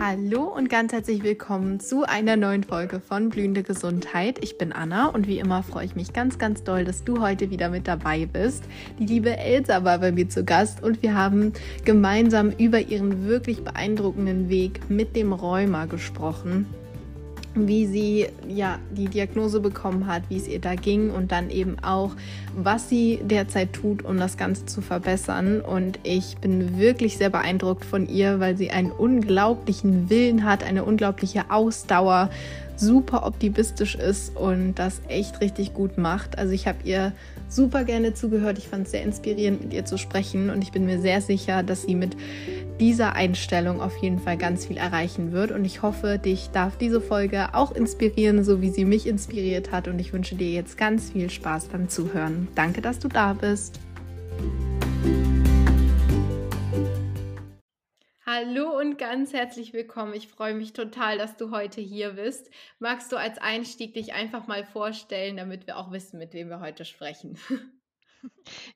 Hallo 0.00 0.44
und 0.44 0.70
ganz 0.70 0.92
herzlich 0.92 1.24
willkommen 1.24 1.80
zu 1.80 2.04
einer 2.04 2.36
neuen 2.36 2.62
Folge 2.62 3.00
von 3.00 3.30
Blühende 3.30 3.64
Gesundheit. 3.64 4.38
Ich 4.44 4.56
bin 4.56 4.72
Anna 4.72 5.06
und 5.06 5.26
wie 5.26 5.40
immer 5.40 5.64
freue 5.64 5.86
ich 5.86 5.96
mich 5.96 6.12
ganz, 6.12 6.38
ganz 6.38 6.62
doll, 6.62 6.84
dass 6.84 7.02
du 7.02 7.20
heute 7.20 7.50
wieder 7.50 7.68
mit 7.68 7.88
dabei 7.88 8.24
bist. 8.24 8.62
Die 9.00 9.06
liebe 9.06 9.36
Elsa 9.36 9.82
war 9.82 9.98
bei 9.98 10.12
mir 10.12 10.28
zu 10.28 10.44
Gast 10.44 10.84
und 10.84 11.02
wir 11.02 11.16
haben 11.16 11.52
gemeinsam 11.84 12.50
über 12.50 12.78
ihren 12.78 13.26
wirklich 13.26 13.64
beeindruckenden 13.64 14.48
Weg 14.48 14.88
mit 14.88 15.16
dem 15.16 15.32
Rheuma 15.32 15.86
gesprochen 15.86 16.66
wie 17.66 17.86
sie 17.86 18.26
ja 18.46 18.78
die 18.90 19.06
Diagnose 19.06 19.60
bekommen 19.60 20.06
hat, 20.06 20.22
wie 20.28 20.36
es 20.36 20.46
ihr 20.46 20.60
da 20.60 20.74
ging 20.74 21.10
und 21.10 21.32
dann 21.32 21.50
eben 21.50 21.78
auch, 21.80 22.12
was 22.56 22.88
sie 22.88 23.18
derzeit 23.22 23.72
tut, 23.72 24.04
um 24.04 24.18
das 24.18 24.36
Ganze 24.36 24.66
zu 24.66 24.80
verbessern. 24.80 25.60
Und 25.60 25.98
ich 26.02 26.36
bin 26.36 26.78
wirklich 26.78 27.16
sehr 27.18 27.30
beeindruckt 27.30 27.84
von 27.84 28.08
ihr, 28.08 28.38
weil 28.38 28.56
sie 28.56 28.70
einen 28.70 28.92
unglaublichen 28.92 30.10
Willen 30.10 30.44
hat, 30.44 30.62
eine 30.62 30.84
unglaubliche 30.84 31.50
Ausdauer, 31.50 32.30
super 32.78 33.26
optimistisch 33.26 33.94
ist 33.94 34.36
und 34.36 34.74
das 34.74 35.00
echt 35.08 35.40
richtig 35.40 35.74
gut 35.74 35.98
macht. 35.98 36.38
Also 36.38 36.52
ich 36.52 36.66
habe 36.66 36.78
ihr 36.84 37.12
super 37.48 37.84
gerne 37.84 38.14
zugehört. 38.14 38.58
Ich 38.58 38.68
fand 38.68 38.86
es 38.86 38.92
sehr 38.92 39.02
inspirierend, 39.02 39.62
mit 39.62 39.72
ihr 39.72 39.84
zu 39.84 39.98
sprechen 39.98 40.50
und 40.50 40.62
ich 40.62 40.72
bin 40.72 40.86
mir 40.86 41.00
sehr 41.00 41.20
sicher, 41.20 41.62
dass 41.62 41.82
sie 41.82 41.94
mit 41.94 42.16
dieser 42.80 43.14
Einstellung 43.14 43.80
auf 43.80 43.96
jeden 43.96 44.18
Fall 44.18 44.36
ganz 44.36 44.66
viel 44.66 44.76
erreichen 44.76 45.32
wird. 45.32 45.50
Und 45.50 45.64
ich 45.64 45.82
hoffe, 45.82 46.18
dich 46.18 46.50
darf 46.52 46.76
diese 46.76 47.00
Folge 47.00 47.54
auch 47.54 47.72
inspirieren, 47.72 48.44
so 48.44 48.60
wie 48.60 48.70
sie 48.70 48.84
mich 48.84 49.06
inspiriert 49.06 49.72
hat. 49.72 49.88
Und 49.88 49.98
ich 49.98 50.12
wünsche 50.12 50.36
dir 50.36 50.50
jetzt 50.50 50.78
ganz 50.78 51.10
viel 51.10 51.30
Spaß 51.30 51.66
beim 51.66 51.88
Zuhören. 51.88 52.48
Danke, 52.54 52.80
dass 52.80 52.98
du 52.98 53.08
da 53.08 53.32
bist. 53.32 53.80
Hallo 58.30 58.78
und 58.78 58.98
ganz 58.98 59.32
herzlich 59.32 59.72
willkommen. 59.72 60.12
Ich 60.12 60.28
freue 60.28 60.52
mich 60.52 60.74
total, 60.74 61.16
dass 61.16 61.38
du 61.38 61.50
heute 61.50 61.80
hier 61.80 62.10
bist. 62.10 62.50
Magst 62.78 63.10
du 63.10 63.16
als 63.16 63.38
Einstieg 63.38 63.94
dich 63.94 64.12
einfach 64.12 64.46
mal 64.46 64.66
vorstellen, 64.66 65.38
damit 65.38 65.66
wir 65.66 65.78
auch 65.78 65.92
wissen, 65.92 66.18
mit 66.18 66.34
wem 66.34 66.50
wir 66.50 66.60
heute 66.60 66.84
sprechen? 66.84 67.38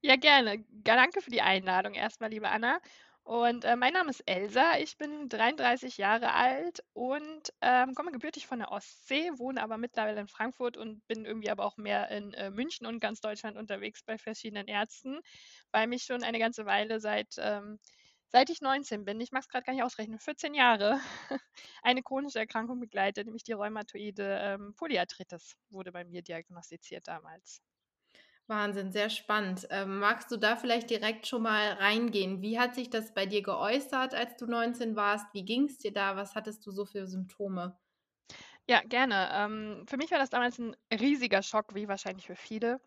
Ja, 0.01 0.15
gerne. 0.17 0.65
Danke 0.71 1.21
für 1.21 1.31
die 1.31 1.43
Einladung 1.43 1.95
erstmal, 1.95 2.31
liebe 2.31 2.49
Anna. 2.49 2.79
Und 3.25 3.65
äh, 3.65 3.75
mein 3.75 3.93
Name 3.93 4.11
ist 4.11 4.21
Elsa. 4.21 4.79
Ich 4.79 4.97
bin 4.97 5.29
33 5.29 5.99
Jahre 5.99 6.33
alt 6.33 6.85
und 6.93 7.53
ähm, 7.61 7.95
komme 7.95 8.13
gebürtig 8.13 8.47
von 8.47 8.61
der 8.61 8.71
Ostsee, 8.71 9.33
wohne 9.37 9.61
aber 9.61 9.79
mittlerweile 9.79 10.21
in 10.21 10.29
Frankfurt 10.29 10.77
und 10.77 11.05
bin 11.09 11.25
irgendwie 11.25 11.51
aber 11.51 11.65
auch 11.65 11.77
mehr 11.77 12.09
in 12.11 12.33
äh, 12.35 12.51
München 12.51 12.87
und 12.87 13.01
ganz 13.01 13.21
Deutschland 13.21 13.57
unterwegs 13.57 14.05
bei 14.05 14.17
verschiedenen 14.17 14.69
Ärzten, 14.69 15.21
weil 15.73 15.89
mich 15.89 16.05
schon 16.05 16.23
eine 16.23 16.39
ganze 16.39 16.65
Weile 16.65 17.01
seit 17.01 17.35
ähm, 17.39 17.81
seit 18.33 18.51
ich 18.51 18.61
19 18.61 19.05
bin, 19.05 19.21
ich 19.21 19.31
mag 19.33 19.43
es 19.43 19.49
gerade 19.49 19.65
gar 19.65 19.73
nicht 19.75 19.83
ausrechnen, 19.85 20.19
14 20.19 20.55
Jahre, 20.55 21.01
eine 21.83 22.03
chronische 22.03 22.39
Erkrankung 22.41 22.81
begleitet, 22.81 23.27
nämlich 23.27 23.45
die 23.45 23.53
rheumatoide 23.53 24.39
ähm, 24.43 24.75
Polyarthritis 24.77 25.57
wurde 25.71 25.93
bei 25.93 26.05
mir 26.05 26.23
diagnostiziert 26.23 27.07
damals. 27.09 27.63
Wahnsinn, 28.47 28.93
sehr 28.93 29.11
spannend. 29.11 29.67
Ähm, 29.71 29.99
magst 29.99 30.31
du 30.31 30.37
da 30.37 30.55
vielleicht 30.57 30.91
direkt 30.91 31.27
schon 31.27 31.43
mal 31.43 31.73
reingehen? 31.73 32.41
Wie 32.43 32.59
hat 32.59 32.75
sich 32.75 32.89
das 32.91 33.15
bei 33.15 33.27
dir 33.27 33.43
geäußert, 33.43 34.15
als 34.15 34.37
du 34.37 34.47
19 34.47 34.95
warst? 34.97 35.27
Wie 35.33 35.45
ging 35.45 35.65
es 35.65 35.79
dir 35.79 35.93
da? 35.93 36.17
Was 36.17 36.35
hattest 36.35 36.65
du 36.67 36.71
so 36.71 36.85
für 36.85 37.07
Symptome? 37.07 37.79
Ja, 38.69 38.81
gerne. 38.83 39.29
Ähm, 39.33 39.85
für 39.89 39.97
mich 39.97 40.11
war 40.11 40.19
das 40.19 40.31
damals 40.31 40.59
ein 40.59 40.77
riesiger 40.93 41.43
Schock, 41.43 41.75
wie 41.75 41.89
wahrscheinlich 41.89 42.27
für 42.27 42.37
viele. 42.37 42.81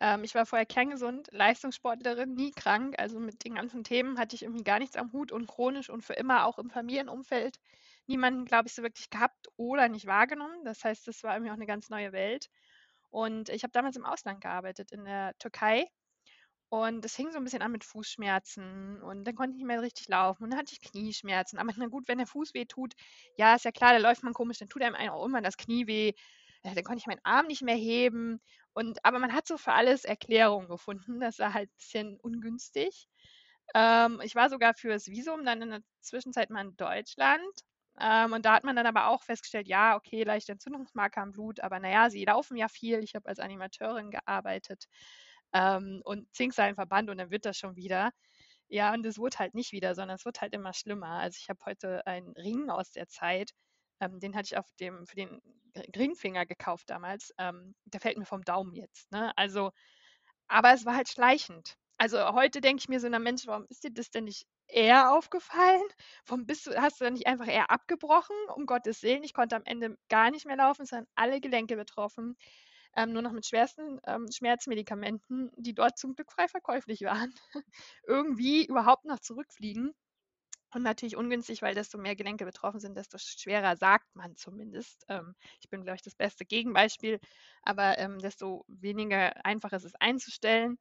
Ähm, 0.00 0.24
ich 0.24 0.34
war 0.34 0.46
vorher 0.46 0.66
kerngesund, 0.66 1.28
Leistungssportlerin, 1.32 2.34
nie 2.34 2.50
krank. 2.52 2.94
Also 2.98 3.20
mit 3.20 3.44
den 3.44 3.54
ganzen 3.54 3.84
Themen 3.84 4.18
hatte 4.18 4.34
ich 4.36 4.42
irgendwie 4.42 4.64
gar 4.64 4.78
nichts 4.78 4.96
am 4.96 5.12
Hut 5.12 5.32
und 5.32 5.46
chronisch 5.46 5.90
und 5.90 6.02
für 6.04 6.14
immer 6.14 6.46
auch 6.46 6.58
im 6.58 6.70
Familienumfeld 6.70 7.58
niemanden, 8.06 8.44
glaube 8.46 8.68
ich, 8.68 8.74
so 8.74 8.82
wirklich 8.82 9.10
gehabt 9.10 9.48
oder 9.56 9.88
nicht 9.88 10.06
wahrgenommen. 10.06 10.64
Das 10.64 10.82
heißt, 10.84 11.06
das 11.06 11.22
war 11.22 11.34
irgendwie 11.34 11.50
auch 11.50 11.56
eine 11.56 11.66
ganz 11.66 11.90
neue 11.90 12.12
Welt. 12.12 12.48
Und 13.10 13.48
ich 13.50 13.62
habe 13.64 13.72
damals 13.72 13.96
im 13.96 14.04
Ausland 14.06 14.40
gearbeitet, 14.40 14.92
in 14.92 15.04
der 15.04 15.34
Türkei. 15.38 15.86
Und 16.68 17.04
es 17.04 17.16
hing 17.16 17.32
so 17.32 17.38
ein 17.38 17.44
bisschen 17.44 17.62
an 17.62 17.72
mit 17.72 17.82
Fußschmerzen 17.84 19.02
und 19.02 19.24
dann 19.24 19.34
konnte 19.34 19.52
ich 19.52 19.56
nicht 19.56 19.66
mehr 19.66 19.82
richtig 19.82 20.06
laufen 20.08 20.44
und 20.44 20.50
dann 20.50 20.60
hatte 20.60 20.72
ich 20.72 20.80
Knieschmerzen. 20.80 21.58
Aber 21.58 21.72
na 21.76 21.86
gut, 21.88 22.06
wenn 22.06 22.18
der 22.18 22.28
Fuß 22.28 22.54
weh 22.54 22.64
tut, 22.64 22.94
ja, 23.36 23.56
ist 23.56 23.64
ja 23.64 23.72
klar, 23.72 23.92
da 23.92 23.98
läuft 23.98 24.22
man 24.22 24.34
komisch, 24.34 24.58
dann 24.58 24.68
tut 24.68 24.82
einem 24.82 24.94
auch 25.10 25.24
immer 25.26 25.42
das 25.42 25.56
Knie 25.56 25.88
weh. 25.88 26.12
Dann 26.62 26.84
konnte 26.84 26.98
ich 27.00 27.06
meinen 27.06 27.24
Arm 27.24 27.46
nicht 27.46 27.62
mehr 27.62 27.74
heben. 27.74 28.40
Und, 28.80 29.04
aber 29.04 29.18
man 29.18 29.32
hat 29.34 29.46
so 29.46 29.58
für 29.58 29.72
alles 29.72 30.04
Erklärungen 30.04 30.68
gefunden. 30.68 31.20
Das 31.20 31.38
war 31.38 31.52
halt 31.54 31.70
ein 31.70 31.76
bisschen 31.76 32.20
ungünstig. 32.20 33.08
Ähm, 33.74 34.20
ich 34.24 34.34
war 34.34 34.50
sogar 34.50 34.74
fürs 34.74 35.06
Visum 35.08 35.44
dann 35.44 35.62
in 35.62 35.70
der 35.70 35.82
Zwischenzeit 36.00 36.50
mal 36.50 36.62
in 36.66 36.76
Deutschland. 36.76 37.44
Ähm, 38.00 38.32
und 38.32 38.44
da 38.46 38.54
hat 38.54 38.64
man 38.64 38.76
dann 38.76 38.86
aber 38.86 39.08
auch 39.08 39.22
festgestellt, 39.22 39.68
ja, 39.68 39.96
okay, 39.96 40.22
leichte 40.24 40.52
Entzündungsmarker 40.52 41.22
im 41.22 41.32
Blut, 41.32 41.60
aber 41.60 41.78
naja, 41.80 42.08
sie 42.10 42.24
laufen 42.24 42.56
ja 42.56 42.68
viel. 42.68 43.00
Ich 43.04 43.14
habe 43.14 43.28
als 43.28 43.38
Animateurin 43.40 44.10
gearbeitet 44.10 44.86
ähm, 45.52 46.00
und 46.04 46.32
Zinksalvenverband 46.34 47.10
und 47.10 47.18
dann 47.18 47.30
wird 47.30 47.44
das 47.44 47.58
schon 47.58 47.76
wieder. 47.76 48.12
Ja, 48.68 48.94
und 48.94 49.04
es 49.06 49.18
wurde 49.18 49.38
halt 49.38 49.54
nicht 49.54 49.72
wieder, 49.72 49.94
sondern 49.94 50.16
es 50.16 50.24
wird 50.24 50.40
halt 50.40 50.54
immer 50.54 50.72
schlimmer. 50.72 51.08
Also 51.20 51.38
ich 51.40 51.48
habe 51.50 51.60
heute 51.66 52.06
einen 52.06 52.32
Ring 52.36 52.70
aus 52.70 52.92
der 52.92 53.08
Zeit, 53.08 53.52
ähm, 54.00 54.20
den 54.20 54.34
hatte 54.36 54.46
ich 54.46 54.58
auf 54.58 54.66
dem, 54.80 55.06
für 55.06 55.16
den 55.16 55.40
Ringfinger 55.96 56.46
gekauft 56.46 56.90
damals. 56.90 57.32
Ähm, 57.38 57.74
der 57.84 58.00
fällt 58.00 58.18
mir 58.18 58.26
vom 58.26 58.42
Daumen 58.42 58.74
jetzt. 58.74 59.10
Ne? 59.12 59.32
Also, 59.36 59.70
aber 60.48 60.72
es 60.72 60.84
war 60.84 60.96
halt 60.96 61.08
schleichend. 61.08 61.76
Also 61.98 62.32
heute 62.32 62.60
denke 62.60 62.80
ich 62.80 62.88
mir 62.88 63.00
so, 63.00 63.08
na 63.08 63.18
Mensch, 63.18 63.46
warum 63.46 63.66
ist 63.68 63.84
dir 63.84 63.90
das 63.92 64.10
denn 64.10 64.24
nicht 64.24 64.46
eher 64.68 65.12
aufgefallen? 65.12 65.82
Warum 66.26 66.46
bist 66.46 66.66
du, 66.66 66.80
hast 66.80 67.00
du 67.00 67.04
dann 67.04 67.12
nicht 67.14 67.26
einfach 67.26 67.46
eher 67.46 67.70
abgebrochen? 67.70 68.34
Um 68.54 68.66
Gottes 68.66 69.02
Willen, 69.02 69.22
ich 69.22 69.34
konnte 69.34 69.56
am 69.56 69.64
Ende 69.64 69.98
gar 70.08 70.30
nicht 70.30 70.46
mehr 70.46 70.56
laufen, 70.56 70.82
es 70.82 70.92
waren 70.92 71.06
alle 71.14 71.40
Gelenke 71.40 71.76
betroffen. 71.76 72.36
Ähm, 72.96 73.12
nur 73.12 73.22
noch 73.22 73.32
mit 73.32 73.46
schwersten 73.46 74.00
ähm, 74.06 74.26
Schmerzmedikamenten, 74.32 75.50
die 75.56 75.74
dort 75.74 75.98
zum 75.98 76.14
Glück 76.14 76.32
frei 76.32 76.48
verkäuflich 76.48 77.02
waren, 77.02 77.32
irgendwie 78.06 78.66
überhaupt 78.66 79.04
noch 79.04 79.20
zurückfliegen. 79.20 79.94
Und 80.72 80.82
natürlich 80.82 81.16
ungünstig, 81.16 81.62
weil 81.62 81.74
desto 81.74 81.98
mehr 81.98 82.14
Gelenke 82.14 82.44
betroffen 82.44 82.78
sind, 82.78 82.96
desto 82.96 83.18
schwerer 83.18 83.76
sagt 83.76 84.14
man 84.14 84.36
zumindest. 84.36 85.04
Ähm, 85.08 85.34
ich 85.60 85.68
bin, 85.68 85.82
glaube 85.82 85.96
ich, 85.96 86.02
das 86.02 86.14
beste 86.14 86.44
Gegenbeispiel, 86.44 87.18
aber 87.62 87.98
ähm, 87.98 88.20
desto 88.20 88.64
weniger 88.68 89.44
einfach 89.44 89.72
ist 89.72 89.84
es 89.84 89.96
einzustellen. 89.96 90.78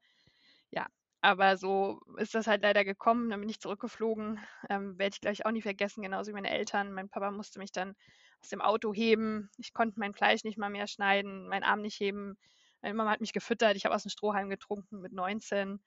Ja, 0.71 0.85
aber 1.21 1.57
so 1.57 2.01
ist 2.17 2.35
das 2.35 2.47
halt 2.47 2.61
leider 2.61 2.85
gekommen. 2.85 3.29
Dann 3.29 3.39
bin 3.39 3.49
ich 3.49 3.59
zurückgeflogen. 3.59 4.39
Ähm, 4.69 4.97
Werde 4.99 5.15
ich 5.15 5.21
gleich 5.21 5.45
auch 5.45 5.51
nie 5.51 5.61
vergessen, 5.63 6.03
genauso 6.03 6.29
wie 6.29 6.35
meine 6.35 6.51
Eltern. 6.51 6.93
Mein 6.93 7.09
Papa 7.09 7.31
musste 7.31 7.59
mich 7.59 7.71
dann 7.71 7.95
aus 8.41 8.49
dem 8.49 8.61
Auto 8.61 8.93
heben. 8.93 9.49
Ich 9.57 9.73
konnte 9.73 9.99
mein 9.99 10.13
Fleisch 10.13 10.43
nicht 10.43 10.57
mal 10.57 10.69
mehr 10.69 10.87
schneiden, 10.87 11.47
meinen 11.47 11.63
Arm 11.63 11.81
nicht 11.81 11.99
heben. 11.99 12.37
Meine 12.81 12.93
Mama 12.93 13.11
hat 13.11 13.21
mich 13.21 13.33
gefüttert. 13.33 13.75
Ich 13.75 13.85
habe 13.85 13.95
aus 13.95 14.03
dem 14.03 14.11
Strohhalm 14.11 14.49
getrunken 14.49 15.01
mit 15.01 15.11
19 15.13 15.79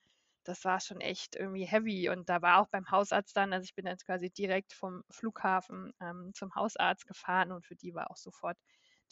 das 0.44 0.64
war 0.64 0.80
schon 0.80 1.00
echt 1.00 1.36
irgendwie 1.36 1.64
heavy. 1.64 2.08
Und 2.08 2.28
da 2.28 2.42
war 2.42 2.60
auch 2.60 2.68
beim 2.68 2.90
Hausarzt 2.90 3.36
dann, 3.36 3.52
also 3.52 3.64
ich 3.64 3.74
bin 3.74 3.86
jetzt 3.86 4.06
quasi 4.06 4.30
direkt 4.30 4.72
vom 4.72 5.02
Flughafen 5.10 5.92
ähm, 6.00 6.32
zum 6.34 6.54
Hausarzt 6.54 7.06
gefahren 7.06 7.52
und 7.52 7.64
für 7.64 7.76
die 7.76 7.94
war 7.94 8.10
auch 8.10 8.16
sofort 8.16 8.58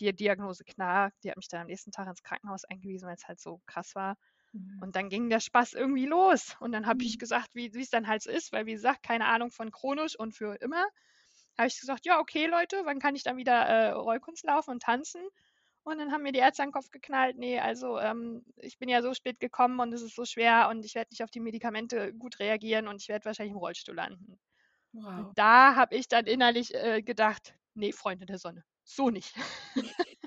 die 0.00 0.12
Diagnose 0.14 0.64
klar. 0.64 1.12
Die 1.22 1.30
hat 1.30 1.36
mich 1.36 1.48
dann 1.48 1.62
am 1.62 1.66
nächsten 1.66 1.92
Tag 1.92 2.08
ins 2.08 2.22
Krankenhaus 2.22 2.64
eingewiesen, 2.64 3.06
weil 3.06 3.16
es 3.16 3.28
halt 3.28 3.40
so 3.40 3.60
krass 3.66 3.94
war. 3.94 4.16
Mhm. 4.52 4.78
Und 4.80 4.96
dann 4.96 5.08
ging 5.08 5.28
der 5.28 5.40
Spaß 5.40 5.74
irgendwie 5.74 6.06
los. 6.06 6.56
Und 6.60 6.72
dann 6.72 6.86
habe 6.86 6.98
mhm. 6.98 7.06
ich 7.06 7.18
gesagt, 7.18 7.54
wie 7.54 7.66
es 7.66 7.90
dann 7.90 8.06
halt 8.06 8.22
so 8.22 8.30
ist, 8.30 8.52
weil 8.52 8.66
wie 8.66 8.72
gesagt, 8.72 9.02
keine 9.02 9.26
Ahnung 9.26 9.50
von 9.50 9.70
chronisch 9.70 10.18
und 10.18 10.34
für 10.34 10.56
immer. 10.56 10.84
Habe 11.58 11.68
ich 11.68 11.78
gesagt, 11.78 12.06
ja, 12.06 12.18
okay, 12.18 12.46
Leute, 12.46 12.80
wann 12.84 13.00
kann 13.00 13.14
ich 13.14 13.22
dann 13.22 13.36
wieder 13.36 13.52
äh, 13.52 13.90
Rollkunst 13.90 14.44
laufen 14.44 14.70
und 14.70 14.82
tanzen? 14.82 15.20
Und 15.82 15.98
dann 15.98 16.12
haben 16.12 16.22
mir 16.22 16.32
die 16.32 16.40
Ärzte 16.40 16.62
an 16.62 16.68
den 16.68 16.74
Kopf 16.74 16.90
geknallt, 16.90 17.38
nee, 17.38 17.58
also 17.58 17.98
ähm, 17.98 18.44
ich 18.56 18.78
bin 18.78 18.88
ja 18.88 19.00
so 19.02 19.14
spät 19.14 19.40
gekommen 19.40 19.80
und 19.80 19.92
es 19.92 20.02
ist 20.02 20.14
so 20.14 20.24
schwer 20.24 20.68
und 20.68 20.84
ich 20.84 20.94
werde 20.94 21.08
nicht 21.10 21.24
auf 21.24 21.30
die 21.30 21.40
Medikamente 21.40 22.12
gut 22.12 22.38
reagieren 22.38 22.86
und 22.86 23.00
ich 23.00 23.08
werde 23.08 23.24
wahrscheinlich 23.24 23.52
im 23.52 23.58
Rollstuhl 23.58 23.94
landen. 23.94 24.38
Wow. 24.92 25.32
Da 25.36 25.76
habe 25.76 25.96
ich 25.96 26.08
dann 26.08 26.26
innerlich 26.26 26.74
äh, 26.74 27.02
gedacht, 27.02 27.54
nee, 27.74 27.92
Freunde 27.92 28.26
der 28.26 28.38
Sonne, 28.38 28.64
so 28.84 29.08
nicht. 29.08 29.34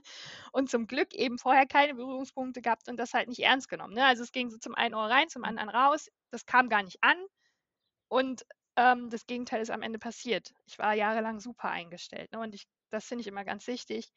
und 0.54 0.70
zum 0.70 0.88
Glück 0.88 1.14
eben 1.14 1.38
vorher 1.38 1.66
keine 1.66 1.96
Berührungspunkte 1.96 2.62
gehabt 2.62 2.88
und 2.90 2.98
das 2.98 3.14
halt 3.14 3.28
nicht 3.28 3.40
ernst 3.40 3.70
genommen. 3.70 3.94
Ne? 3.94 4.06
Also 4.06 4.24
es 4.24 4.32
ging 4.32 4.50
so 4.50 4.58
zum 4.58 4.76
einen 4.76 4.96
Ohr 4.96 5.10
rein, 5.10 5.30
zum 5.30 5.44
anderen 5.44 5.70
raus. 5.70 6.10
Das 6.32 6.46
kam 6.46 6.70
gar 6.70 6.84
nicht 6.84 6.98
an. 7.02 7.18
Und 8.08 8.46
ähm, 8.76 9.10
das 9.10 9.26
Gegenteil 9.28 9.62
ist 9.62 9.70
am 9.70 9.82
Ende 9.82 10.00
passiert. 10.00 10.54
Ich 10.66 10.80
war 10.80 10.94
jahrelang 10.94 11.40
super 11.40 11.70
eingestellt. 11.70 12.32
Ne? 12.32 12.40
Und 12.40 12.56
ich, 12.56 12.66
das 12.90 13.06
finde 13.06 13.22
ich 13.22 13.28
immer 13.28 13.44
ganz 13.44 13.68
wichtig. 13.68 14.10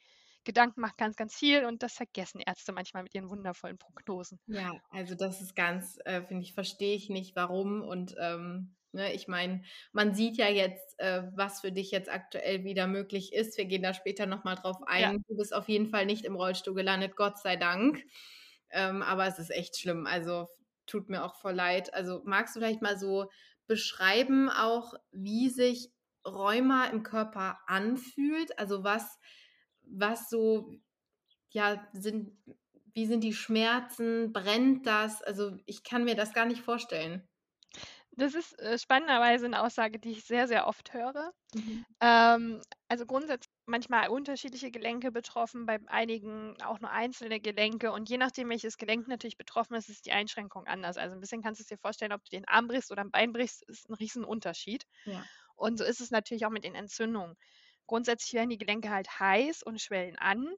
Gedanken 0.47 0.81
macht 0.81 0.97
ganz, 0.97 1.17
ganz 1.17 1.35
viel 1.35 1.65
und 1.67 1.83
das 1.83 1.93
vergessen 1.93 2.41
Ärzte 2.41 2.73
manchmal 2.73 3.03
mit 3.03 3.15
ihren 3.15 3.29
wundervollen 3.29 3.77
Prognosen. 3.77 4.39
Ja, 4.47 4.73
also 4.91 5.15
das 5.15 5.43
ist 5.43 5.55
ganz, 5.55 5.99
äh, 6.05 6.23
finde 6.23 6.45
ich, 6.45 6.55
verstehe 6.55 6.97
ich 6.97 7.11
nicht, 7.11 7.37
warum. 7.37 7.83
Und 7.83 8.15
ähm, 8.19 8.77
ne, 8.93 9.13
ich 9.13 9.29
meine, 9.29 9.63
man 9.93 10.15
sieht 10.15 10.39
ja 10.39 10.49
jetzt, 10.49 10.99
äh, 10.99 11.25
was 11.35 11.61
für 11.61 11.73
dich 11.73 11.91
jetzt 11.91 12.09
aktuell 12.09 12.65
wieder 12.65 12.87
möglich 12.87 13.33
ist. 13.33 13.59
Wir 13.59 13.67
gehen 13.67 13.83
da 13.83 13.93
später 13.93 14.27
nochmal 14.27 14.55
drauf 14.55 14.77
ein. 14.87 15.01
Ja. 15.01 15.13
Du 15.29 15.37
bist 15.37 15.55
auf 15.55 15.69
jeden 15.69 15.89
Fall 15.89 16.07
nicht 16.07 16.25
im 16.25 16.37
Rollstuhl 16.37 16.75
gelandet, 16.75 17.17
Gott 17.17 17.39
sei 17.39 17.57
Dank. 17.57 18.03
Ähm, 18.71 19.03
aber 19.03 19.27
es 19.27 19.39
ist 19.39 19.51
echt 19.51 19.77
schlimm. 19.79 20.07
Also 20.07 20.49
tut 20.87 21.09
mir 21.09 21.25
auch 21.25 21.35
voll 21.35 21.55
leid. 21.55 21.93
Also 21.93 22.23
magst 22.25 22.55
du 22.55 22.61
vielleicht 22.61 22.83
mal 22.83 22.99
so 22.99 23.31
beschreiben 23.67 24.49
auch, 24.49 24.95
wie 25.11 25.51
sich 25.51 25.91
Rheuma 26.25 26.87
im 26.87 27.03
Körper 27.03 27.59
anfühlt? 27.67 28.59
Also 28.59 28.85
was, 28.85 29.19
was 29.87 30.29
so, 30.29 30.73
ja, 31.51 31.87
sind, 31.93 32.33
wie 32.93 33.07
sind 33.07 33.23
die 33.23 33.33
Schmerzen? 33.33 34.33
Brennt 34.33 34.87
das? 34.87 35.23
Also 35.23 35.57
ich 35.67 35.83
kann 35.85 36.05
mir 36.05 36.15
das 36.15 36.33
gar 36.33 36.47
nicht 36.47 36.63
vorstellen. 36.63 37.27
Das 38.19 38.35
ist 38.35 38.59
äh, 38.61 38.79
spannenderweise 38.79 39.45
eine 39.45 39.63
Aussage, 39.63 39.99
die 39.99 40.13
ich 40.13 40.25
sehr, 40.25 40.49
sehr 40.49 40.67
oft 40.67 40.95
höre. 40.95 41.33
Mhm. 41.55 41.85
Ähm, 42.01 42.63
also 42.89 43.05
grundsätzlich 43.05 43.53
manchmal 43.67 44.09
unterschiedliche 44.09 44.71
Gelenke 44.71 45.13
betroffen, 45.13 45.67
bei 45.67 45.79
einigen 45.87 46.61
auch 46.63 46.81
nur 46.81 46.91
einzelne 46.91 47.41
Gelenke. 47.41 47.93
Und 47.93 48.09
je 48.09 48.17
nachdem, 48.17 48.49
welches 48.49 48.79
Gelenk 48.79 49.07
natürlich 49.07 49.37
betroffen 49.37 49.75
ist, 49.75 49.91
ist 49.91 50.07
die 50.07 50.13
Einschränkung 50.13 50.67
anders. 50.67 50.97
Also 50.97 51.15
ein 51.15 51.21
bisschen 51.21 51.43
kannst 51.43 51.61
du 51.61 51.63
es 51.63 51.69
dir 51.69 51.77
vorstellen, 51.77 52.13
ob 52.13 52.25
du 52.25 52.31
den 52.31 52.49
Arm 52.49 52.69
brichst 52.69 52.91
oder 52.91 53.03
ein 53.03 53.11
Bein 53.11 53.33
brichst, 53.33 53.63
ist 53.69 53.91
ein 53.91 53.95
Riesenunterschied. 53.95 54.87
Ja. 55.05 55.23
Und 55.55 55.79
so 55.79 55.85
ist 55.85 56.01
es 56.01 56.11
natürlich 56.11 56.47
auch 56.47 56.51
mit 56.51 56.65
den 56.65 56.75
Entzündungen. 56.75 57.37
Grundsätzlich 57.87 58.35
werden 58.35 58.51
die 58.51 58.59
Gelenke 58.59 58.91
halt 58.91 59.21
heiß 59.21 59.63
und 59.63 59.81
schwellen 59.81 60.17
an. 60.17 60.49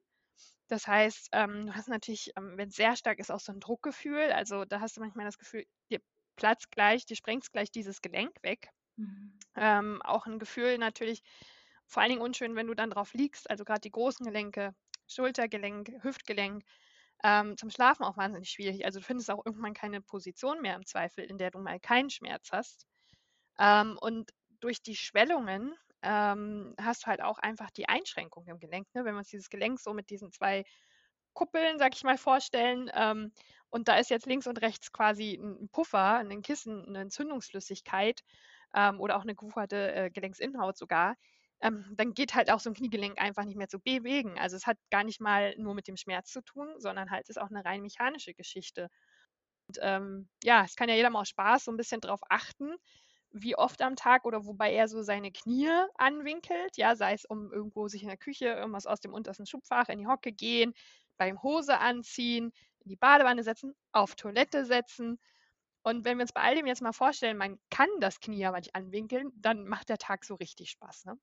Das 0.68 0.86
heißt, 0.86 1.30
ähm, 1.32 1.66
du 1.66 1.74
hast 1.74 1.88
natürlich, 1.88 2.32
ähm, 2.36 2.56
wenn 2.56 2.68
es 2.68 2.76
sehr 2.76 2.96
stark 2.96 3.18
ist, 3.18 3.30
auch 3.30 3.40
so 3.40 3.52
ein 3.52 3.60
Druckgefühl. 3.60 4.32
Also 4.32 4.64
da 4.64 4.80
hast 4.80 4.96
du 4.96 5.00
manchmal 5.00 5.26
das 5.26 5.38
Gefühl, 5.38 5.64
dir 5.90 6.00
platzt 6.36 6.70
gleich, 6.70 7.06
dir 7.06 7.16
sprengst 7.16 7.52
gleich 7.52 7.70
dieses 7.70 8.02
Gelenk 8.02 8.32
weg. 8.42 8.70
Mhm. 8.96 9.38
Ähm, 9.56 10.02
auch 10.02 10.26
ein 10.26 10.38
Gefühl 10.38 10.78
natürlich, 10.78 11.22
vor 11.86 12.02
allen 12.02 12.10
Dingen 12.10 12.22
unschön, 12.22 12.54
wenn 12.54 12.66
du 12.66 12.74
dann 12.74 12.90
drauf 12.90 13.14
liegst, 13.14 13.48
also 13.50 13.64
gerade 13.64 13.80
die 13.80 13.90
großen 13.90 14.24
Gelenke, 14.24 14.74
Schultergelenk, 15.06 15.90
Hüftgelenk, 16.02 16.62
ähm, 17.24 17.56
zum 17.56 17.70
Schlafen 17.70 18.04
auch 18.04 18.16
wahnsinnig 18.16 18.50
schwierig. 18.50 18.84
Also 18.84 19.00
du 19.00 19.06
findest 19.06 19.30
auch 19.30 19.44
irgendwann 19.44 19.74
keine 19.74 20.02
Position 20.02 20.60
mehr 20.60 20.76
im 20.76 20.84
Zweifel, 20.86 21.24
in 21.24 21.38
der 21.38 21.50
du 21.50 21.58
mal 21.58 21.80
keinen 21.80 22.10
Schmerz 22.10 22.50
hast. 22.52 22.86
Ähm, 23.58 23.98
und 24.00 24.32
durch 24.60 24.82
die 24.82 24.96
Schwellungen 24.96 25.74
ähm, 26.02 26.74
hast 26.80 27.04
du 27.04 27.06
halt 27.08 27.22
auch 27.22 27.38
einfach 27.38 27.70
die 27.70 27.88
Einschränkung 27.88 28.46
im 28.46 28.58
Gelenk. 28.58 28.86
Ne? 28.94 29.04
Wenn 29.04 29.14
wir 29.14 29.18
uns 29.18 29.28
dieses 29.28 29.50
Gelenk 29.50 29.80
so 29.80 29.92
mit 29.92 30.10
diesen 30.10 30.32
zwei 30.32 30.64
Kuppeln, 31.34 31.78
sag 31.78 31.94
ich 31.94 32.04
mal, 32.04 32.18
vorstellen, 32.18 32.90
ähm, 32.94 33.32
und 33.70 33.88
da 33.88 33.98
ist 33.98 34.10
jetzt 34.10 34.26
links 34.26 34.46
und 34.46 34.60
rechts 34.62 34.92
quasi 34.92 35.34
ein 35.34 35.68
Puffer, 35.70 36.16
ein 36.18 36.42
Kissen, 36.42 36.84
eine 36.86 37.02
Entzündungsflüssigkeit 37.02 38.22
ähm, 38.74 39.00
oder 39.00 39.16
auch 39.16 39.22
eine 39.22 39.34
gewucherte 39.34 39.94
äh, 39.94 40.10
Gelenksinhaut 40.10 40.76
sogar, 40.76 41.16
ähm, 41.60 41.84
dann 41.96 42.14
geht 42.14 42.34
halt 42.34 42.50
auch 42.50 42.60
so 42.60 42.70
ein 42.70 42.74
Kniegelenk 42.74 43.20
einfach 43.20 43.44
nicht 43.44 43.56
mehr 43.56 43.68
zu 43.68 43.80
bewegen. 43.80 44.38
Also 44.38 44.56
es 44.56 44.66
hat 44.66 44.78
gar 44.90 45.04
nicht 45.04 45.20
mal 45.20 45.54
nur 45.58 45.74
mit 45.74 45.88
dem 45.88 45.96
Schmerz 45.96 46.30
zu 46.30 46.42
tun, 46.42 46.68
sondern 46.78 47.10
halt 47.10 47.28
ist 47.28 47.40
auch 47.40 47.50
eine 47.50 47.64
rein 47.64 47.82
mechanische 47.82 48.34
Geschichte. 48.34 48.88
Und 49.68 49.78
ähm, 49.82 50.28
ja, 50.44 50.64
es 50.64 50.76
kann 50.76 50.88
ja 50.88 50.94
jeder 50.94 51.10
mal 51.10 51.20
aus 51.20 51.28
Spaß 51.28 51.64
so 51.64 51.72
ein 51.72 51.76
bisschen 51.76 52.00
drauf 52.00 52.20
achten, 52.30 52.74
wie 53.32 53.56
oft 53.56 53.82
am 53.82 53.96
Tag 53.96 54.24
oder 54.24 54.46
wobei 54.46 54.72
er 54.74 54.88
so 54.88 55.02
seine 55.02 55.32
Knie 55.32 55.68
anwinkelt, 55.96 56.76
ja, 56.76 56.96
sei 56.96 57.12
es 57.14 57.24
um 57.24 57.52
irgendwo 57.52 57.88
sich 57.88 58.02
in 58.02 58.08
der 58.08 58.16
Küche 58.16 58.46
irgendwas 58.46 58.86
aus 58.86 59.00
dem 59.00 59.12
untersten 59.14 59.46
Schubfach 59.46 59.88
in 59.88 59.98
die 59.98 60.06
Hocke 60.06 60.32
gehen, 60.32 60.74
beim 61.18 61.42
Hose 61.42 61.78
anziehen, 61.78 62.52
in 62.80 62.88
die 62.90 62.96
Badewanne 62.96 63.42
setzen, 63.42 63.74
auf 63.92 64.14
Toilette 64.16 64.64
setzen. 64.64 65.18
Und 65.82 66.04
wenn 66.04 66.18
wir 66.18 66.22
uns 66.22 66.32
bei 66.32 66.42
all 66.42 66.54
dem 66.54 66.66
jetzt 66.66 66.82
mal 66.82 66.92
vorstellen, 66.92 67.36
man 67.36 67.58
kann 67.70 67.88
das 68.00 68.20
Knie 68.20 68.44
aber 68.46 68.58
nicht 68.58 68.74
anwinkeln, 68.74 69.30
dann 69.36 69.66
macht 69.66 69.88
der 69.88 69.98
Tag 69.98 70.24
so 70.24 70.34
richtig 70.34 70.70
Spaß. 70.70 71.06
Ne? 71.06 71.18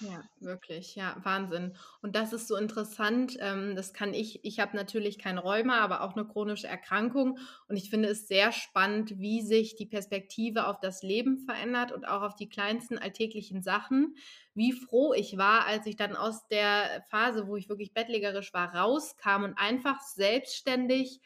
Ja, 0.00 0.24
wirklich, 0.40 0.94
ja, 0.94 1.16
Wahnsinn. 1.22 1.76
Und 2.00 2.16
das 2.16 2.32
ist 2.32 2.48
so 2.48 2.56
interessant. 2.56 3.36
Ähm, 3.38 3.76
das 3.76 3.92
kann 3.92 4.14
ich, 4.14 4.42
ich 4.44 4.58
habe 4.58 4.74
natürlich 4.74 5.18
kein 5.18 5.36
Rheuma, 5.36 5.80
aber 5.80 6.02
auch 6.02 6.16
eine 6.16 6.26
chronische 6.26 6.66
Erkrankung. 6.66 7.38
Und 7.68 7.76
ich 7.76 7.90
finde 7.90 8.08
es 8.08 8.26
sehr 8.26 8.50
spannend, 8.52 9.18
wie 9.18 9.42
sich 9.42 9.76
die 9.76 9.86
Perspektive 9.86 10.66
auf 10.66 10.80
das 10.80 11.02
Leben 11.02 11.38
verändert 11.38 11.92
und 11.92 12.06
auch 12.06 12.22
auf 12.22 12.34
die 12.34 12.48
kleinsten 12.48 12.96
alltäglichen 12.96 13.62
Sachen. 13.62 14.16
Wie 14.54 14.72
froh 14.72 15.12
ich 15.12 15.36
war, 15.36 15.66
als 15.66 15.86
ich 15.86 15.96
dann 15.96 16.16
aus 16.16 16.48
der 16.48 17.04
Phase, 17.10 17.46
wo 17.46 17.56
ich 17.56 17.68
wirklich 17.68 17.92
bettlägerisch 17.92 18.54
war, 18.54 18.74
rauskam 18.74 19.44
und 19.44 19.58
einfach 19.58 20.00
selbstständig 20.00 21.20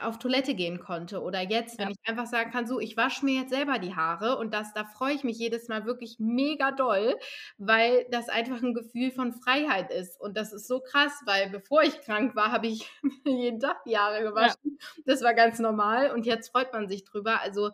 auf 0.00 0.18
Toilette 0.18 0.54
gehen 0.54 0.80
konnte 0.80 1.22
oder 1.22 1.40
jetzt, 1.42 1.78
wenn 1.78 1.88
Ja. 1.88 1.90
ich 1.90 1.98
einfach 2.04 2.26
sagen 2.26 2.50
kann, 2.50 2.66
so, 2.66 2.80
ich 2.80 2.96
wasche 2.96 3.24
mir 3.24 3.40
jetzt 3.42 3.50
selber 3.50 3.78
die 3.78 3.94
Haare 3.94 4.36
und 4.38 4.52
das, 4.54 4.72
da 4.74 4.84
freue 4.84 5.14
ich 5.14 5.24
mich 5.24 5.38
jedes 5.38 5.68
Mal 5.68 5.84
wirklich 5.86 6.16
mega 6.18 6.72
doll, 6.72 7.16
weil 7.58 8.06
das 8.10 8.28
einfach 8.28 8.62
ein 8.62 8.74
Gefühl 8.74 9.10
von 9.10 9.32
Freiheit 9.32 9.90
ist 9.92 10.20
und 10.20 10.36
das 10.36 10.52
ist 10.52 10.66
so 10.68 10.80
krass, 10.80 11.12
weil 11.26 11.50
bevor 11.50 11.82
ich 11.82 12.00
krank 12.00 12.34
war, 12.36 12.52
habe 12.52 12.66
ich 12.68 12.90
jeden 13.26 13.60
Tag 13.60 13.84
die 13.84 13.98
Haare 13.98 14.22
gewaschen. 14.22 14.78
Das 15.04 15.22
war 15.22 15.34
ganz 15.34 15.58
normal 15.58 16.10
und 16.12 16.26
jetzt 16.26 16.50
freut 16.50 16.72
man 16.72 16.88
sich 16.88 17.04
drüber. 17.04 17.40
Also, 17.40 17.70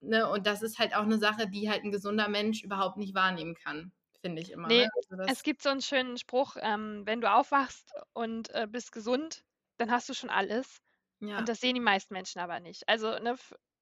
ne, 0.00 0.28
und 0.30 0.46
das 0.46 0.62
ist 0.62 0.78
halt 0.78 0.94
auch 0.96 1.02
eine 1.02 1.18
Sache, 1.18 1.48
die 1.48 1.70
halt 1.70 1.84
ein 1.84 1.92
gesunder 1.92 2.28
Mensch 2.28 2.62
überhaupt 2.62 2.96
nicht 2.96 3.14
wahrnehmen 3.14 3.54
kann, 3.54 3.92
finde 4.22 4.42
ich 4.42 4.52
immer. 4.52 4.72
Nee, 4.72 4.74
ne? 4.74 4.88
Also 4.96 5.16
das, 5.16 5.32
Es 5.32 5.42
gibt 5.42 5.62
so 5.62 5.68
einen 5.70 5.82
schönen 5.82 6.16
Spruch, 6.16 6.56
ähm, 6.60 7.02
wenn 7.06 7.20
du 7.20 7.28
aufwachst 7.32 7.92
und 8.12 8.50
äh, 8.54 8.66
bist 8.68 8.92
gesund, 8.92 9.44
dann 9.78 9.90
hast 9.90 10.08
du 10.08 10.14
schon 10.14 10.30
alles. 10.30 10.78
Ja, 11.20 11.38
Und 11.38 11.48
das 11.48 11.60
sehen 11.60 11.74
die 11.74 11.80
meisten 11.80 12.14
Menschen 12.14 12.40
aber 12.40 12.60
nicht. 12.60 12.88
Also 12.88 13.18
ne, 13.18 13.36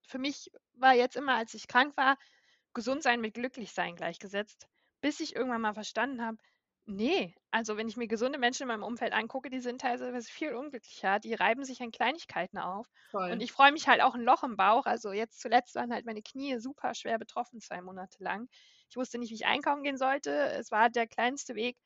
für 0.06 0.18
mich 0.18 0.50
war 0.74 0.94
jetzt 0.94 1.16
immer, 1.16 1.34
als 1.36 1.54
ich 1.54 1.68
krank 1.68 1.96
war, 1.96 2.18
gesund 2.74 3.02
sein 3.02 3.20
mit 3.20 3.34
glücklich 3.34 3.72
sein 3.72 3.96
gleichgesetzt, 3.96 4.68
bis 5.00 5.20
ich 5.20 5.34
irgendwann 5.36 5.62
mal 5.62 5.74
verstanden 5.74 6.22
habe, 6.22 6.38
nee, 6.86 7.34
also 7.50 7.76
wenn 7.76 7.88
ich 7.88 7.96
mir 7.96 8.06
gesunde 8.08 8.38
Menschen 8.38 8.62
in 8.62 8.68
meinem 8.68 8.82
Umfeld 8.82 9.12
angucke, 9.12 9.50
die 9.50 9.60
sind 9.60 9.80
teilweise 9.80 10.30
viel 10.30 10.54
unglücklicher, 10.54 11.18
die 11.18 11.34
reiben 11.34 11.64
sich 11.64 11.80
an 11.82 11.90
Kleinigkeiten 11.90 12.58
auf. 12.58 12.88
voll. 13.10 13.30
Und 13.30 13.42
ich 13.42 13.50
freue 13.52 13.72
mich 13.72 13.88
halt 13.88 14.00
auch 14.02 14.14
ein 14.14 14.22
Loch 14.22 14.44
im 14.44 14.56
Bauch. 14.56 14.86
Also 14.86 15.12
jetzt 15.12 15.40
zuletzt 15.40 15.74
waren 15.74 15.92
halt 15.92 16.06
meine 16.06 16.22
Knie 16.22 16.58
super 16.60 16.94
schwer 16.94 17.18
betroffen, 17.18 17.60
zwei 17.60 17.80
Monate 17.82 18.22
lang. 18.22 18.48
Ich 18.88 18.96
wusste 18.96 19.18
nicht, 19.18 19.30
wie 19.30 19.34
ich 19.34 19.46
einkaufen 19.46 19.82
gehen 19.82 19.96
sollte. 19.98 20.30
Es 20.50 20.70
war 20.70 20.90
der 20.90 21.08
kleinste 21.08 21.54
Weg. 21.56 21.76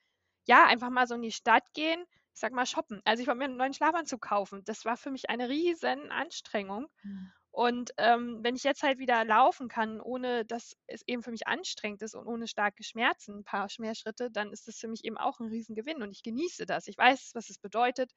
Ja, 0.46 0.66
einfach 0.66 0.90
mal 0.90 1.06
so 1.06 1.14
in 1.14 1.22
die 1.22 1.32
Stadt 1.32 1.64
gehen, 1.74 2.04
sag 2.40 2.52
mal 2.52 2.66
shoppen. 2.66 3.00
Also 3.04 3.22
ich 3.22 3.28
wollte 3.28 3.38
mir 3.38 3.44
einen 3.46 3.56
neuen 3.56 3.74
Schlafanzug 3.74 4.20
kaufen. 4.22 4.62
Das 4.64 4.84
war 4.84 4.96
für 4.96 5.10
mich 5.10 5.30
eine 5.30 5.48
riesen 5.48 6.10
Anstrengung. 6.10 6.88
Mhm. 7.04 7.30
Und 7.52 7.92
ähm, 7.98 8.40
wenn 8.44 8.54
ich 8.56 8.62
jetzt 8.64 8.82
halt 8.84 8.98
wieder 8.98 9.24
laufen 9.24 9.68
kann, 9.68 10.00
ohne 10.00 10.44
dass 10.44 10.76
es 10.86 11.02
eben 11.06 11.22
für 11.22 11.32
mich 11.32 11.48
anstrengend 11.48 12.00
ist 12.02 12.14
und 12.14 12.26
ohne 12.28 12.46
starke 12.48 12.84
Schmerzen, 12.84 13.38
ein 13.40 13.44
paar 13.44 13.68
Schmerschritte, 13.68 14.30
dann 14.30 14.52
ist 14.52 14.68
das 14.68 14.78
für 14.78 14.86
mich 14.88 15.04
eben 15.04 15.18
auch 15.18 15.40
ein 15.40 15.48
Riesengewinn 15.48 16.02
und 16.02 16.12
ich 16.12 16.22
genieße 16.22 16.64
das. 16.66 16.86
Ich 16.86 16.96
weiß, 16.96 17.32
was 17.34 17.50
es 17.50 17.58
bedeutet, 17.58 18.12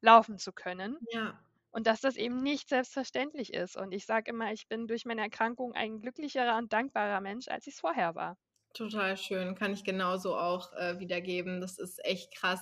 laufen 0.00 0.38
zu 0.38 0.52
können 0.52 0.98
Ja, 1.12 1.38
und 1.70 1.86
dass 1.86 2.00
das 2.02 2.16
eben 2.16 2.36
nicht 2.38 2.68
selbstverständlich 2.68 3.52
ist. 3.54 3.76
Und 3.76 3.92
ich 3.92 4.06
sage 4.06 4.30
immer, 4.30 4.52
ich 4.52 4.68
bin 4.68 4.86
durch 4.86 5.04
meine 5.06 5.22
Erkrankung 5.22 5.72
ein 5.74 6.00
glücklicherer 6.00 6.56
und 6.58 6.72
dankbarer 6.72 7.20
Mensch, 7.20 7.48
als 7.48 7.66
ich 7.66 7.74
es 7.74 7.80
vorher 7.80 8.14
war. 8.14 8.36
Total 8.74 9.16
schön, 9.16 9.54
kann 9.56 9.72
ich 9.72 9.82
genauso 9.82 10.36
auch 10.36 10.72
äh, 10.74 11.00
wiedergeben. 11.00 11.60
Das 11.60 11.78
ist 11.78 12.04
echt 12.04 12.32
krass. 12.34 12.60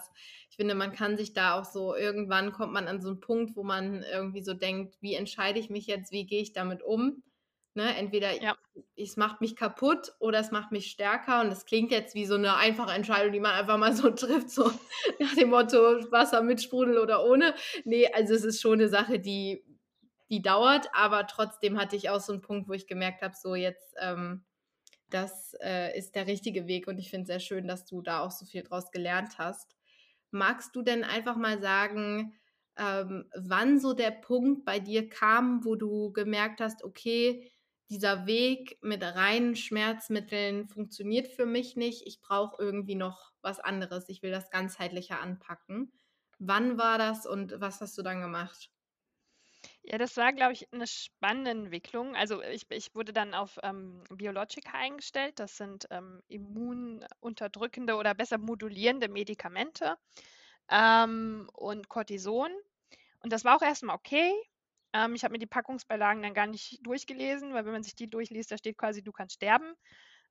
Ich 0.49 0.57
finde, 0.57 0.75
man 0.75 0.93
kann 0.93 1.17
sich 1.19 1.35
da 1.35 1.59
auch 1.61 1.65
so, 1.65 1.95
irgendwann 1.95 2.53
kommt 2.53 2.73
man 2.73 2.89
an 2.89 3.03
so 3.03 3.09
einen 3.09 3.21
Punkt, 3.21 3.55
wo 3.57 3.63
man 3.65 4.03
irgendwie 4.03 4.43
so 4.43 4.55
denkt, 4.55 4.97
wie 5.01 5.15
entscheide 5.15 5.59
ich 5.59 5.69
mich 5.69 5.87
jetzt, 5.87 6.13
wie 6.13 6.25
gehe 6.25 6.41
ich 6.41 6.53
damit 6.53 6.83
um? 6.83 7.23
Ne? 7.75 7.95
Entweder 7.97 8.33
Ja. 8.41 8.57
es 8.97 9.17
macht 9.19 9.43
mich 9.43 9.57
kaputt 9.57 10.15
oder 10.19 10.39
es 10.39 10.53
macht 10.53 10.73
mich 10.73 10.87
stärker. 10.91 11.43
Und 11.43 11.51
das 11.51 11.67
klingt 11.67 11.91
jetzt 11.91 12.15
wie 12.15 12.25
so 12.25 12.37
eine 12.37 12.57
einfache 12.57 12.93
Entscheidung, 12.95 13.33
die 13.33 13.41
man 13.41 13.53
einfach 13.53 13.77
mal 13.77 13.93
so 13.95 14.09
trifft, 14.11 14.49
so 14.51 14.71
nach 15.21 15.35
dem 15.35 15.51
Motto 15.51 15.77
Wasser 16.11 16.41
mit 16.41 16.63
Sprudel 16.63 16.97
oder 16.99 17.27
ohne. 17.27 17.55
Nee, 17.85 18.07
also 18.15 18.33
es 18.33 18.45
ist 18.45 18.63
schon 18.63 18.75
eine 18.75 18.89
Sache, 18.89 19.19
die, 19.19 19.63
die 20.31 20.41
dauert, 20.41 20.89
aber 20.95 21.27
trotzdem 21.27 21.79
hatte 21.79 21.97
ich 21.97 22.09
auch 22.09 22.21
so 22.21 22.33
einen 22.33 22.41
Punkt, 22.43 22.69
wo 22.69 22.73
ich 22.73 22.87
gemerkt 22.87 23.21
habe, 23.23 23.35
so 23.37 23.55
jetzt. 23.55 23.95
Ähm, 24.01 24.45
das 25.11 25.55
äh, 25.63 25.97
ist 25.97 26.15
der 26.15 26.27
richtige 26.27 26.67
Weg 26.67 26.89
und 26.89 26.99
ich 26.99 27.11
finde 27.11 27.23
es 27.23 27.29
sehr 27.29 27.41
schön, 27.41 27.69
dass 27.69 27.85
du 27.85 28.03
da 28.03 28.21
auch 28.21 28.31
so 28.31 28.45
viel 28.45 28.63
draus 28.63 28.91
gelernt 28.91 29.39
hast. 29.39 29.77
Magst 30.31 30.75
du 30.75 30.83
denn 30.83 31.05
einfach 31.05 31.37
mal 31.37 31.61
sagen, 31.61 32.35
ähm, 32.77 33.31
wann 33.35 33.79
so 33.81 33.95
der 33.95 34.11
Punkt 34.11 34.65
bei 34.65 34.81
dir 34.81 35.09
kam, 35.09 35.65
wo 35.65 35.77
du 35.77 36.13
gemerkt 36.13 36.61
hast, 36.61 36.85
okay, 36.85 37.51
dieser 37.89 38.27
Weg 38.27 38.79
mit 38.83 39.03
reinen 39.03 39.55
Schmerzmitteln 39.55 40.69
funktioniert 40.69 41.29
für 41.29 41.47
mich 41.47 41.77
nicht, 41.77 42.07
ich 42.07 42.21
brauche 42.21 42.61
irgendwie 42.61 42.97
noch 42.97 43.33
was 43.43 43.61
anderes, 43.61 44.09
ich 44.09 44.23
will 44.23 44.33
das 44.33 44.51
ganzheitlicher 44.51 45.21
anpacken. 45.21 45.93
Wann 46.39 46.79
war 46.79 46.99
das 46.99 47.27
und 47.27 47.61
was 47.61 47.81
hast 47.81 47.97
du 47.97 48.03
dann 48.03 48.21
gemacht? 48.21 48.71
Ja, 49.88 49.99
das 49.99 50.16
war, 50.16 50.33
glaube 50.33 50.52
ich, 50.52 50.73
eine 50.73 50.87
spannende 50.87 51.50
Entwicklung. 51.52 52.16
Also 52.16 52.43
ich, 52.43 52.66
ich 52.71 52.95
wurde 52.95 53.12
dann 53.12 53.35
auf 53.35 53.59
ähm, 53.62 54.02
Biologika 54.11 54.73
eingestellt. 54.76 55.38
Das 55.38 55.57
sind 55.57 55.87
ähm, 55.90 56.23
immununterdrückende 56.28 57.95
oder 57.95 58.14
besser 58.14 58.38
modulierende 58.38 59.09
Medikamente 59.09 59.97
ähm, 60.71 61.49
und 61.55 61.88
Cortison. 61.88 62.50
Und 63.23 63.33
das 63.33 63.45
war 63.45 63.57
auch 63.57 63.62
erstmal 63.62 63.97
okay. 63.97 64.33
Ähm, 64.95 65.14
ich 65.14 65.25
habe 65.25 65.33
mir 65.33 65.38
die 65.40 65.47
Packungsbeilagen 65.47 66.23
dann 66.23 66.35
gar 66.35 66.47
nicht 66.49 66.87
durchgelesen, 66.87 67.55
weil 67.55 67.64
wenn 67.66 67.73
man 67.73 67.85
sich 67.85 67.95
die 67.97 68.11
durchliest, 68.11 68.52
da 68.52 68.59
steht 68.59 68.78
quasi, 68.78 69.02
du 69.02 69.12
kannst 69.12 69.37
sterben. 69.37 69.75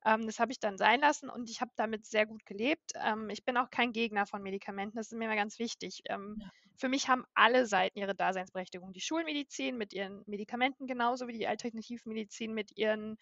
Ähm, 0.06 0.26
das 0.28 0.40
habe 0.40 0.52
ich 0.54 0.60
dann 0.60 0.78
sein 0.78 1.02
lassen 1.02 1.30
und 1.30 1.50
ich 1.50 1.62
habe 1.62 1.72
damit 1.78 2.06
sehr 2.06 2.26
gut 2.28 2.46
gelebt. 2.46 2.94
Ähm, 2.96 3.30
ich 3.32 3.46
bin 3.46 3.58
auch 3.58 3.70
kein 3.72 3.94
Gegner 3.94 4.26
von 4.28 4.44
Medikamenten, 4.44 4.98
das 4.98 5.08
ist 5.12 5.18
mir 5.18 5.26
immer 5.26 5.36
ganz 5.36 5.60
wichtig. 5.60 6.02
Ähm, 6.10 6.38
Ja. 6.42 6.52
Für 6.78 6.90
mich 6.90 7.08
haben 7.08 7.26
alle 7.34 7.66
Seiten 7.66 8.00
ihre 8.00 8.16
Daseinsberechtigung. 8.16 8.94
Die 8.94 9.02
Schulmedizin 9.02 9.78
mit 9.78 9.94
ihren 9.94 10.24
Medikamenten 10.28 10.88
genauso 10.88 11.28
wie 11.28 11.38
die 11.38 11.48
Alternativmedizin 11.48 12.54
mit 12.54 12.78
ihren 12.78 13.18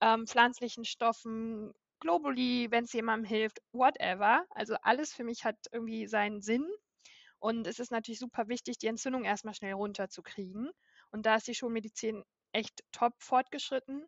ähm, 0.00 0.26
pflanzlichen 0.26 0.84
Stoffen, 0.84 1.72
Globally, 2.00 2.70
wenn 2.70 2.84
es 2.84 2.92
jemandem 2.92 3.28
hilft, 3.28 3.60
whatever. 3.72 4.44
Also 4.50 4.74
alles 4.82 5.12
für 5.12 5.24
mich 5.24 5.44
hat 5.44 5.56
irgendwie 5.72 6.06
seinen 6.06 6.42
Sinn. 6.42 6.66
Und 7.38 7.66
es 7.66 7.78
ist 7.78 7.90
natürlich 7.90 8.18
super 8.18 8.48
wichtig, 8.48 8.78
die 8.78 8.86
Entzündung 8.86 9.24
erstmal 9.24 9.54
schnell 9.54 9.74
runterzukriegen. 9.74 10.70
Und 11.10 11.26
da 11.26 11.36
ist 11.36 11.46
die 11.46 11.54
Schulmedizin 11.54 12.22
echt 12.52 12.82
top 12.92 13.14
fortgeschritten. 13.18 14.06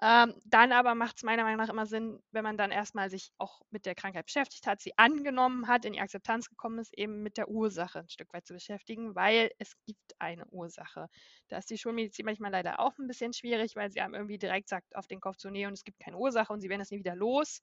Ähm, 0.00 0.34
dann 0.44 0.70
aber 0.72 0.94
macht 0.94 1.16
es 1.16 1.22
meiner 1.24 1.42
Meinung 1.42 1.58
nach 1.58 1.68
immer 1.72 1.86
Sinn, 1.86 2.20
wenn 2.30 2.44
man 2.44 2.56
dann 2.56 2.70
erstmal 2.70 3.10
sich 3.10 3.32
auch 3.38 3.62
mit 3.70 3.84
der 3.84 3.96
Krankheit 3.96 4.26
beschäftigt 4.26 4.66
hat, 4.68 4.80
sie 4.80 4.96
angenommen 4.96 5.66
hat, 5.66 5.84
in 5.84 5.92
die 5.94 6.00
Akzeptanz 6.00 6.48
gekommen 6.48 6.78
ist, 6.78 6.96
eben 6.96 7.22
mit 7.22 7.36
der 7.36 7.48
Ursache 7.48 8.00
ein 8.00 8.08
Stück 8.08 8.32
weit 8.32 8.46
zu 8.46 8.54
beschäftigen, 8.54 9.16
weil 9.16 9.50
es 9.58 9.72
gibt 9.86 10.14
eine 10.20 10.46
Ursache. 10.46 11.08
Da 11.48 11.58
ist 11.58 11.70
die 11.70 11.78
Schulmedizin 11.78 12.26
manchmal 12.26 12.52
leider 12.52 12.78
auch 12.78 12.96
ein 12.98 13.08
bisschen 13.08 13.32
schwierig, 13.32 13.74
weil 13.74 13.90
sie 13.90 14.00
einem 14.00 14.14
irgendwie 14.14 14.38
direkt 14.38 14.68
sagt, 14.68 14.94
auf 14.94 15.08
den 15.08 15.20
Kopf 15.20 15.36
zu 15.36 15.50
nähen 15.50 15.68
und 15.68 15.74
es 15.74 15.84
gibt 15.84 15.98
keine 15.98 16.16
Ursache 16.18 16.52
und 16.52 16.60
sie 16.60 16.68
werden 16.68 16.82
es 16.82 16.90
nie 16.92 16.98
wieder 17.00 17.16
los. 17.16 17.60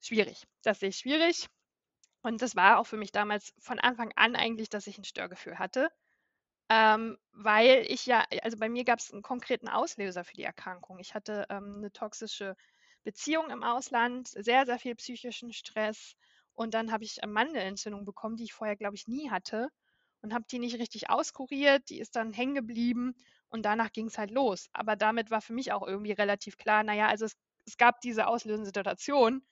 Schwierig. 0.00 0.44
Das 0.62 0.78
sehe 0.78 0.90
ich 0.90 0.98
schwierig. 0.98 1.48
Und 2.22 2.42
das 2.42 2.56
war 2.56 2.78
auch 2.78 2.86
für 2.86 2.96
mich 2.98 3.12
damals 3.12 3.54
von 3.60 3.78
Anfang 3.80 4.12
an 4.16 4.36
eigentlich, 4.36 4.70
dass 4.70 4.86
ich 4.88 4.98
ein 4.98 5.04
Störgefühl 5.04 5.58
hatte. 5.58 5.90
Ähm, 6.70 7.18
weil 7.32 7.84
ich 7.88 8.06
ja, 8.06 8.24
also 8.42 8.56
bei 8.58 8.68
mir 8.68 8.84
gab 8.84 8.98
es 8.98 9.12
einen 9.12 9.22
konkreten 9.22 9.68
Auslöser 9.68 10.24
für 10.24 10.34
die 10.34 10.44
Erkrankung. 10.44 10.98
Ich 10.98 11.14
hatte 11.14 11.46
ähm, 11.50 11.74
eine 11.78 11.92
toxische 11.92 12.56
Beziehung 13.04 13.50
im 13.50 13.62
Ausland, 13.62 14.28
sehr, 14.28 14.64
sehr 14.66 14.78
viel 14.78 14.94
psychischen 14.94 15.52
Stress 15.52 16.16
und 16.54 16.72
dann 16.74 16.90
habe 16.90 17.04
ich 17.04 17.20
Mandelentzündung 17.26 18.04
bekommen, 18.06 18.36
die 18.36 18.44
ich 18.44 18.54
vorher, 18.54 18.76
glaube 18.76 18.96
ich, 18.96 19.06
nie 19.08 19.30
hatte 19.30 19.68
und 20.22 20.32
habe 20.32 20.46
die 20.50 20.58
nicht 20.58 20.78
richtig 20.78 21.10
auskuriert. 21.10 21.90
Die 21.90 21.98
ist 22.00 22.16
dann 22.16 22.32
hängen 22.32 22.54
geblieben 22.54 23.14
und 23.50 23.62
danach 23.64 23.92
ging 23.92 24.06
es 24.06 24.16
halt 24.18 24.30
los. 24.30 24.68
Aber 24.72 24.96
damit 24.96 25.30
war 25.30 25.42
für 25.42 25.52
mich 25.52 25.72
auch 25.72 25.86
irgendwie 25.86 26.12
relativ 26.12 26.56
klar, 26.56 26.82
naja, 26.82 27.08
also 27.08 27.26
es, 27.26 27.34
es 27.66 27.76
gab 27.76 28.00
diese 28.00 28.26
auslösende 28.26 28.66
Situation 28.66 29.46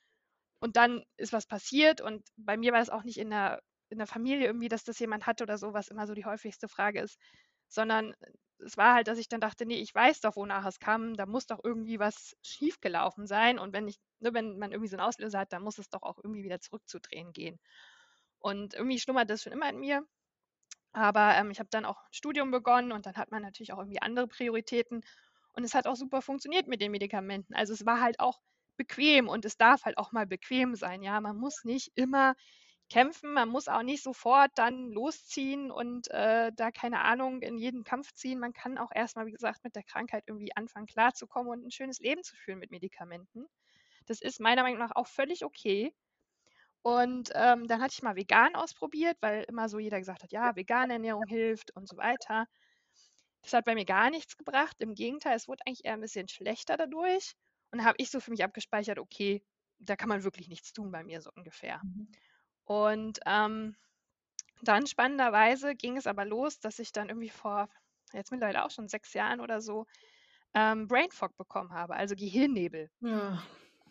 und 0.61 0.76
dann 0.76 1.04
ist 1.19 1.33
was 1.33 1.47
passiert 1.47 2.00
und 2.00 2.26
bei 2.37 2.57
mir 2.57 2.73
war 2.73 2.81
das 2.81 2.90
auch 2.90 3.04
nicht 3.04 3.19
in 3.19 3.31
der 3.31 3.62
in 3.93 3.99
der 3.99 4.07
Familie 4.09 4.47
irgendwie, 4.47 4.69
dass 4.69 4.85
das 4.85 4.99
jemand 4.99 5.27
hatte 5.27 5.45
oder 5.45 5.59
so, 5.59 5.75
was 5.75 5.89
immer 5.89 6.07
so 6.07 6.15
die 6.15 6.25
häufigste 6.27 6.69
Frage 6.69 7.01
ist, 7.01 7.19
sondern 7.69 8.15
es 8.65 8.77
war 8.77 8.95
halt, 8.95 9.09
dass 9.09 9.19
ich 9.19 9.29
dann 9.29 9.41
dachte, 9.41 9.67
nee, 9.67 9.81
ich 9.81 9.95
weiß 9.95 10.21
doch, 10.21 10.37
wonach 10.37 10.67
es 10.67 10.79
kam, 10.81 11.15
da 11.17 11.27
muss 11.27 11.47
doch 11.47 11.61
irgendwie 11.65 11.99
was 11.99 12.37
schiefgelaufen 12.43 13.27
sein 13.27 13.59
und 13.59 13.73
wenn 13.73 13.89
ich, 13.89 13.99
ne, 14.21 14.35
wenn 14.35 14.59
man 14.59 14.73
irgendwie 14.73 14.89
so 14.89 14.97
einen 14.97 15.07
Auslöser 15.07 15.41
hat, 15.41 15.53
dann 15.53 15.63
muss 15.65 15.79
es 15.79 15.91
doch 15.91 16.03
auch 16.03 16.19
irgendwie 16.23 16.45
wieder 16.45 16.61
zurückzudrehen 16.61 17.33
gehen. 17.33 17.59
Und 18.41 18.75
irgendwie 18.75 18.99
schlummert 19.01 19.31
das 19.31 19.43
schon 19.43 19.53
immer 19.53 19.71
in 19.71 19.81
mir. 19.81 20.05
Aber 20.93 21.35
ähm, 21.37 21.51
ich 21.51 21.59
habe 21.59 21.69
dann 21.71 21.85
auch 21.85 21.99
ein 21.99 22.13
Studium 22.13 22.51
begonnen 22.51 22.93
und 22.93 23.07
dann 23.07 23.17
hat 23.17 23.31
man 23.31 23.43
natürlich 23.43 23.73
auch 23.73 23.79
irgendwie 23.79 24.03
andere 24.03 24.27
Prioritäten. 24.29 25.03
Und 25.55 25.65
es 25.65 25.75
hat 25.75 25.87
auch 25.87 25.97
super 25.97 26.23
funktioniert 26.23 26.67
mit 26.69 26.81
den 26.81 26.93
Medikamenten. 26.93 27.55
Also 27.55 27.73
es 27.75 27.87
war 27.87 28.01
halt 28.01 28.21
auch 28.21 28.41
bequem 28.77 29.29
und 29.29 29.45
es 29.45 29.57
darf 29.57 29.85
halt 29.85 29.99
auch 29.99 30.13
mal 30.13 30.27
bequem 30.27 30.75
sein. 30.75 31.03
Ja, 31.03 31.21
man 31.21 31.37
muss 31.37 31.65
nicht 31.65 31.93
immer 31.95 32.35
kämpfen. 32.93 33.33
Man 33.33 33.49
muss 33.49 33.69
auch 33.69 33.83
nicht 33.83 34.03
sofort 34.03 34.51
dann 34.57 34.91
losziehen 34.91 35.71
und 35.71 36.11
äh, 36.11 36.53
da 36.55 36.71
keine 36.71 37.01
Ahnung 37.01 37.41
in 37.41 37.59
jeden 37.59 37.85
Kampf 37.85 38.13
ziehen. 38.13 38.39
Man 38.39 38.53
kann 38.53 38.79
auch 38.79 38.91
erstmal, 38.95 39.27
wie 39.27 39.33
gesagt, 39.33 39.65
mit 39.65 39.75
der 39.75 39.83
Krankheit 39.83 40.25
irgendwie 40.27 40.55
anfangen 40.55 40.87
klarzukommen 40.87 41.51
und 41.51 41.67
ein 41.67 41.71
schönes 41.71 42.01
Leben 42.01 42.23
zu 42.23 42.37
führen 42.37 42.59
mit 42.59 42.71
Medikamenten. 42.71 43.47
Das 44.07 44.21
ist 44.21 44.41
meiner 44.41 44.63
Meinung 44.63 44.79
nach 44.79 44.95
auch 44.95 45.07
völlig 45.07 45.45
okay. 45.45 45.95
Und 46.83 47.31
ähm, 47.35 47.67
dann 47.69 47.81
hatte 47.81 47.95
ich 47.95 48.03
mal 48.03 48.17
vegan 48.17 48.55
ausprobiert, 48.57 49.17
weil 49.21 49.45
immer 49.45 49.69
so 49.69 49.79
jeder 49.79 49.99
gesagt 49.99 50.23
hat, 50.25 50.33
ja, 50.33 50.57
vegane 50.57 50.95
Ernährung 50.95 51.27
hilft 51.27 51.75
und 51.77 51.89
so 51.89 51.97
weiter. 51.97 52.47
Das 53.43 53.53
hat 53.53 53.65
bei 53.65 53.75
mir 53.75 53.85
gar 53.85 54.11
nichts 54.11 54.37
gebracht. 54.37 54.77
Im 54.81 54.95
Gegenteil, 54.95 55.37
es 55.37 55.49
wurde 55.49 55.63
eigentlich 55.67 55.85
eher 55.85 55.95
ein 55.95 56.01
bisschen 56.01 56.29
schlechter 56.29 56.77
dadurch. 56.77 57.35
Und 57.71 57.79
da 57.79 57.85
habe 57.85 57.97
ich 57.99 58.11
so 58.11 58.21
für 58.21 58.31
mich 58.31 58.45
abgespeichert, 58.45 58.99
okay, 58.99 59.43
da 59.79 59.97
kann 59.97 60.09
man 60.09 60.25
wirklich 60.25 60.49
nichts 60.49 60.73
tun 60.73 60.91
bei 60.91 61.03
mir 61.05 61.21
so 61.21 61.31
ungefähr. 61.35 61.81
Mhm. 61.83 62.09
Und 62.64 63.21
ähm, 63.26 63.76
dann 64.62 64.87
spannenderweise 64.87 65.75
ging 65.75 65.97
es 65.97 66.07
aber 66.07 66.25
los, 66.25 66.61
dass 66.61 66.78
ich 66.78 66.92
dann 66.92 67.09
irgendwie 67.09 67.31
vor 67.31 67.69
jetzt 68.12 68.31
mittlerweile 68.31 68.64
auch 68.64 68.71
schon 68.71 68.88
sechs 68.88 69.14
Jahren 69.14 69.40
oder 69.40 69.61
so 69.61 69.87
ähm, 70.54 70.87
Brain 70.87 71.11
Fog 71.11 71.37
bekommen 71.37 71.73
habe, 71.73 71.95
also 71.95 72.14
Gehirnnebel. 72.14 72.90
Ja. 73.00 73.42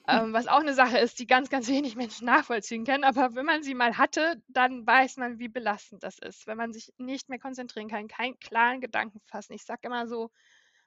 Ähm, 0.08 0.34
was 0.34 0.48
auch 0.48 0.60
eine 0.60 0.74
Sache 0.74 0.98
ist, 0.98 1.20
die 1.20 1.28
ganz, 1.28 1.50
ganz 1.50 1.68
wenig 1.68 1.96
Menschen 1.96 2.26
nachvollziehen 2.26 2.86
können. 2.86 3.04
Aber 3.04 3.36
wenn 3.36 3.46
man 3.46 3.64
sie 3.64 3.76
mal 3.76 3.98
hatte, 3.98 4.42
dann 4.48 4.86
weiß 4.86 5.18
man, 5.18 5.40
wie 5.40 5.48
belastend 5.48 6.04
das 6.04 6.18
ist, 6.18 6.48
wenn 6.48 6.58
man 6.58 6.74
sich 6.74 6.92
nicht 6.98 7.30
mehr 7.30 7.40
konzentrieren 7.40 7.88
kann, 7.88 8.08
keinen 8.08 8.40
klaren 8.40 8.82
Gedanken 8.82 9.20
fassen. 9.26 9.54
Ich 9.54 9.64
sage 9.64 9.82
immer 9.84 10.08
so, 10.08 10.32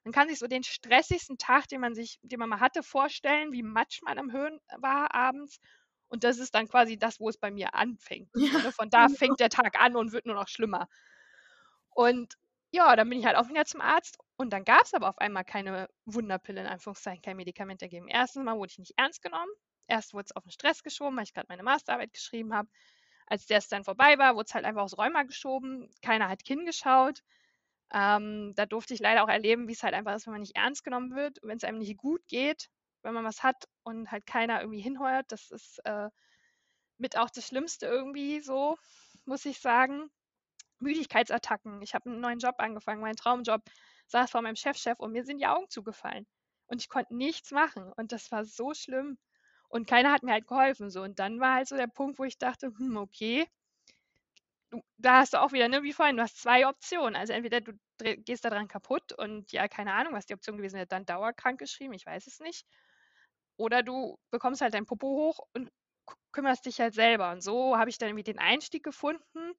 man 0.03 0.13
kann 0.13 0.29
sich 0.29 0.39
so 0.39 0.47
den 0.47 0.65
stressigsten 0.65 1.39
Tag, 1.39 1.69
den 1.69 1.81
man 1.81 1.95
sich, 1.95 2.19
den 2.23 2.39
man 2.39 2.49
mal 2.49 2.61
hatte, 2.61 2.83
vorstellen, 2.83 3.53
wie 3.53 3.63
matsch 3.63 4.03
man 4.03 4.19
am 4.19 4.33
Höhen 4.33 4.61
war 4.79 5.15
abends 5.15 5.61
und 6.15 6.23
das 6.23 6.39
ist 6.39 6.55
dann 6.55 6.69
quasi 6.69 6.97
das, 6.97 7.19
wo 7.19 7.29
es 7.29 7.39
bei 7.39 7.51
mir 7.51 7.75
anfängt. 7.75 8.31
Ja. 8.37 8.53
Ne? 8.53 8.71
Von 8.71 8.89
da 8.91 9.09
fängt 9.09 9.41
der 9.41 9.49
Tag 9.49 9.81
an 9.81 9.97
und 9.97 10.13
wird 10.13 10.27
nur 10.27 10.37
noch 10.37 10.47
schlimmer. 10.47 10.89
Und 11.91 12.35
ja, 12.71 12.95
dann 12.95 13.09
bin 13.09 13.19
ich 13.19 13.27
halt 13.27 13.37
auch 13.37 13.49
wieder 13.49 13.65
zum 13.65 13.81
Arzt 13.81 14.19
und 14.37 14.53
dann 14.53 14.65
gab 14.65 14.85
es 14.85 14.95
aber 14.95 15.09
auf 15.09 15.19
einmal 15.19 15.45
keine 15.45 15.89
Wunderpille, 16.05 16.61
in 16.61 16.69
Anführungszeichen, 16.69 17.21
kein 17.21 17.37
Medikament 17.37 17.83
dagegen. 17.83 18.07
Erstens 18.07 18.45
mal 18.45 18.57
wurde 18.57 18.71
ich 18.71 18.79
nicht 18.79 18.95
ernst 18.97 19.23
genommen. 19.23 19.51
Erst 19.89 20.15
wurde 20.15 20.27
es 20.27 20.37
auf 20.37 20.45
den 20.45 20.53
Stress 20.53 20.85
geschoben, 20.85 21.17
weil 21.17 21.25
ich 21.25 21.35
gerade 21.35 21.49
meine 21.49 21.65
Masterarbeit 21.65 22.13
geschrieben 22.13 22.55
habe. 22.55 22.69
Als 23.27 23.47
der 23.47 23.59
es 23.59 23.67
dann 23.69 23.83
vorbei 23.83 24.17
war, 24.17 24.37
wurde 24.37 24.47
es 24.47 24.55
halt 24.55 24.65
einfach 24.65 24.83
aufs 24.83 24.97
Rheuma 24.97 25.25
geschoben. 25.25 25.91
Keiner 26.01 26.29
hat 26.29 26.43
hingeschaut. 26.47 27.25
Ähm, 27.93 28.53
da 28.55 28.67
durfte 28.67 28.95
ich 28.95 29.01
leider 29.01 29.25
auch 29.25 29.29
erleben, 29.29 29.67
wie 29.67 29.73
es 29.73 29.83
halt 29.83 29.95
einfach 29.95 30.15
ist, 30.15 30.27
wenn 30.27 30.35
man 30.35 30.43
nicht 30.43 30.55
ernst 30.55 30.85
genommen 30.85 31.17
wird. 31.17 31.41
Wenn 31.43 31.57
es 31.57 31.65
einem 31.65 31.79
nicht 31.79 31.97
gut 31.97 32.25
geht, 32.29 32.71
wenn 33.05 33.15
man 33.15 33.25
was 33.25 33.43
hat 33.43 33.69
und 33.83 34.11
halt 34.11 34.27
keiner 34.27 34.61
irgendwie 34.61 34.81
hinheuert. 34.81 35.31
Das 35.31 35.51
ist 35.51 35.79
äh, 35.85 36.09
mit 36.99 37.17
auch 37.19 37.31
das 37.31 37.47
Schlimmste 37.47 37.87
irgendwie 37.87 38.41
so, 38.41 38.77
muss 39.25 39.45
ich 39.45 39.61
sagen. 39.61 40.11
Müdigkeitsattacken. 40.81 41.83
Ich 41.83 41.95
habe 41.95 42.11
einen 42.11 42.21
neuen 42.21 42.39
Job 42.39 42.57
angefangen, 42.59 43.01
meinen 43.01 43.17
Traumjob, 43.17 43.63
saß 44.09 44.31
vor 44.31 44.43
meinem 44.43 44.57
Chefchef 44.57 44.99
und 44.99 45.13
mir 45.13 45.25
sind 45.25 45.39
die 45.39 45.47
Augen 45.47 45.69
zugefallen. 45.71 46.27
Und 46.67 46.81
ich 46.81 46.89
konnte 46.89 47.15
nichts 47.17 47.51
machen. 47.53 47.93
Und 47.97 48.13
das 48.13 48.31
war 48.33 48.45
so 48.45 48.75
schlimm. 48.75 49.19
Und 49.69 49.87
keiner 49.89 50.13
hat 50.13 50.23
mir 50.23 50.33
halt 50.33 50.47
geholfen. 50.47 50.91
So. 50.91 51.03
Und 51.03 51.19
dann 51.19 51.41
war 51.41 51.55
halt 51.55 51.69
so 51.69 51.77
der 51.77 51.87
Punkt, 51.87 52.19
wo 52.19 52.25
ich 52.25 52.39
dachte, 52.39 52.73
hm, 52.77 52.97
okay, 52.97 53.47
du, 54.71 54.83
da 54.99 55.19
hast 55.19 55.35
du 55.35 55.41
auch 55.41 55.53
wieder, 55.53 55.69
ne, 55.69 55.83
wie 55.83 55.93
vorhin, 55.93 56.17
du 56.17 56.23
hast 56.23 56.41
zwei 56.41 56.67
Optionen. 56.67 57.17
Also 57.17 57.33
entweder 57.33 57.61
du 57.61 57.73
gehst 57.99 58.45
daran 58.45 58.69
kaputt 58.69 59.13
und 59.13 59.53
ja, 59.53 59.69
keine 59.69 59.93
Ahnung, 59.95 60.15
was 60.15 60.27
die 60.27 60.35
Option 60.35 60.57
gewesen 60.57 60.77
wäre, 60.77 60.87
dann 60.87 61.07
dauerkrank 61.07 61.59
geschrieben, 61.59 61.95
ich 61.95 62.07
weiß 62.07 62.27
es 62.27 62.41
nicht. 62.41 62.67
Oder 63.57 63.83
du 63.83 64.19
bekommst 64.31 64.61
halt 64.61 64.75
dein 64.75 64.87
Popo 64.87 65.07
hoch 65.09 65.47
und 65.55 65.71
kümmerst 66.33 66.67
dich 66.67 66.81
halt 66.81 66.95
selber. 66.95 67.31
Und 67.33 67.43
so 67.43 67.77
habe 67.77 67.91
ich 67.91 67.99
dann 67.99 68.09
irgendwie 68.11 68.25
den 68.25 68.39
Einstieg 68.39 68.83
gefunden 68.85 69.55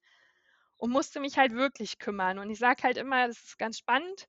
und 0.76 0.90
musste 0.90 1.20
mich 1.20 1.38
halt 1.38 1.52
wirklich 1.52 1.98
kümmern. 1.98 2.38
Und 2.38 2.50
ich 2.50 2.58
sage 2.58 2.82
halt 2.82 2.96
immer, 2.98 3.26
das 3.28 3.38
ist 3.42 3.58
ganz 3.58 3.78
spannend. 3.78 4.28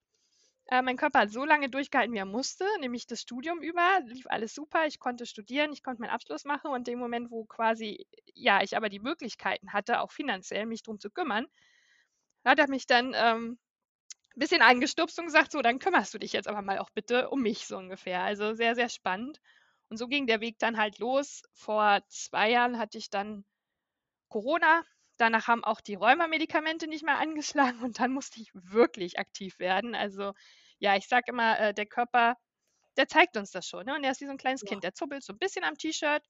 Äh, 0.70 0.82
mein 0.82 0.98
Körper 0.98 1.20
hat 1.20 1.32
so 1.32 1.46
lange 1.46 1.70
durchgehalten, 1.70 2.14
wie 2.14 2.20
er 2.20 2.26
musste, 2.26 2.66
nämlich 2.80 3.08
das 3.08 3.22
Studium 3.22 3.62
über, 3.62 4.00
lief 4.06 4.28
alles 4.28 4.54
super. 4.54 4.86
Ich 4.86 5.00
konnte 5.00 5.26
studieren, 5.26 5.72
ich 5.72 5.84
konnte 5.84 6.02
meinen 6.02 6.12
Abschluss 6.12 6.46
machen 6.46 6.72
und 6.72 6.88
dem 6.88 7.00
Moment, 7.00 7.32
wo 7.32 7.46
quasi, 7.46 8.06
ja, 8.34 8.62
ich 8.62 8.76
aber 8.76 8.90
die 8.90 9.00
Möglichkeiten 9.00 9.72
hatte, 9.74 10.02
auch 10.02 10.12
finanziell 10.12 10.66
mich 10.66 10.84
drum 10.84 11.00
zu 11.00 11.10
kümmern, 11.10 11.48
hat 12.46 12.60
er 12.60 12.70
mich 12.70 12.88
dann 12.88 13.14
ähm, 13.16 13.60
ein 14.38 14.40
bisschen 14.40 14.62
angestupst 14.62 15.18
und 15.18 15.26
gesagt, 15.26 15.52
so, 15.52 15.62
dann 15.64 15.80
kümmerst 15.80 16.14
du 16.14 16.20
dich 16.20 16.32
jetzt 16.32 16.48
aber 16.48 16.62
mal 16.62 16.78
auch 16.78 16.92
bitte 16.92 17.30
um 17.30 17.42
mich 17.42 17.66
so 17.66 17.76
ungefähr. 17.76 18.22
Also 18.22 18.54
sehr, 18.54 18.76
sehr 18.76 18.90
spannend. 18.90 19.42
Und 19.90 19.98
so 19.98 20.08
ging 20.08 20.28
der 20.28 20.42
Weg 20.42 20.60
dann 20.60 20.78
halt 20.78 21.00
los. 21.00 21.42
Vor 21.54 22.02
zwei 22.08 22.52
Jahren 22.52 22.78
hatte 22.78 23.00
ich 23.00 23.10
dann 23.10 23.46
Corona. 24.30 24.84
Danach 25.18 25.48
haben 25.48 25.64
auch 25.64 25.82
die 25.82 25.96
Rheumamedikamente 25.96 26.88
nicht 26.88 27.04
mehr 27.04 27.18
angeschlagen 27.18 27.82
und 27.82 28.00
dann 28.00 28.12
musste 28.12 28.40
ich 28.40 28.52
wirklich 28.54 29.18
aktiv 29.18 29.58
werden. 29.58 29.96
Also 29.96 30.34
ja, 30.78 30.96
ich 30.96 31.08
sage 31.08 31.32
immer, 31.32 31.60
äh, 31.60 31.74
der 31.74 31.88
Körper, 31.88 32.38
der 32.96 33.08
zeigt 33.08 33.38
uns 33.38 33.50
das 33.50 33.68
schon. 33.68 33.86
Ne? 33.86 33.96
Und 33.96 34.04
er 34.04 34.12
ist 34.12 34.22
wie 34.22 34.26
so 34.26 34.32
ein 34.32 34.38
kleines 34.38 34.62
ja. 34.62 34.68
Kind. 34.68 34.84
Der 34.84 34.94
zuppelt 34.94 35.24
so 35.24 35.34
ein 35.34 35.40
bisschen 35.40 35.64
am 35.64 35.80
T-Shirt. 35.80 36.24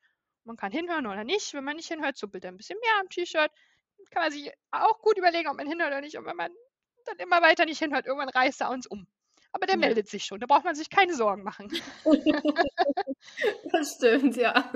Man 0.46 0.56
kann 0.56 0.72
hinhören 0.72 1.08
oder 1.08 1.26
nicht. 1.26 1.54
Wenn 1.54 1.66
man 1.66 1.76
nicht 1.76 1.90
hinhört, 1.90 2.16
zuppelt 2.16 2.46
er 2.46 2.52
ein 2.52 2.58
bisschen 2.58 2.80
mehr 2.80 3.02
am 3.02 3.10
T-Shirt. 3.10 3.52
Kann 4.12 4.24
man 4.24 4.32
sich 4.32 4.50
auch 4.72 5.02
gut 5.02 5.18
überlegen, 5.18 5.50
ob 5.50 5.58
man 5.58 5.68
hinhört 5.68 5.90
oder 5.90 6.00
nicht. 6.00 6.18
Und 6.18 6.26
wenn 6.26 6.38
man 6.38 6.52
dann 7.08 7.18
immer 7.18 7.42
weiter 7.42 7.66
nicht 7.66 7.80
hinhört, 7.80 8.06
irgendwann 8.06 8.30
reißt 8.30 8.62
er 8.62 8.70
uns 8.70 8.88
um. 8.88 9.08
Aber 9.52 9.66
der 9.66 9.76
ja. 9.76 9.80
meldet 9.80 10.10
sich 10.10 10.26
schon. 10.26 10.40
Da 10.40 10.46
braucht 10.46 10.66
man 10.66 10.76
sich 10.76 10.90
keine 10.90 11.16
Sorgen 11.16 11.44
machen. 11.44 11.72
das 13.72 13.96
stimmt, 13.96 14.36
ja. 14.36 14.72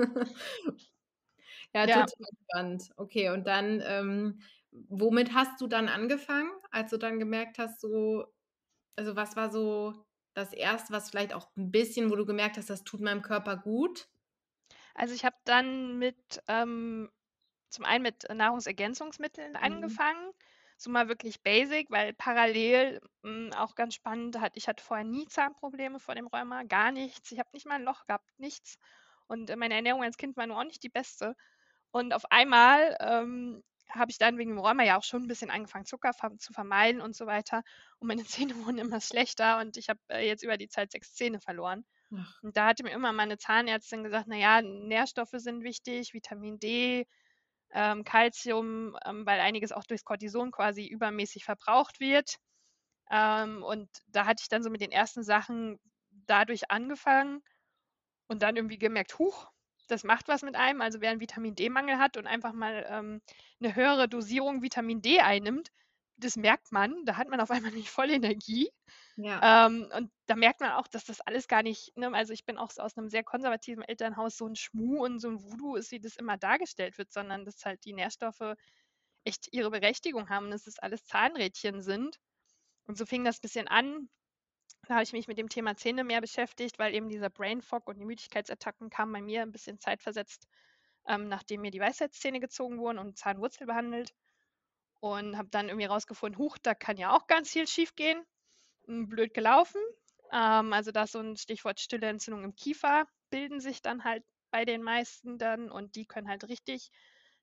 Ja, 1.74 1.86
ja. 1.86 2.06
total 2.06 2.28
spannend. 2.50 2.90
Okay, 2.96 3.30
und 3.30 3.46
dann, 3.46 3.82
ähm, 3.86 4.40
womit 4.70 5.34
hast 5.34 5.60
du 5.60 5.66
dann 5.66 5.88
angefangen, 5.88 6.50
als 6.70 6.90
du 6.90 6.96
dann 6.96 7.18
gemerkt 7.18 7.58
hast, 7.58 7.80
so, 7.80 8.26
also 8.96 9.16
was 9.16 9.36
war 9.36 9.50
so 9.50 9.94
das 10.34 10.52
Erste, 10.52 10.92
was 10.92 11.10
vielleicht 11.10 11.34
auch 11.34 11.48
ein 11.56 11.70
bisschen, 11.70 12.10
wo 12.10 12.16
du 12.16 12.26
gemerkt 12.26 12.56
hast, 12.56 12.70
das 12.70 12.84
tut 12.84 13.00
meinem 13.00 13.22
Körper 13.22 13.56
gut? 13.56 14.08
Also 14.94 15.14
ich 15.14 15.24
habe 15.24 15.36
dann 15.44 15.98
mit, 15.98 16.42
ähm, 16.48 17.10
zum 17.70 17.84
einen 17.84 18.02
mit 18.02 18.26
Nahrungsergänzungsmitteln 18.32 19.52
mhm. 19.52 19.58
angefangen 19.58 20.32
mal 20.90 21.08
wirklich 21.08 21.42
basic, 21.42 21.90
weil 21.90 22.12
parallel 22.14 23.00
mh, 23.22 23.30
hm, 23.30 23.52
auch 23.54 23.74
ganz 23.74 23.94
spannend 23.94 24.40
hat, 24.40 24.56
ich 24.56 24.68
hatte 24.68 24.82
vorher 24.82 25.04
nie 25.04 25.26
Zahnprobleme 25.26 26.00
vor 26.00 26.14
dem 26.14 26.26
Rheuma, 26.26 26.62
gar 26.64 26.92
nichts. 26.92 27.30
Ich 27.32 27.38
habe 27.38 27.50
nicht 27.52 27.66
mal 27.66 27.76
ein 27.76 27.84
Loch 27.84 28.06
gehabt, 28.06 28.26
nichts. 28.38 28.78
Und 29.26 29.54
meine 29.56 29.74
Ernährung 29.74 30.02
als 30.02 30.16
Kind 30.16 30.36
war 30.36 30.46
nur 30.46 30.58
auch 30.58 30.64
nicht 30.64 30.82
die 30.82 30.88
beste. 30.88 31.34
Und 31.90 32.14
auf 32.14 32.30
einmal 32.30 32.96
ähm, 33.00 33.62
habe 33.90 34.10
ich 34.10 34.18
dann 34.18 34.38
wegen 34.38 34.50
dem 34.50 34.58
Rheuma 34.58 34.82
ja 34.82 34.98
auch 34.98 35.04
schon 35.04 35.22
ein 35.22 35.28
bisschen 35.28 35.50
angefangen, 35.50 35.84
Zucker 35.84 36.12
zu 36.38 36.52
vermeiden 36.52 37.00
und 37.00 37.14
so 37.14 37.26
weiter. 37.26 37.62
Und 37.98 38.08
meine 38.08 38.24
Zähne 38.48 38.56
wurden 38.64 38.78
immer 38.78 39.00
schlechter 39.00 39.60
und 39.60 39.76
ich 39.76 39.88
habe 39.88 40.00
äh, 40.08 40.26
jetzt 40.26 40.42
über 40.42 40.56
die 40.56 40.68
Zeit 40.68 40.92
sechs 40.92 41.14
Zähne 41.14 41.40
verloren. 41.40 41.84
Ach. 42.14 42.42
Und 42.42 42.56
da 42.56 42.66
hatte 42.66 42.82
mir 42.82 42.92
immer 42.92 43.12
meine 43.12 43.38
Zahnärztin 43.38 44.04
gesagt, 44.04 44.28
naja, 44.28 44.62
Nährstoffe 44.62 45.34
sind 45.34 45.62
wichtig, 45.62 46.12
Vitamin 46.12 46.58
D, 46.58 47.06
ähm, 47.72 48.04
Calcium, 48.04 48.96
ähm, 49.04 49.26
weil 49.26 49.40
einiges 49.40 49.72
auch 49.72 49.84
durchs 49.84 50.04
Cortison 50.04 50.50
quasi 50.50 50.86
übermäßig 50.86 51.44
verbraucht 51.44 52.00
wird. 52.00 52.36
Ähm, 53.10 53.62
und 53.62 53.88
da 54.08 54.26
hatte 54.26 54.42
ich 54.42 54.48
dann 54.48 54.62
so 54.62 54.70
mit 54.70 54.80
den 54.80 54.92
ersten 54.92 55.22
Sachen 55.22 55.78
dadurch 56.26 56.70
angefangen 56.70 57.42
und 58.28 58.42
dann 58.42 58.56
irgendwie 58.56 58.78
gemerkt, 58.78 59.18
huch, 59.18 59.50
das 59.88 60.04
macht 60.04 60.28
was 60.28 60.42
mit 60.42 60.56
einem. 60.56 60.80
Also 60.80 61.00
wer 61.00 61.10
einen 61.10 61.20
Vitamin 61.20 61.54
D-Mangel 61.54 61.98
hat 61.98 62.16
und 62.16 62.26
einfach 62.26 62.52
mal 62.52 62.86
ähm, 62.88 63.20
eine 63.60 63.74
höhere 63.74 64.08
Dosierung 64.08 64.62
Vitamin 64.62 65.02
D 65.02 65.20
einnimmt, 65.20 65.70
das 66.16 66.36
merkt 66.36 66.72
man. 66.72 67.04
Da 67.04 67.16
hat 67.16 67.28
man 67.28 67.40
auf 67.40 67.50
einmal 67.50 67.72
nicht 67.72 67.90
voll 67.90 68.10
Energie. 68.10 68.70
Ja. 69.16 69.44
Ähm, 69.66 69.90
und 69.94 70.10
da 70.26 70.36
merkt 70.36 70.60
man 70.60 70.72
auch, 70.72 70.86
dass 70.88 71.04
das 71.04 71.20
alles 71.20 71.48
gar 71.48 71.62
nicht, 71.62 71.96
ne, 71.96 72.12
also 72.14 72.32
ich 72.32 72.44
bin 72.44 72.58
auch 72.58 72.70
aus 72.78 72.96
einem 72.96 73.08
sehr 73.08 73.24
konservativen 73.24 73.82
Elternhaus, 73.82 74.36
so 74.36 74.46
ein 74.46 74.56
Schmuh 74.56 75.04
und 75.04 75.18
so 75.20 75.28
ein 75.28 75.42
Voodoo 75.42 75.76
ist, 75.76 75.90
wie 75.90 76.00
das 76.00 76.16
immer 76.16 76.36
dargestellt 76.38 76.98
wird, 76.98 77.12
sondern 77.12 77.44
dass 77.44 77.64
halt 77.64 77.84
die 77.84 77.92
Nährstoffe 77.92 78.54
echt 79.24 79.48
ihre 79.52 79.70
Berechtigung 79.70 80.30
haben, 80.30 80.50
dass 80.50 80.66
es 80.66 80.78
alles 80.78 81.04
Zahnrädchen 81.04 81.82
sind. 81.82 82.18
Und 82.86 82.98
so 82.98 83.06
fing 83.06 83.24
das 83.24 83.38
ein 83.38 83.42
bisschen 83.42 83.68
an. 83.68 84.08
Da 84.88 84.94
habe 84.94 85.04
ich 85.04 85.12
mich 85.12 85.28
mit 85.28 85.38
dem 85.38 85.48
Thema 85.48 85.76
Zähne 85.76 86.04
mehr 86.04 86.20
beschäftigt, 86.20 86.78
weil 86.78 86.94
eben 86.94 87.08
dieser 87.08 87.30
Brain 87.30 87.62
Fog 87.62 87.88
und 87.88 87.98
die 87.98 88.04
Müdigkeitsattacken 88.06 88.90
kamen 88.90 89.12
bei 89.12 89.22
mir 89.22 89.42
ein 89.42 89.52
bisschen 89.52 89.78
zeitversetzt, 89.80 90.46
ähm, 91.08 91.28
nachdem 91.28 91.62
mir 91.62 91.70
die 91.72 91.80
Weisheitszähne 91.80 92.40
gezogen 92.40 92.78
wurden 92.78 92.98
und 92.98 93.18
Zahnwurzel 93.18 93.66
behandelt. 93.66 94.12
Und 95.00 95.36
habe 95.36 95.48
dann 95.50 95.68
irgendwie 95.68 95.86
rausgefunden, 95.86 96.38
huch, 96.38 96.58
da 96.58 96.74
kann 96.74 96.96
ja 96.96 97.14
auch 97.16 97.26
ganz 97.26 97.50
viel 97.50 97.66
schief 97.68 97.94
gehen. 97.96 98.24
Blöd 98.86 99.34
gelaufen. 99.34 99.80
Ähm, 100.32 100.72
also 100.72 100.92
da 100.92 101.04
ist 101.04 101.12
so 101.12 101.20
ein 101.20 101.36
Stichwort 101.36 101.80
stille 101.80 102.06
Entzündung 102.06 102.44
im 102.44 102.54
Kiefer, 102.54 103.06
bilden 103.30 103.60
sich 103.60 103.82
dann 103.82 104.04
halt 104.04 104.24
bei 104.50 104.64
den 104.64 104.82
meisten 104.82 105.38
dann 105.38 105.70
und 105.70 105.94
die 105.96 106.06
können 106.06 106.28
halt 106.28 106.44
richtig 106.48 106.90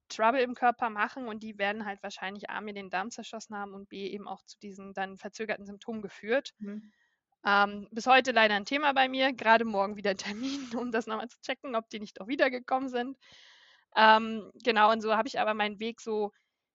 Trouble 0.10 0.42
im 0.42 0.56
Körper 0.56 0.90
machen 0.90 1.28
und 1.28 1.44
die 1.44 1.58
werden 1.58 1.86
halt 1.86 2.02
wahrscheinlich 2.02 2.50
A, 2.50 2.62
mir 2.62 2.74
den 2.74 2.90
Darm 2.90 3.12
zerschossen 3.12 3.56
haben 3.56 3.74
und 3.74 3.90
B, 3.90 4.08
eben 4.08 4.28
auch 4.28 4.44
zu 4.44 4.58
diesen 4.60 4.94
dann 4.94 5.18
verzögerten 5.18 5.66
Symptomen 5.66 6.02
geführt. 6.02 6.54
Mhm. 6.60 6.92
Ähm, 7.46 7.88
bis 7.92 8.06
heute 8.06 8.32
leider 8.32 8.56
ein 8.56 8.66
Thema 8.66 8.94
bei 8.94 9.08
mir, 9.08 9.32
gerade 9.34 9.66
morgen 9.66 9.96
wieder 9.96 10.12
ein 10.12 10.18
Termin, 10.18 10.70
um 10.88 10.92
das 10.92 11.08
nochmal 11.08 11.30
zu 11.30 11.40
checken, 11.42 11.76
ob 11.76 11.90
die 11.90 12.00
nicht 12.00 12.20
auch 12.22 12.28
wiedergekommen 12.28 12.90
sind. 12.90 13.18
Ähm, 13.96 14.52
genau, 14.64 14.92
und 14.92 15.02
so 15.02 15.16
habe 15.16 15.28
ich 15.28 15.40
aber 15.40 15.54
meinen 15.54 15.80
Weg 15.80 16.02
so 16.02 16.32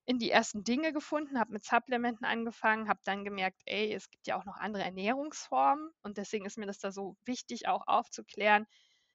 in 0.07 0.19
die 0.19 0.31
ersten 0.31 0.65
Dinge 0.65 0.93
gefunden, 0.93 1.39
habe 1.39 1.53
mit 1.53 1.65
Supplementen 1.65 2.27
angefangen, 2.27 2.89
habe 2.89 3.01
dann 3.05 3.25
gemerkt, 3.25 3.61
ey, 3.65 3.93
es 3.95 4.11
gibt 4.11 4.27
ja 4.27 4.37
auch 4.39 4.45
noch 4.45 4.57
andere 4.59 4.85
Ernährungsformen 4.85 5.91
und 6.03 6.19
deswegen 6.19 6.45
ist 6.47 6.59
mir 6.59 6.67
das 6.67 6.79
da 6.79 6.93
so 6.93 7.17
wichtig 7.25 7.69
auch 7.69 7.87
aufzuklären, 7.87 8.67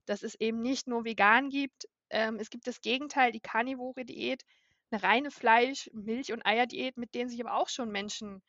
dass 0.05 0.23
es 0.23 0.35
eben 0.35 0.61
nicht 0.61 0.87
nur 0.87 1.05
vegan 1.05 1.49
gibt, 1.49 1.87
ähm, 2.09 2.37
es 2.39 2.49
gibt 2.49 2.67
das 2.67 2.81
Gegenteil, 2.81 3.31
die 3.31 3.39
karnivore 3.39 4.05
Diät, 4.05 4.43
eine 4.91 5.03
reine 5.03 5.31
Fleisch-, 5.31 5.89
Milch- 5.93 6.33
und 6.33 6.45
Eierdiät, 6.45 6.97
mit 6.97 7.13
denen 7.13 7.29
sich 7.29 7.39
aber 7.41 7.55
auch 7.55 7.69
schon 7.69 7.91
Menschen 7.91 8.41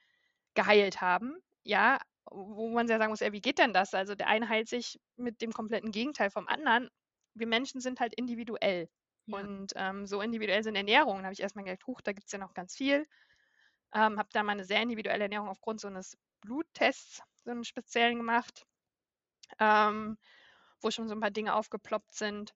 geheilt 0.54 1.00
haben. 1.00 1.36
Ja, 1.64 2.00
wo 2.30 2.70
man 2.70 2.88
ja 2.88 2.98
sagen 2.98 3.10
muss, 3.10 3.20
ey, 3.20 3.32
wie 3.32 3.40
geht 3.40 3.58
denn 3.58 3.72
das? 3.74 3.94
Also 3.94 4.14
der 4.14 4.28
eine 4.28 4.48
heilt 4.48 4.68
sich 4.68 4.98
mit 5.16 5.40
dem 5.42 5.52
kompletten 5.52 5.90
Gegenteil 5.92 6.30
vom 6.30 6.48
anderen. 6.48 6.88
Wir 7.34 7.46
Menschen 7.46 7.80
sind 7.80 8.00
halt 8.00 8.14
individuell. 8.14 8.88
Und 9.32 9.72
ähm, 9.76 10.06
so 10.06 10.20
individuell 10.20 10.62
sind 10.62 10.76
Ernährungen. 10.76 11.22
Da 11.22 11.24
habe 11.26 11.32
ich 11.34 11.40
erstmal 11.40 11.64
gedacht, 11.64 11.86
huch, 11.86 12.00
da 12.00 12.12
gibt 12.12 12.26
es 12.26 12.32
ja 12.32 12.38
noch 12.38 12.54
ganz 12.54 12.76
viel. 12.76 13.06
Ähm, 13.94 14.18
habe 14.18 14.28
da 14.32 14.42
mal 14.42 14.52
eine 14.52 14.64
sehr 14.64 14.82
individuelle 14.82 15.24
Ernährung 15.24 15.48
aufgrund 15.48 15.80
so 15.80 15.88
eines 15.88 16.16
Bluttests, 16.40 17.22
so 17.44 17.50
einen 17.50 17.64
speziellen 17.64 18.18
gemacht, 18.18 18.66
ähm, 19.58 20.16
wo 20.80 20.90
schon 20.90 21.08
so 21.08 21.14
ein 21.14 21.20
paar 21.20 21.30
Dinge 21.30 21.54
aufgeploppt 21.54 22.14
sind 22.14 22.54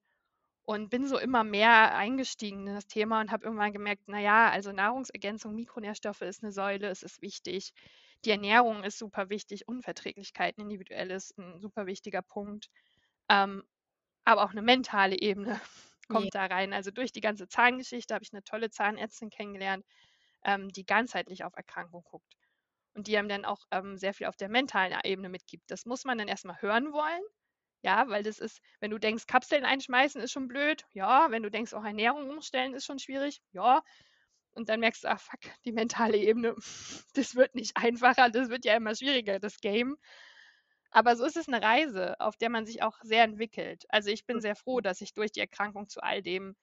und 0.63 0.89
bin 0.89 1.07
so 1.07 1.17
immer 1.17 1.43
mehr 1.43 1.95
eingestiegen 1.95 2.67
in 2.67 2.75
das 2.75 2.87
Thema 2.87 3.21
und 3.21 3.31
habe 3.31 3.45
irgendwann 3.45 3.73
gemerkt, 3.73 4.07
naja, 4.07 4.49
also 4.49 4.71
Nahrungsergänzung, 4.71 5.55
Mikronährstoffe 5.55 6.21
ist 6.21 6.43
eine 6.43 6.51
Säule, 6.51 6.89
es 6.89 7.03
ist 7.03 7.21
wichtig. 7.21 7.73
Die 8.25 8.31
Ernährung 8.31 8.83
ist 8.83 8.97
super 8.97 9.29
wichtig, 9.29 9.67
Unverträglichkeiten 9.67 10.63
individuell 10.63 11.11
ist 11.11 11.37
ein 11.37 11.59
super 11.59 11.85
wichtiger 11.85 12.21
Punkt. 12.23 12.69
Ähm, 13.29 13.63
aber 14.25 14.43
auch 14.43 14.51
eine 14.51 14.63
mentale 14.63 15.19
Ebene 15.19 15.59
kommt 16.07 16.33
ja. 16.33 16.47
da 16.47 16.55
rein. 16.55 16.73
Also 16.73 16.91
durch 16.91 17.11
die 17.11 17.21
ganze 17.21 17.47
Zahngeschichte 17.47 18.13
habe 18.13 18.23
ich 18.23 18.33
eine 18.33 18.43
tolle 18.43 18.69
Zahnärztin 18.69 19.29
kennengelernt, 19.29 19.85
ähm, 20.43 20.69
die 20.69 20.85
ganzheitlich 20.85 21.43
auf 21.43 21.55
Erkrankung 21.55 22.03
guckt 22.03 22.35
und 22.93 23.07
die 23.07 23.17
einem 23.17 23.29
dann 23.29 23.45
auch 23.45 23.65
ähm, 23.71 23.97
sehr 23.97 24.13
viel 24.13 24.27
auf 24.27 24.35
der 24.35 24.49
mentalen 24.49 24.97
Ebene 25.03 25.29
mitgibt. 25.29 25.69
Das 25.69 25.85
muss 25.85 26.05
man 26.05 26.17
dann 26.17 26.27
erstmal 26.27 26.61
hören 26.61 26.91
wollen 26.93 27.23
ja, 27.85 28.09
weil 28.09 28.23
das 28.23 28.39
ist, 28.39 28.61
wenn 28.79 28.89
du 28.89 28.97
denkst, 28.97 29.27
Kapseln 29.27 29.63
einschmeißen 29.63 30.19
ist 30.19 30.31
schon 30.31 30.47
blöd, 30.47 30.83
ja, 30.93 31.27
wenn 31.29 31.43
du 31.43 31.51
denkst, 31.51 31.71
auch 31.75 31.83
Ernährung 31.83 32.31
umstellen 32.31 32.73
ist 32.73 32.85
schon 32.85 32.97
schwierig, 32.97 33.41
ja. 33.51 33.83
Und 34.53 34.69
dann 34.69 34.79
merkst 34.79 35.03
du, 35.03 35.09
ach 35.09 35.21
fuck, 35.21 35.39
die 35.65 35.71
mentale 35.71 36.17
Ebene, 36.17 36.55
das 37.13 37.35
wird 37.35 37.53
nicht 37.53 37.77
einfacher, 37.77 38.31
das 38.31 38.49
wird 38.49 38.65
ja 38.65 38.75
immer 38.75 38.95
schwieriger, 38.95 39.39
das 39.39 39.59
Game. 39.59 39.97
Aber 40.95 41.17
so 41.17 41.25
ist 41.25 41.35
es 41.35 41.49
eine 41.49 41.61
Reise, 41.61 42.17
auf 42.21 42.37
der 42.37 42.49
man 42.49 42.65
sich 42.65 42.81
auch 42.81 42.97
sehr 43.03 43.25
entwickelt. 43.25 43.83
Also 43.89 44.09
ich 44.11 44.25
bin 44.25 44.39
sehr 44.39 44.55
froh, 44.55 44.79
dass 44.79 45.01
ich 45.01 45.13
durch 45.13 45.29
die 45.29 45.41
Erkrankung 45.41 45.89
zu 45.89 46.01
all 46.01 46.21
dem 46.21 46.55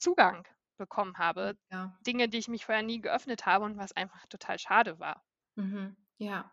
Zugang 0.00 0.48
bekommen 0.78 1.16
habe. 1.16 1.56
Ja. 1.70 1.96
Dinge, 2.04 2.28
die 2.28 2.38
ich 2.38 2.48
mich 2.48 2.64
vorher 2.64 2.82
nie 2.82 3.00
geöffnet 3.00 3.46
habe 3.46 3.64
und 3.64 3.78
was 3.78 3.92
einfach 3.92 4.26
total 4.26 4.58
schade 4.58 4.98
war. 4.98 5.24
Mhm. 5.54 5.96
Ja, 6.16 6.50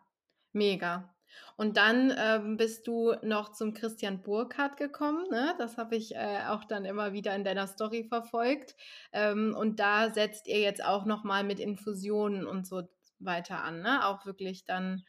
mega. 0.52 1.16
Und 1.56 1.76
dann 1.76 2.14
ähm, 2.16 2.56
bist 2.56 2.86
du 2.86 3.14
noch 3.22 3.50
zum 3.50 3.74
Christian 3.74 4.22
Burkhardt 4.22 4.76
gekommen. 4.76 5.26
Ne? 5.28 5.52
Das 5.58 5.78
habe 5.78 5.96
ich 5.96 6.14
äh, 6.14 6.44
auch 6.46 6.62
dann 6.62 6.84
immer 6.84 7.12
wieder 7.12 7.34
in 7.34 7.42
deiner 7.42 7.66
Story 7.66 8.04
verfolgt. 8.04 8.76
Ähm, 9.10 9.52
und 9.58 9.80
da 9.80 10.12
setzt 10.12 10.46
ihr 10.46 10.60
jetzt 10.60 10.84
auch 10.84 11.04
nochmal 11.04 11.42
mit 11.42 11.58
Infusionen 11.58 12.46
und 12.46 12.68
so 12.68 12.84
weiter 13.18 13.64
an. 13.64 13.80
Ne? 13.80 14.06
Auch 14.06 14.26
wirklich 14.26 14.64
dann 14.64 15.04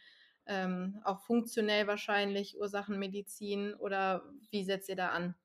ähm, 0.47 1.01
auch 1.03 1.21
funktionell 1.21 1.87
wahrscheinlich 1.87 2.59
Ursachenmedizin 2.59 3.73
oder 3.75 4.23
wie 4.51 4.63
setzt 4.63 4.89
ihr 4.89 4.95
da 4.95 5.09
an? 5.09 5.35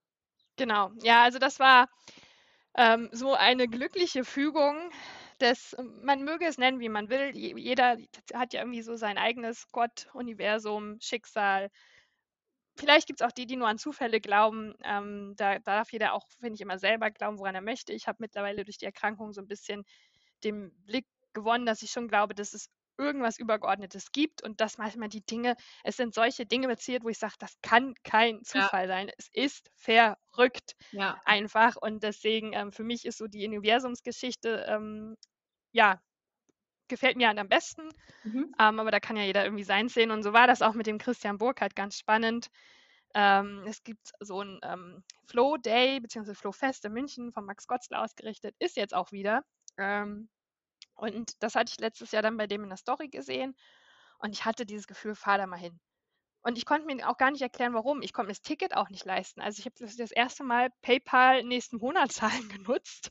Genau, 0.57 0.91
ja, 1.03 1.23
also 1.23 1.39
das 1.39 1.59
war 1.59 1.89
ähm, 2.77 3.09
so 3.13 3.35
eine 3.35 3.69
glückliche 3.69 4.25
Fügung 4.25 4.91
das, 5.43 5.77
man 6.03 6.23
möge 6.23 6.47
es 6.47 6.57
nennen, 6.57 6.81
wie 6.81 6.89
man 6.89 7.09
will. 7.11 7.31
Jeder 7.35 7.97
hat 8.33 8.53
ja 8.53 8.61
irgendwie 8.61 8.83
so 8.83 8.97
sein 8.97 9.19
eigenes 9.19 9.67
Gott, 9.73 10.09
Universum, 10.15 10.99
Schicksal. 11.01 11.69
Vielleicht 12.77 13.07
gibt 13.07 13.21
es 13.21 13.27
auch 13.27 13.33
die, 13.33 13.47
die 13.47 13.57
nur 13.57 13.69
an 13.69 13.79
Zufälle 13.79 14.21
glauben. 14.21 14.75
Ähm, 14.85 15.35
da, 15.37 15.59
da, 15.59 15.77
darf 15.77 15.93
jeder 15.93 16.15
auch, 16.15 16.27
finde 16.41 16.55
ich, 16.55 16.61
immer 16.61 16.79
selber 16.79 17.11
glauben, 17.11 17.39
woran 17.39 17.55
er 17.55 17.61
möchte. 17.61 17.93
Ich 17.93 18.07
habe 18.07 18.19
mittlerweile 18.21 18.65
durch 18.65 18.79
die 18.79 18.85
Erkrankung 18.85 19.33
so 19.33 19.41
ein 19.41 19.49
bisschen 19.49 19.85
den 20.45 20.73
Blick 20.85 21.07
gewonnen, 21.33 21.67
dass 21.67 21.83
ich 21.83 21.91
schon 21.91 22.09
glaube, 22.09 22.35
dass 22.35 22.55
es 22.55 22.69
irgendwas 23.03 23.39
Übergeordnetes 23.39 24.13
gibt 24.13 24.43
und 24.43 24.61
dass 24.61 24.79
manchmal 24.79 25.09
die 25.09 25.25
Dinge, 25.25 25.57
es 25.85 25.97
sind 25.97 26.15
solche 26.15 26.47
Dinge 26.47 26.69
passiert, 26.69 27.05
wo 27.05 27.09
ich 27.09 27.19
sage, 27.19 27.35
das 27.39 27.57
kann 27.63 27.95
kein 28.05 28.43
Zufall 28.45 28.89
ja. 28.89 28.95
sein. 28.95 29.11
Es 29.19 29.29
ist 29.33 29.71
verrückt 29.75 30.77
ja. 30.93 31.21
einfach 31.25 31.77
und 31.77 32.03
deswegen 32.03 32.53
ähm, 32.53 32.73
für 32.73 32.85
mich 32.85 33.05
ist 33.05 33.19
so 33.19 33.27
die 33.27 33.47
Universumsgeschichte 33.47 34.67
ähm, 34.69 35.17
ja, 35.73 36.01
gefällt 36.89 37.17
mir 37.17 37.29
halt 37.29 37.39
am 37.39 37.49
besten. 37.49 37.89
Mhm. 38.25 38.55
Ähm, 38.59 38.81
aber 38.81 38.91
da 38.91 39.01
kann 39.01 39.17
ja 39.17 39.25
jeder 39.25 39.45
irgendwie 39.45 39.65
sein 39.65 39.89
sehen. 39.89 40.11
Und 40.11 40.23
so 40.23 40.33
war 40.33 40.47
das 40.47 40.63
auch 40.63 40.75
mit 40.75 40.87
dem 40.87 40.99
Christian 40.99 41.39
Burkhardt 41.39 41.75
ganz 41.75 41.99
spannend. 41.99 42.49
Ähm, 43.15 43.65
es 43.67 43.83
gibt 43.83 44.13
so 44.21 44.43
ein 44.43 44.61
ähm, 44.63 45.03
Flow 45.27 45.57
Day 45.57 46.01
bzw. 46.01 46.35
Flow 46.35 46.53
Fest 46.53 46.85
in 46.85 46.93
München 46.93 47.33
von 47.33 47.45
Max 47.45 47.67
Gotzler 47.67 48.03
ausgerichtet, 48.03 48.55
ist 48.59 48.77
jetzt 48.77 48.95
auch 48.95 49.13
wieder. 49.13 49.43
Ähm, 49.79 50.29
und 51.03 51.43
das 51.43 51.57
hatte 51.57 51.73
ich 51.73 51.81
letztes 51.81 52.13
Jahr 52.13 52.23
dann 52.23 52.37
bei 52.37 52.47
dem 52.47 52.63
in 52.63 52.69
der 52.69 52.79
Story 52.79 53.09
gesehen. 53.09 53.57
Und 54.19 54.31
ich 54.33 54.45
hatte 54.45 54.65
dieses 54.65 54.87
Gefühl, 54.87 55.17
fahr 55.17 55.37
da 55.37 55.49
mal 55.49 55.59
hin. 55.59 55.81
Und 56.43 56.59
ich 56.59 56.65
konnte 56.65 56.87
mir 56.87 57.09
auch 57.09 57.17
gar 57.17 57.33
nicht 57.33 57.43
erklären, 57.43 57.75
warum. 57.75 58.03
Ich 58.03 58.13
konnte 58.13 58.29
mir 58.29 58.35
das 58.35 58.43
Ticket 58.43 58.77
auch 58.77 58.89
nicht 58.89 59.05
leisten. 59.05 59.41
Also 59.41 59.59
ich 59.59 59.67
habe 59.67 59.75
das, 59.97 60.13
erste 60.13 60.45
Mal 60.45 60.71
PayPal 60.81 61.43
nächsten 61.43 61.79
Monat 61.79 62.13
zahlen 62.13 62.49
genutzt. 62.49 63.11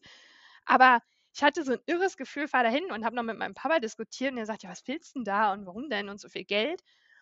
Aber 0.66 1.02
ich 1.34 1.44
hatte 1.44 1.64
so 1.66 1.74
ein 1.74 1.80
irres 1.86 2.16
Gefühl, 2.16 2.48
fahr 2.48 2.64
da 2.64 2.70
hin 2.70 2.92
und 2.92 3.04
habe 3.04 3.16
noch 3.16 3.24
mit 3.24 3.38
meinem 3.38 3.54
Papa 3.54 3.80
diskutiert 3.80 4.32
und 4.32 4.38
er 4.38 4.46
sagt, 4.46 4.64
ja, 4.64 4.70
was 4.70 4.88
willst 4.88 5.16
du 5.16 5.20
denn 5.20 5.26
da 5.26 5.52
und 5.52 5.66
warum 5.66 5.90
denn 5.90 6.08
und 6.08 6.20
so 6.20 6.30
viel 6.30 6.46
Geld? 6.46 6.82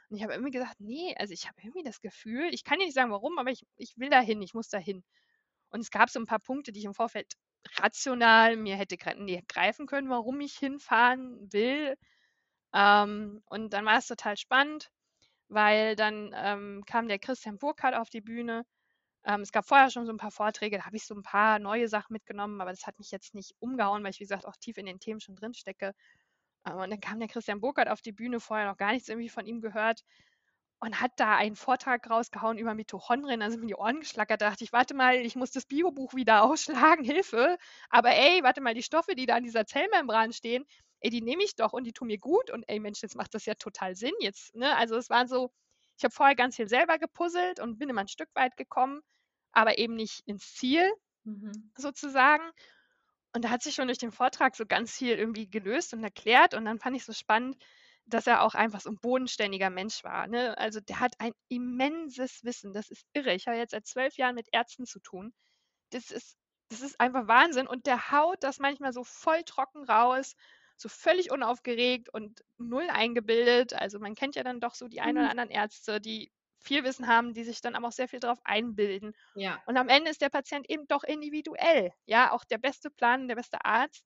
Und 0.09 0.17
ich 0.17 0.23
habe 0.23 0.33
irgendwie 0.33 0.51
gesagt, 0.51 0.79
nee, 0.79 1.15
also 1.17 1.33
ich 1.33 1.47
habe 1.47 1.55
irgendwie 1.61 1.83
das 1.83 2.01
Gefühl, 2.01 2.53
ich 2.53 2.63
kann 2.63 2.77
dir 2.79 2.85
nicht 2.85 2.95
sagen, 2.95 3.11
warum, 3.11 3.39
aber 3.39 3.49
ich, 3.51 3.65
ich 3.75 3.97
will 3.97 4.09
da 4.09 4.19
hin, 4.19 4.41
ich 4.41 4.53
muss 4.53 4.69
da 4.69 4.77
hin. 4.77 5.03
Und 5.69 5.81
es 5.81 5.91
gab 5.91 6.09
so 6.09 6.19
ein 6.19 6.25
paar 6.25 6.39
Punkte, 6.39 6.71
die 6.71 6.79
ich 6.79 6.85
im 6.85 6.95
Vorfeld 6.95 7.33
rational 7.77 8.57
mir 8.57 8.75
hätte 8.77 8.97
greifen 8.97 9.87
können, 9.87 10.09
warum 10.09 10.41
ich 10.41 10.57
hinfahren 10.57 11.51
will. 11.53 11.95
Ähm, 12.73 13.41
und 13.47 13.73
dann 13.73 13.85
war 13.85 13.97
es 13.97 14.07
total 14.07 14.37
spannend, 14.37 14.91
weil 15.49 15.95
dann 15.95 16.33
ähm, 16.35 16.83
kam 16.87 17.07
der 17.09 17.19
Christian 17.19 17.57
Burkhardt 17.59 17.95
auf 17.95 18.09
die 18.09 18.21
Bühne 18.21 18.65
Ähm, 19.25 19.41
es 19.41 19.51
gab 19.53 19.67
vorher 19.67 19.91
schon 19.91 20.05
so 20.07 20.13
ein 20.13 20.17
paar 20.17 20.31
Vorträge, 20.31 20.77
da 20.79 20.85
habe 20.85 20.97
ich 20.97 21.05
so 21.05 21.15
ein 21.15 21.23
paar 21.23 21.59
neue 21.59 21.87
Sachen 21.89 22.13
mitgenommen, 22.13 22.61
aber 22.61 22.71
das 22.71 22.87
hat 22.87 22.99
mich 22.99 23.11
jetzt 23.11 23.35
nicht 23.35 23.53
umgehauen, 23.59 24.03
weil 24.03 24.11
ich, 24.11 24.19
wie 24.19 24.25
gesagt, 24.25 24.45
auch 24.47 24.55
tief 24.57 24.77
in 24.77 24.85
den 24.87 24.99
Themen 24.99 25.21
schon 25.21 25.35
drin 25.35 25.53
stecke. 25.55 25.93
Äh, 26.65 26.73
und 26.73 26.89
dann 26.91 26.99
kam 27.01 27.19
der 27.19 27.27
Christian 27.29 27.59
Burkhardt 27.61 27.89
auf 27.89 28.01
die 28.01 28.11
Bühne, 28.13 28.39
vorher 28.39 28.67
noch 28.67 28.77
gar 28.77 28.91
nichts 28.93 29.09
irgendwie 29.09 29.29
von 29.29 29.45
ihm 29.45 29.61
gehört 29.61 30.03
und 30.79 31.01
hat 31.01 31.11
da 31.17 31.35
einen 31.35 31.55
Vortrag 31.55 32.09
rausgehauen 32.09 32.57
über 32.57 32.73
Mitochondrien. 32.73 33.41
Also 33.41 33.57
mir 33.57 33.67
die 33.67 33.75
Ohren 33.75 33.99
geschlackert. 33.99 34.41
Da 34.41 34.49
dachte 34.49 34.63
ich, 34.63 34.71
warte 34.71 34.93
mal, 34.93 35.15
ich 35.15 35.35
muss 35.35 35.51
das 35.51 35.65
Biobuch 35.65 36.13
wieder 36.13 36.43
ausschlagen, 36.43 37.03
Hilfe. 37.03 37.57
Aber 37.89 38.11
ey, 38.11 38.43
warte 38.43 38.61
mal, 38.61 38.73
die 38.73 38.83
Stoffe, 38.83 39.15
die 39.15 39.25
da 39.25 39.35
an 39.35 39.43
dieser 39.43 39.65
Zellmembran 39.65 40.31
stehen, 40.31 40.65
ey, 41.01 41.09
die 41.09 41.21
nehme 41.21 41.43
ich 41.43 41.55
doch 41.55 41.73
und 41.73 41.83
die 41.83 41.93
tun 41.93 42.07
mir 42.07 42.17
gut. 42.17 42.49
Und 42.49 42.63
ey, 42.67 42.79
Mensch, 42.79 43.01
jetzt 43.01 43.15
macht 43.15 43.33
das 43.33 43.45
ja 43.45 43.55
total 43.55 43.95
Sinn 43.95 44.13
jetzt. 44.19 44.55
Ne? 44.55 44.75
Also 44.77 44.95
es 44.95 45.09
war 45.09 45.27
so, 45.27 45.51
ich 45.97 46.03
habe 46.05 46.13
vorher 46.13 46.35
ganz 46.35 46.55
viel 46.55 46.69
selber 46.69 46.97
gepuzzelt 46.97 47.59
und 47.59 47.77
bin 47.77 47.89
immer 47.89 48.01
ein 48.01 48.07
Stück 48.07 48.29
weit 48.33 48.55
gekommen, 48.55 49.01
aber 49.51 49.77
eben 49.77 49.95
nicht 49.95 50.21
ins 50.27 50.53
Ziel 50.55 50.89
mhm. 51.25 51.71
sozusagen. 51.75 52.43
Und 53.33 53.43
da 53.43 53.49
hat 53.49 53.61
sich 53.61 53.75
schon 53.75 53.87
durch 53.87 53.99
den 53.99 54.11
Vortrag 54.11 54.55
so 54.55 54.65
ganz 54.65 54.95
viel 54.95 55.15
irgendwie 55.15 55.49
gelöst 55.49 55.93
und 55.93 56.03
erklärt. 56.03 56.53
Und 56.53 56.65
dann 56.65 56.79
fand 56.79 56.95
ich 56.95 57.03
so 57.03 57.13
spannend, 57.13 57.57
dass 58.09 58.27
er 58.27 58.43
auch 58.43 58.55
einfach 58.55 58.81
so 58.81 58.89
ein 58.89 58.99
bodenständiger 58.99 59.69
Mensch 59.69 60.03
war. 60.03 60.27
Ne? 60.27 60.57
Also 60.57 60.79
der 60.79 60.99
hat 60.99 61.13
ein 61.19 61.31
immenses 61.47 62.43
Wissen. 62.43 62.73
Das 62.73 62.89
ist 62.89 63.05
irre. 63.13 63.33
Ich 63.33 63.47
habe 63.47 63.57
jetzt 63.57 63.71
seit 63.71 63.87
zwölf 63.87 64.17
Jahren 64.17 64.35
mit 64.35 64.47
Ärzten 64.51 64.85
zu 64.85 64.99
tun. 64.99 65.33
Das 65.91 66.11
ist, 66.11 66.37
das 66.69 66.81
ist 66.81 66.99
einfach 66.99 67.27
Wahnsinn. 67.27 67.67
Und 67.67 67.85
der 67.85 68.11
haut 68.11 68.43
das 68.43 68.59
manchmal 68.59 68.93
so 68.93 69.03
voll 69.03 69.43
trocken 69.43 69.83
raus, 69.85 70.35
so 70.77 70.89
völlig 70.89 71.31
unaufgeregt 71.31 72.09
und 72.13 72.43
null 72.57 72.87
eingebildet. 72.89 73.73
Also 73.73 73.99
man 73.99 74.15
kennt 74.15 74.35
ja 74.35 74.43
dann 74.43 74.59
doch 74.59 74.75
so 74.75 74.87
die 74.87 75.01
ein 75.01 75.15
oder 75.15 75.25
mhm. 75.25 75.31
anderen 75.31 75.49
Ärzte, 75.49 75.99
die 75.99 76.31
viel 76.61 76.83
Wissen 76.83 77.07
haben, 77.07 77.33
die 77.33 77.43
sich 77.43 77.61
dann 77.61 77.75
aber 77.75 77.87
auch 77.87 77.93
sehr 77.93 78.07
viel 78.07 78.19
darauf 78.19 78.39
einbilden. 78.43 79.13
Ja. 79.35 79.61
Und 79.65 79.77
am 79.77 79.89
Ende 79.89 80.11
ist 80.11 80.21
der 80.21 80.29
Patient 80.29 80.69
eben 80.69 80.87
doch 80.87 81.03
individuell. 81.03 81.91
Ja, 82.05 82.31
auch 82.31 82.43
der 82.43 82.57
beste 82.57 82.89
Plan, 82.89 83.27
der 83.27 83.35
beste 83.35 83.63
Arzt 83.63 84.05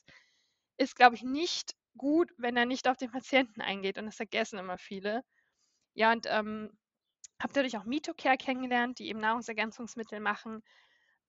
ist, 0.78 0.96
glaube 0.96 1.16
ich, 1.16 1.24
nicht 1.24 1.76
gut, 1.98 2.32
wenn 2.38 2.58
er 2.58 2.66
nicht 2.66 2.88
auf 2.88 2.98
den 2.98 3.12
Patienten 3.12 3.62
eingeht 3.62 3.98
und 3.98 4.06
das 4.06 4.16
vergessen 4.16 4.60
immer 4.60 4.78
viele. 4.78 5.24
Ja, 5.94 6.12
und 6.12 6.26
ähm, 6.30 6.72
habe 7.42 7.54
dadurch 7.54 7.78
auch 7.78 7.86
Mitocare 7.86 8.38
kennengelernt, 8.38 9.00
die 9.00 9.10
eben 9.10 9.20
Nahrungsergänzungsmittel 9.20 10.20
machen 10.20 10.64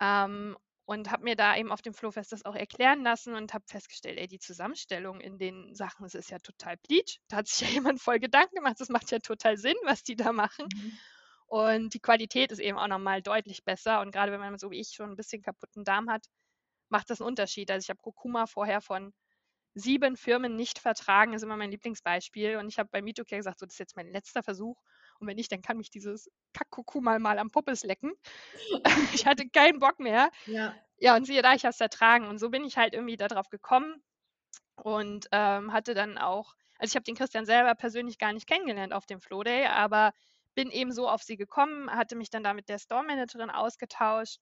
ähm, 0.01 0.57
und 0.87 1.11
habe 1.11 1.25
mir 1.25 1.37
da 1.37 1.57
eben 1.57 1.73
auf 1.73 1.83
dem 1.83 1.95
Flowfest 1.95 2.33
das 2.33 2.45
auch 2.45 2.55
erklären 2.55 3.03
lassen 3.03 3.35
und 3.35 3.55
habe 3.55 3.65
festgestellt, 3.67 4.19
ey, 4.19 4.27
die 4.27 4.39
Zusammenstellung 4.39 5.21
in 5.21 5.39
den 5.39 5.75
Sachen, 5.75 6.05
das 6.05 6.15
ist 6.15 6.31
ja 6.31 6.39
total 6.39 6.77
bleach. 6.77 7.21
Da 7.29 7.39
hat 7.39 7.49
sich 7.49 7.69
ja 7.69 7.69
jemand 7.75 8.01
voll 8.01 8.19
Gedanken 8.19 8.57
gemacht, 8.57 8.77
das 8.79 8.89
macht 8.89 9.11
ja 9.11 9.19
total 9.19 9.57
Sinn, 9.57 9.77
was 9.85 10.03
die 10.03 10.17
da 10.17 10.33
machen. 10.33 10.69
Mhm. 10.75 10.99
Und 11.47 11.95
die 11.95 12.01
Qualität 12.01 12.53
ist 12.53 12.59
eben 12.59 12.79
auch 12.79 12.89
nochmal 12.89 13.23
deutlich 13.23 13.65
besser. 13.65 14.01
Und 14.01 14.11
gerade 14.13 14.33
wenn 14.33 14.41
man 14.41 14.59
so 14.59 14.71
wie 14.71 14.81
ich 14.81 14.89
schon 14.89 15.11
ein 15.11 15.17
bisschen 15.17 15.43
kaputten 15.43 15.85
Darm 15.85 16.11
hat, 16.11 16.27
macht 16.89 17.11
das 17.11 17.21
einen 17.21 17.29
Unterschied. 17.29 17.71
Also 17.71 17.85
ich 17.85 17.91
habe 17.91 18.01
Kurkuma 18.01 18.47
vorher 18.47 18.81
von 18.81 19.13
sieben 19.75 20.17
Firmen 20.17 20.57
nicht 20.57 20.79
vertragen, 20.79 21.33
ist 21.33 21.43
immer 21.43 21.57
mein 21.57 21.71
Lieblingsbeispiel. 21.71 22.57
Und 22.57 22.69
ich 22.69 22.79
habe 22.79 22.89
bei 22.93 23.03
Mitocare 23.03 23.39
gesagt, 23.39 23.59
so, 23.59 23.67
das 23.67 23.75
ist 23.75 23.79
jetzt 23.81 23.97
mein 23.97 24.09
letzter 24.09 24.43
Versuch. 24.43 24.81
Und 25.19 25.27
wenn 25.27 25.37
nicht, 25.37 25.51
dann 25.53 25.63
kann 25.63 25.77
mich 25.77 25.91
dieses 25.91 26.31
Kackkuckuck 26.53 27.03
mal, 27.03 27.19
mal 27.19 27.39
am 27.39 27.51
Puppes 27.51 27.85
lecken. 27.85 28.13
ich 29.15 29.27
hatte 29.27 29.49
keinen 29.49 29.81
Bock 29.81 29.99
mehr. 29.99 30.31
Ja. 30.47 30.75
ja, 30.99 31.17
und 31.17 31.27
siehe 31.27 31.43
da, 31.43 31.55
ich 31.55 31.65
habe 31.65 31.73
es 31.73 31.81
ertragen. 31.81 32.27
Und 32.27 32.39
so 32.39 32.51
bin 32.51 32.65
ich 32.65 32.77
halt 32.77 32.95
irgendwie 32.95 33.17
darauf 33.17 33.49
gekommen 33.51 34.03
und 34.77 35.27
ähm, 35.33 35.73
hatte 35.73 35.95
dann 35.95 36.19
auch, 36.19 36.55
also 36.79 36.93
ich 36.93 36.97
habe 36.97 37.05
den 37.05 37.17
Christian 37.17 37.47
selber 37.47 37.75
persönlich 37.75 38.19
gar 38.19 38.33
nicht 38.33 38.47
kennengelernt 38.47 38.93
auf 38.93 39.07
dem 39.07 39.21
Flow 39.21 39.43
Day, 39.43 39.67
aber 39.67 40.13
bin 40.55 40.71
eben 40.71 40.93
so 40.93 41.09
auf 41.09 41.23
sie 41.23 41.37
gekommen, 41.37 41.91
hatte 41.91 42.15
mich 42.15 42.31
dann 42.31 42.45
da 42.45 42.55
mit 42.55 42.69
der 42.69 42.79
Store 42.79 43.03
Managerin 43.03 43.51
ausgetauscht 43.51 44.39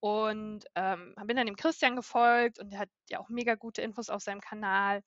und 0.00 0.64
ähm, 0.74 1.14
bin 1.26 1.36
dann 1.36 1.46
dem 1.46 1.56
Christian 1.56 1.96
gefolgt 1.96 2.58
und 2.58 2.70
der 2.70 2.80
hat 2.80 2.90
ja 3.10 3.18
auch 3.18 3.28
mega 3.28 3.54
gute 3.54 3.82
Infos 3.82 4.10
auf 4.10 4.22
seinem 4.22 4.40
Kanal. 4.40 5.02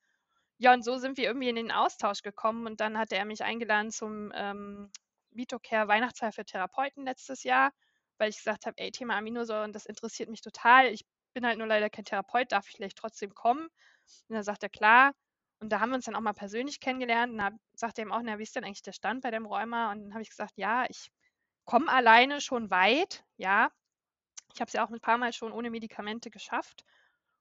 Ja, 0.58 0.74
und 0.74 0.84
so 0.84 0.98
sind 0.98 1.18
wir 1.18 1.26
irgendwie 1.26 1.50
in 1.50 1.56
den 1.56 1.72
Austausch 1.72 2.22
gekommen 2.22 2.68
und 2.68 2.82
dann 2.82 2.98
hatte 2.98 3.16
er 3.16 3.26
mich 3.26 3.44
eingeladen 3.44 3.92
zum 3.92 4.32
ähm, 4.36 4.92
Vitocare 5.32 5.88
Weihnachtsfeier 5.88 6.32
für 6.32 6.46
Therapeuten 6.46 7.06
letztes 7.06 7.44
Jahr, 7.44 7.72
weil 8.18 8.30
ich 8.30 8.38
gesagt 8.38 8.66
habe, 8.66 8.78
ey, 8.78 8.92
Thema 8.92 9.16
Aminosäuren, 9.18 9.74
das 9.74 9.86
interessiert 9.86 10.30
mich 10.30 10.42
total. 10.42 10.88
Ich 10.88 11.06
bin 11.34 11.46
halt 11.46 11.58
nur 11.58 11.68
leider 11.68 11.90
kein 11.90 12.06
Therapeut, 12.06 12.52
darf 12.52 12.68
ich 12.68 12.76
vielleicht 12.76 12.98
trotzdem 12.98 13.34
kommen? 13.34 13.64
Und 14.28 14.36
dann 14.36 14.44
sagt 14.44 14.64
er, 14.64 14.70
klar. 14.70 15.14
Und 15.60 15.72
da 15.72 15.80
haben 15.80 15.90
wir 15.90 15.96
uns 15.96 16.06
dann 16.06 16.16
auch 16.16 16.22
mal 16.22 16.34
persönlich 16.34 16.80
kennengelernt. 16.80 17.32
Und 17.32 17.38
da 17.40 17.52
sagt 17.74 17.98
er 17.98 18.06
ihm 18.06 18.12
auch, 18.12 18.22
na, 18.24 18.38
wie 18.38 18.44
ist 18.44 18.56
denn 18.56 18.64
eigentlich 18.64 18.82
der 18.82 18.94
Stand 18.94 19.22
bei 19.22 19.32
dem 19.32 19.46
Rheuma? 19.46 19.92
Und 19.92 20.04
dann 20.04 20.14
habe 20.14 20.22
ich 20.24 20.30
gesagt, 20.30 20.58
ja, 20.58 20.86
ich 20.90 21.12
komme 21.66 21.92
alleine 21.92 22.42
schon 22.42 22.70
weit, 22.72 23.24
ja, 23.38 23.72
ich 24.54 24.62
habe 24.62 24.68
es 24.68 24.74
ja 24.74 24.86
auch 24.86 24.90
ein 24.90 25.00
paar 25.00 25.18
Mal 25.18 25.34
schon 25.34 25.52
ohne 25.52 25.70
Medikamente 25.70 26.30
geschafft. 26.30 26.84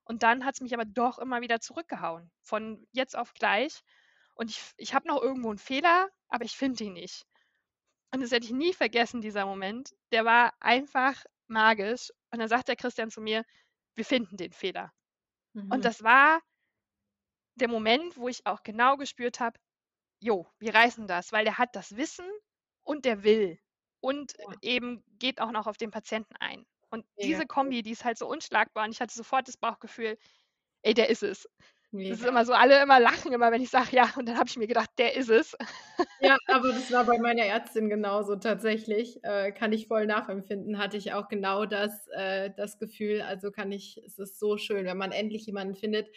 Und 0.05 0.23
dann 0.23 0.45
hat 0.45 0.55
es 0.55 0.61
mich 0.61 0.75
aber 0.75 0.85
doch 0.85 1.19
immer 1.19 1.41
wieder 1.41 1.61
zurückgehauen. 1.61 2.31
Von 2.43 2.87
jetzt 2.93 3.17
auf 3.17 3.33
gleich. 3.35 3.83
Und 4.35 4.51
ich, 4.51 4.61
ich 4.77 4.95
habe 4.95 5.07
noch 5.07 5.23
irgendwo 5.23 5.51
einen 5.51 5.59
Fehler, 5.59 6.09
aber 6.29 6.45
ich 6.45 6.57
finde 6.57 6.85
ihn 6.85 6.95
nicht. 6.95 7.27
Und 8.13 8.23
das 8.23 8.31
werde 8.31 8.45
ich 8.45 8.53
nie 8.53 8.73
vergessen, 8.73 9.21
dieser 9.21 9.47
Moment. 9.47 9.95
Der 10.11 10.25
war 10.25 10.53
einfach 10.61 11.25
magisch. 11.47 12.11
Und 12.31 12.41
dann 12.41 12.49
sagt 12.49 12.69
der 12.69 12.77
Christian 12.77 13.11
zu 13.11 13.21
mir, 13.21 13.45
wir 13.95 14.05
finden 14.05 14.37
den 14.37 14.53
Fehler. 14.53 14.93
Mhm. 15.53 15.71
Und 15.71 15.85
das 15.85 16.03
war 16.03 16.41
der 17.55 17.69
Moment, 17.69 18.17
wo 18.17 18.29
ich 18.29 18.47
auch 18.47 18.63
genau 18.63 18.97
gespürt 18.97 19.41
habe, 19.41 19.59
jo, 20.21 20.47
wir 20.59 20.75
reißen 20.75 21.07
das, 21.07 21.33
weil 21.33 21.45
der 21.45 21.59
hat 21.59 21.77
das 21.77 21.97
Wissen 21.97 22.27
und 22.83 23.05
der 23.05 23.23
will. 23.23 23.59
Und 24.01 24.35
ja. 24.39 24.55
eben 24.63 25.05
geht 25.19 25.41
auch 25.41 25.51
noch 25.51 25.67
auf 25.67 25.77
den 25.77 25.91
Patienten 25.91 26.35
ein. 26.37 26.67
Und 26.91 27.07
Mega 27.17 27.27
diese 27.27 27.47
Kombi, 27.47 27.83
die 27.83 27.93
ist 27.93 28.05
halt 28.05 28.19
so 28.19 28.29
unschlagbar 28.29 28.85
und 28.85 28.93
ich 28.93 29.01
hatte 29.01 29.15
sofort 29.15 29.49
das 29.49 29.57
Bauchgefühl, 29.57 30.19
ey, 30.83 30.95
der 30.95 31.09
ist 31.09 31.23
es. 31.23 31.49
Mega. 31.93 32.11
Das 32.11 32.21
ist 32.21 32.27
immer 32.27 32.45
so, 32.45 32.53
alle 32.53 32.81
immer 32.83 33.01
lachen 33.01 33.33
immer, 33.33 33.51
wenn 33.51 33.63
ich 33.63 33.71
sage, 33.71 33.97
ja, 33.97 34.13
und 34.17 34.29
dann 34.29 34.39
habe 34.39 34.49
ich 34.49 34.57
mir 34.57 34.69
gedacht, 34.69 34.91
der 34.99 35.17
ist 35.17 35.29
es. 35.29 35.57
Ja, 36.21 36.37
aber 36.47 36.69
das 36.69 36.93
war 36.93 37.05
bei 37.05 37.19
meiner 37.19 37.43
Ärztin 37.43 37.89
genauso 37.89 38.37
tatsächlich. 38.37 39.19
Äh, 39.25 39.51
kann 39.51 39.73
ich 39.73 39.89
voll 39.89 40.07
nachempfinden, 40.07 40.79
hatte 40.79 40.97
ich 40.97 41.13
auch 41.13 41.27
genau 41.27 41.67
das, 41.67 42.07
äh, 42.09 42.51
das 42.57 42.79
Gefühl. 42.79 43.23
Also 43.23 43.51
kann 43.51 43.73
ich, 43.73 44.01
es 44.07 44.19
ist 44.21 44.39
so 44.39 44.57
schön, 44.57 44.85
wenn 44.85 44.99
man 44.99 45.11
endlich 45.11 45.47
jemanden 45.47 45.75
findet, 45.75 46.09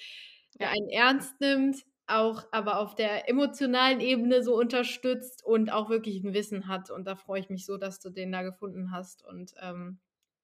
der 0.59 0.69
einen 0.69 0.89
ernst 0.89 1.41
nimmt, 1.41 1.83
auch 2.05 2.43
aber 2.51 2.77
auf 2.79 2.93
der 2.93 3.27
emotionalen 3.27 3.99
Ebene 3.99 4.43
so 4.43 4.55
unterstützt 4.55 5.43
und 5.43 5.71
auch 5.71 5.89
wirklich 5.89 6.23
ein 6.23 6.35
Wissen 6.35 6.67
hat. 6.67 6.91
Und 6.91 7.05
da 7.05 7.15
freue 7.15 7.39
ich 7.39 7.49
mich 7.49 7.65
so, 7.65 7.77
dass 7.77 7.99
du 7.99 8.11
den 8.11 8.31
da 8.31 8.43
gefunden 8.43 8.91
hast. 8.91 9.25
Und 9.25 9.55
ähm, 9.59 9.99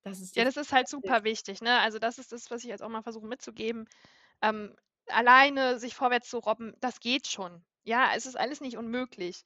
das 0.10 0.20
ist 0.20 0.36
ja, 0.36 0.44
das 0.44 0.58
ist 0.58 0.74
halt 0.74 0.88
super 0.88 1.24
wichtig. 1.24 1.62
Ne? 1.62 1.80
Also 1.80 2.00
das 2.00 2.18
ist 2.18 2.32
das, 2.32 2.52
was 2.52 2.64
ich 2.64 2.70
jetzt 2.70 2.82
auch 2.82 2.90
mal 2.90 3.04
versuche 3.04 3.28
mitzugeben. 3.28 3.88
Ähm, 4.42 4.76
alleine 5.08 5.80
sich 5.80 5.96
vorwärts 5.96 6.30
zu 6.30 6.40
robben, 6.40 6.74
das 6.80 7.00
geht 7.00 7.28
schon. 7.28 7.64
Ja, 7.84 8.12
es 8.16 8.26
ist 8.26 8.38
alles 8.38 8.62
nicht 8.62 8.78
unmöglich. 8.78 9.44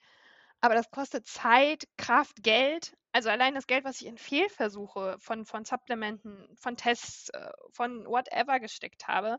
Aber 0.62 0.76
das 0.76 0.91
kostet 0.91 1.28
Zeit, 1.28 1.88
Kraft, 1.97 2.41
Geld. 2.43 2.95
Also 3.12 3.30
allein 3.30 3.54
das 3.56 3.67
Geld, 3.67 3.84
was 3.84 4.02
ich 4.02 4.08
in 4.08 4.17
Fehlversuche 4.17 5.17
von, 5.19 5.45
von 5.45 5.65
Supplementen, 5.65 6.47
von 6.58 6.78
Tests, 6.78 7.30
äh, 7.30 7.52
von 7.71 8.06
whatever 8.06 8.60
gesteckt 8.60 9.08
habe, 9.08 9.38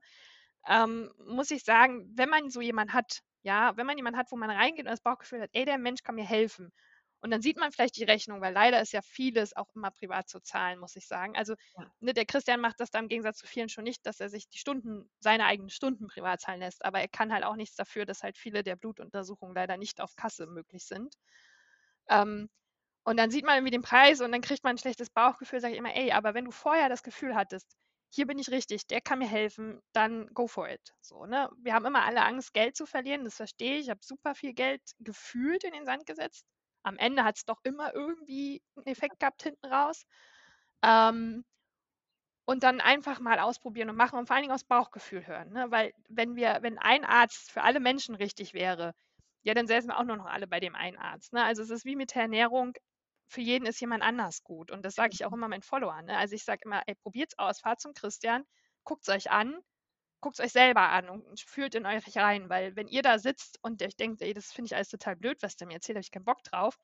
ähm, 0.67 1.13
muss 1.19 1.51
ich 1.51 1.65
sagen, 1.65 2.11
wenn 2.15 2.29
man 2.29 2.51
so 2.51 2.61
jemanden 2.61 2.93
hat, 2.93 3.21
ja, 3.43 3.77
wenn 3.77 3.87
man 3.87 3.97
jemanden 3.97 4.19
hat, 4.19 4.31
wo 4.31 4.37
man 4.37 4.51
reingeht 4.51 4.87
und 4.87 4.91
das 4.91 5.01
Bauchgefühl 5.01 5.43
hat, 5.43 5.51
ey, 5.53 5.65
der 5.65 5.79
Mensch 5.79 6.03
kann 6.03 6.15
mir 6.15 6.25
helfen 6.25 6.73
und 7.25 7.31
dann 7.31 7.41
sieht 7.41 7.57
man 7.57 7.73
vielleicht 7.73 7.97
die 7.97 8.05
Rechnung, 8.05 8.43
weil 8.43 8.53
leider 8.53 8.83
ist 8.83 8.93
ja 8.93 9.01
vieles 9.01 9.57
auch 9.57 9.75
immer 9.75 9.91
privat 9.91 10.29
zu 10.29 10.41
zahlen, 10.41 10.79
muss 10.79 10.95
ich 10.95 11.07
sagen. 11.07 11.35
Also 11.39 11.55
ja. 11.79 11.91
ne, 12.01 12.13
der 12.13 12.27
Christian 12.27 12.61
macht 12.61 12.81
das 12.81 12.91
da 12.91 12.99
im 12.99 13.09
Gegensatz 13.09 13.39
zu 13.39 13.47
vielen 13.47 13.71
schon 13.71 13.85
nicht, 13.85 14.05
dass 14.05 14.21
er 14.21 14.29
sich 14.29 14.47
die 14.51 14.59
Stunden, 14.59 15.09
seine 15.21 15.47
eigenen 15.47 15.71
Stunden 15.71 16.07
privat 16.07 16.43
zahlen 16.43 16.61
lässt. 16.61 16.85
Aber 16.85 17.01
er 17.01 17.09
kann 17.09 17.33
halt 17.33 17.45
auch 17.45 17.57
nichts 17.57 17.77
dafür, 17.77 18.05
dass 18.05 18.23
halt 18.23 18.37
viele 18.37 18.63
der 18.63 18.77
Blutuntersuchungen 18.77 19.55
leider 19.55 19.79
nicht 19.79 20.03
auf 20.03 20.17
Kasse 20.17 20.47
möglich 20.47 20.85
sind. 20.85 21.15
Ähm, 22.11 22.51
und 23.05 23.17
dann 23.17 23.31
sieht 23.31 23.47
man 23.47 23.55
irgendwie 23.55 23.71
den 23.71 23.81
Preis 23.81 24.21
und 24.21 24.31
dann 24.31 24.43
kriegt 24.43 24.63
man 24.63 24.75
ein 24.75 24.79
schlechtes 24.79 25.09
Bauchgefühl, 25.09 25.61
sage 25.61 25.73
ich 25.73 25.79
immer, 25.79 25.97
ey, 25.97 26.13
aber 26.13 26.35
wenn 26.35 26.45
du 26.45 26.51
vorher 26.51 26.91
das 26.91 27.03
Gefühl 27.03 27.35
hattest, 27.35 27.75
hier 28.11 28.27
bin 28.27 28.39
ich 28.39 28.51
richtig, 28.51 28.87
der 28.87 29.01
kann 29.01 29.21
mir 29.21 29.29
helfen, 29.29 29.81
dann 29.95 30.27
go 30.35 30.47
for 30.47 30.69
it. 30.69 30.95
So, 31.01 31.25
ne? 31.25 31.49
Wir 31.57 31.73
haben 31.73 31.87
immer 31.87 32.05
alle 32.05 32.23
Angst, 32.23 32.53
Geld 32.53 32.77
zu 32.77 32.85
verlieren, 32.85 33.25
das 33.25 33.37
verstehe 33.37 33.79
ich. 33.79 33.85
Ich 33.85 33.91
habe 33.91 34.01
super 34.03 34.35
viel 34.35 34.53
Geld 34.53 34.83
gefühlt 34.99 35.65
in 35.65 35.73
den 35.73 35.87
Sand 35.87 36.05
gesetzt 36.05 36.45
am 36.85 36.97
Ende 36.97 37.25
hat 37.25 37.37
es 37.37 37.45
doch 37.45 37.61
immer 37.65 37.95
irgendwie 37.95 38.63
einen 38.77 38.87
Effekt 38.87 39.19
gehabt 39.21 39.43
hinten 39.43 39.67
raus. 39.67 40.07
Ähm, 40.83 41.45
und 42.47 42.63
dann 42.63 42.81
einfach 42.81 43.21
mal 43.21 43.39
ausprobieren 43.39 43.89
und 43.89 43.97
machen 43.97 44.19
und 44.19 44.27
vor 44.27 44.37
allen 44.37 44.43
Dingen 44.43 44.55
aus 44.55 44.65
Bauchgefühl 44.65 45.27
hören. 45.27 45.51
Ne? 45.51 45.71
Weil 45.71 45.93
wenn 46.09 46.37
wir, 46.37 46.59
wenn 46.61 46.79
ein 46.79 47.05
Arzt 47.05 47.51
für 47.51 47.63
alle 47.63 47.81
Menschen 47.81 48.15
richtig 48.15 48.53
wäre, 48.53 48.95
ja, 49.43 49.55
dann 49.55 49.67
säßen 49.67 49.89
wir 49.91 49.99
auch 49.99 50.05
nur 50.05 50.17
noch 50.17 50.27
alle 50.27 50.47
bei 50.47 50.61
dem 50.61 50.75
einen 50.75 50.99
Arzt. 50.99 51.33
Ne? 51.33 51.43
Also 51.43 51.63
es 51.63 51.71
ist 51.71 51.85
wie 51.85 51.97
mit 51.97 52.15
der 52.15 52.23
Ernährung, 52.23 52.75
für 53.29 53.41
jeden 53.41 53.67
ist 53.67 53.81
jemand 53.81 54.03
anders 54.03 54.43
gut. 54.43 54.71
Und 54.71 54.85
das 54.85 54.95
sage 54.95 55.11
ich 55.15 55.25
auch 55.25 55.33
immer 55.33 55.49
meinen 55.49 55.63
Followern. 55.63 56.05
Ne? 56.05 56.17
Also 56.17 56.35
ich 56.35 56.45
sage 56.45 56.61
immer, 56.65 56.83
ey, 56.87 56.95
probiert's 56.97 57.39
aus, 57.39 57.61
fahrt 57.61 57.81
zum 57.81 57.95
Christian, 57.95 58.45
guckt 58.85 59.09
es 59.09 59.15
euch 59.15 59.31
an, 59.31 59.59
guckt 60.25 60.39
es 60.39 60.45
euch 60.47 60.53
selber 60.53 60.89
an 60.89 61.11
und 61.11 61.39
fühlt 61.39 61.75
in 61.75 61.85
euch 61.85 62.17
rein, 62.17 62.49
weil 62.49 62.75
wenn 62.77 62.89
ihr 62.89 63.03
da 63.03 63.19
sitzt 63.19 63.59
und 63.61 63.83
euch 63.83 63.95
denkt, 63.95 64.23
ey, 64.23 64.33
das 64.33 64.53
finde 64.53 64.69
ich 64.69 64.75
alles 64.75 64.89
total 64.89 65.17
blöd, 65.17 65.37
was 65.43 65.57
der 65.57 65.67
mir 65.67 65.75
erzählt, 65.75 65.97
habe 65.97 66.03
ich 66.03 66.11
keinen 66.11 66.25
Bock 66.25 66.43
drauf, 66.45 66.79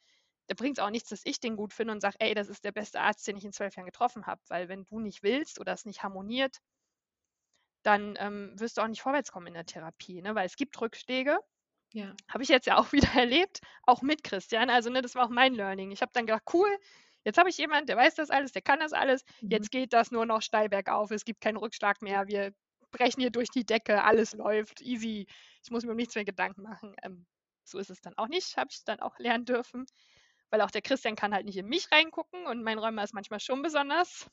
da 0.46 0.55
bringt 0.55 0.76
es 0.76 0.85
auch 0.85 0.90
nichts, 0.90 1.09
dass 1.09 1.22
ich 1.24 1.40
den 1.40 1.57
gut 1.57 1.72
finde 1.72 1.94
und 1.94 2.03
sage, 2.03 2.16
ey, 2.18 2.35
das 2.35 2.50
ist 2.50 2.64
der 2.66 2.72
beste 2.72 3.00
Arzt, 3.00 3.26
den 3.26 3.38
ich 3.38 3.44
in 3.46 3.55
zwölf 3.55 3.74
Jahren 3.76 3.87
getroffen 3.87 4.26
habe. 4.26 4.42
Weil 4.48 4.68
wenn 4.68 4.85
du 4.85 5.00
nicht 5.00 5.22
willst 5.22 5.59
oder 5.59 5.72
es 5.72 5.87
nicht 5.87 6.03
harmoniert, 6.03 6.59
dann 7.83 8.14
ähm, 8.18 8.53
wirst 8.61 8.76
du 8.76 8.83
auch 8.83 8.88
nicht 8.88 9.00
vorwärts 9.00 9.33
kommen 9.33 9.46
in 9.46 9.55
der 9.55 9.64
Therapie, 9.64 10.20
ne? 10.20 10.35
weil 10.35 10.44
es 10.44 10.57
gibt 10.57 10.79
Rückschläge. 10.79 11.38
Ja. 11.94 12.14
Habe 12.29 12.42
ich 12.42 12.50
jetzt 12.50 12.66
ja 12.66 12.76
auch 12.76 12.92
wieder 12.92 13.09
erlebt, 13.14 13.61
auch 13.85 14.03
mit 14.03 14.22
Christian. 14.22 14.68
Also, 14.68 14.90
ne, 14.90 15.00
das 15.00 15.14
war 15.14 15.24
auch 15.24 15.31
mein 15.31 15.55
Learning. 15.55 15.92
Ich 15.92 16.03
habe 16.03 16.12
dann 16.12 16.26
gedacht, 16.26 16.42
cool, 16.53 16.68
jetzt 17.24 17.38
habe 17.38 17.48
ich 17.48 17.57
jemanden, 17.57 17.87
der 17.87 17.96
weiß 17.96 18.16
das 18.16 18.29
alles, 18.29 18.53
der 18.53 18.61
kann 18.61 18.81
das 18.81 18.92
alles. 18.92 19.24
Mhm. 19.40 19.50
Jetzt 19.50 19.70
geht 19.70 19.94
das 19.94 20.11
nur 20.11 20.26
noch 20.26 20.42
steil 20.42 20.68
bergauf. 20.68 21.11
Es 21.11 21.24
gibt 21.24 21.40
keinen 21.40 21.57
Rückschlag 21.57 22.03
mehr. 22.03 22.26
Wir 22.26 22.53
brechen 22.90 23.20
hier 23.20 23.31
durch 23.31 23.50
die 23.50 23.64
Decke. 23.64 24.03
Alles 24.03 24.33
läuft 24.33 24.81
easy. 24.81 25.26
Ich 25.62 25.70
muss 25.70 25.85
mir 25.85 25.92
um 25.92 25.96
nichts 25.96 26.14
mehr 26.14 26.24
Gedanken 26.24 26.62
machen. 26.62 26.94
Ähm, 27.03 27.26
so 27.64 27.79
ist 27.79 27.90
es 27.90 28.00
dann 28.00 28.16
auch 28.16 28.29
nicht, 28.29 28.57
habe 28.57 28.70
ich 28.70 28.85
dann 28.85 29.00
auch 29.00 29.18
lernen 29.18 29.44
dürfen. 29.44 29.87
Weil 30.50 30.62
auch 30.62 30.70
der 30.70 30.83
Christian 30.83 31.16
kann 31.16 31.33
halt 31.33 31.46
nicht 31.46 31.57
in 31.57 31.66
mich 31.66 31.90
reingucken 31.92 32.46
und 32.46 32.62
mein 32.62 32.79
Räumer 32.79 33.05
ist 33.05 33.14
manchmal 33.14 33.40
schon 33.40 33.62
besonders. 33.62 34.29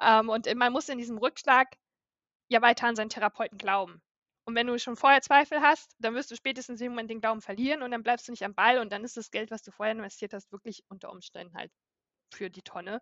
Ähm, 0.00 0.28
und 0.28 0.52
man 0.54 0.72
muss 0.72 0.88
in 0.88 0.98
diesem 0.98 1.18
Rückschlag 1.18 1.68
ja 2.48 2.60
weiter 2.62 2.86
an 2.86 2.96
seinen 2.96 3.10
Therapeuten 3.10 3.58
glauben. 3.58 4.02
Und 4.44 4.54
wenn 4.54 4.66
du 4.66 4.78
schon 4.78 4.96
vorher 4.96 5.22
Zweifel 5.22 5.60
hast, 5.60 5.94
dann 5.98 6.14
wirst 6.14 6.30
du 6.30 6.36
spätestens 6.36 6.80
irgendwann 6.80 7.08
den 7.08 7.20
Glauben 7.20 7.40
verlieren 7.40 7.82
und 7.82 7.90
dann 7.90 8.02
bleibst 8.02 8.26
du 8.26 8.32
nicht 8.32 8.44
am 8.44 8.54
Ball 8.54 8.78
und 8.78 8.90
dann 8.90 9.04
ist 9.04 9.16
das 9.16 9.30
Geld, 9.30 9.50
was 9.50 9.62
du 9.62 9.70
vorher 9.70 9.94
investiert 9.94 10.32
hast, 10.32 10.50
wirklich 10.50 10.82
unter 10.88 11.10
Umständen 11.10 11.56
halt 11.56 11.70
für 12.32 12.50
die 12.50 12.62
Tonne. 12.62 13.00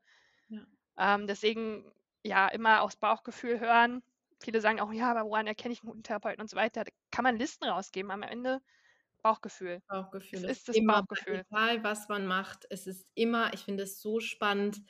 Ja. 0.48 0.66
Ähm, 0.98 1.26
deswegen 1.26 1.90
ja 2.22 2.48
immer 2.48 2.82
aufs 2.82 2.96
Bauchgefühl 2.96 3.60
hören. 3.60 4.02
Viele 4.40 4.60
sagen 4.60 4.80
auch, 4.80 4.92
ja, 4.92 5.10
aber 5.10 5.28
woran 5.28 5.46
erkenne 5.46 5.72
ich 5.72 5.82
einen 5.82 5.90
guten 5.90 6.02
Therapeuten 6.02 6.40
und 6.40 6.48
so 6.48 6.56
weiter. 6.56 6.84
Da 6.84 6.90
kann 7.10 7.24
man 7.24 7.36
Listen 7.36 7.64
rausgeben. 7.64 8.10
Am 8.10 8.22
Ende 8.22 8.60
Bauchgefühl. 9.22 9.82
Bauchgefühl. 9.88 10.44
Es 10.44 10.58
ist 10.58 10.68
das 10.68 10.76
immer 10.76 11.02
Bauchgefühl. 11.02 11.42
Egal, 11.50 11.82
was 11.82 12.08
man 12.08 12.26
macht, 12.26 12.66
es 12.70 12.86
ist 12.86 13.06
immer, 13.14 13.52
ich 13.52 13.60
finde 13.60 13.82
es 13.84 14.00
so 14.00 14.20
spannend, 14.20 14.80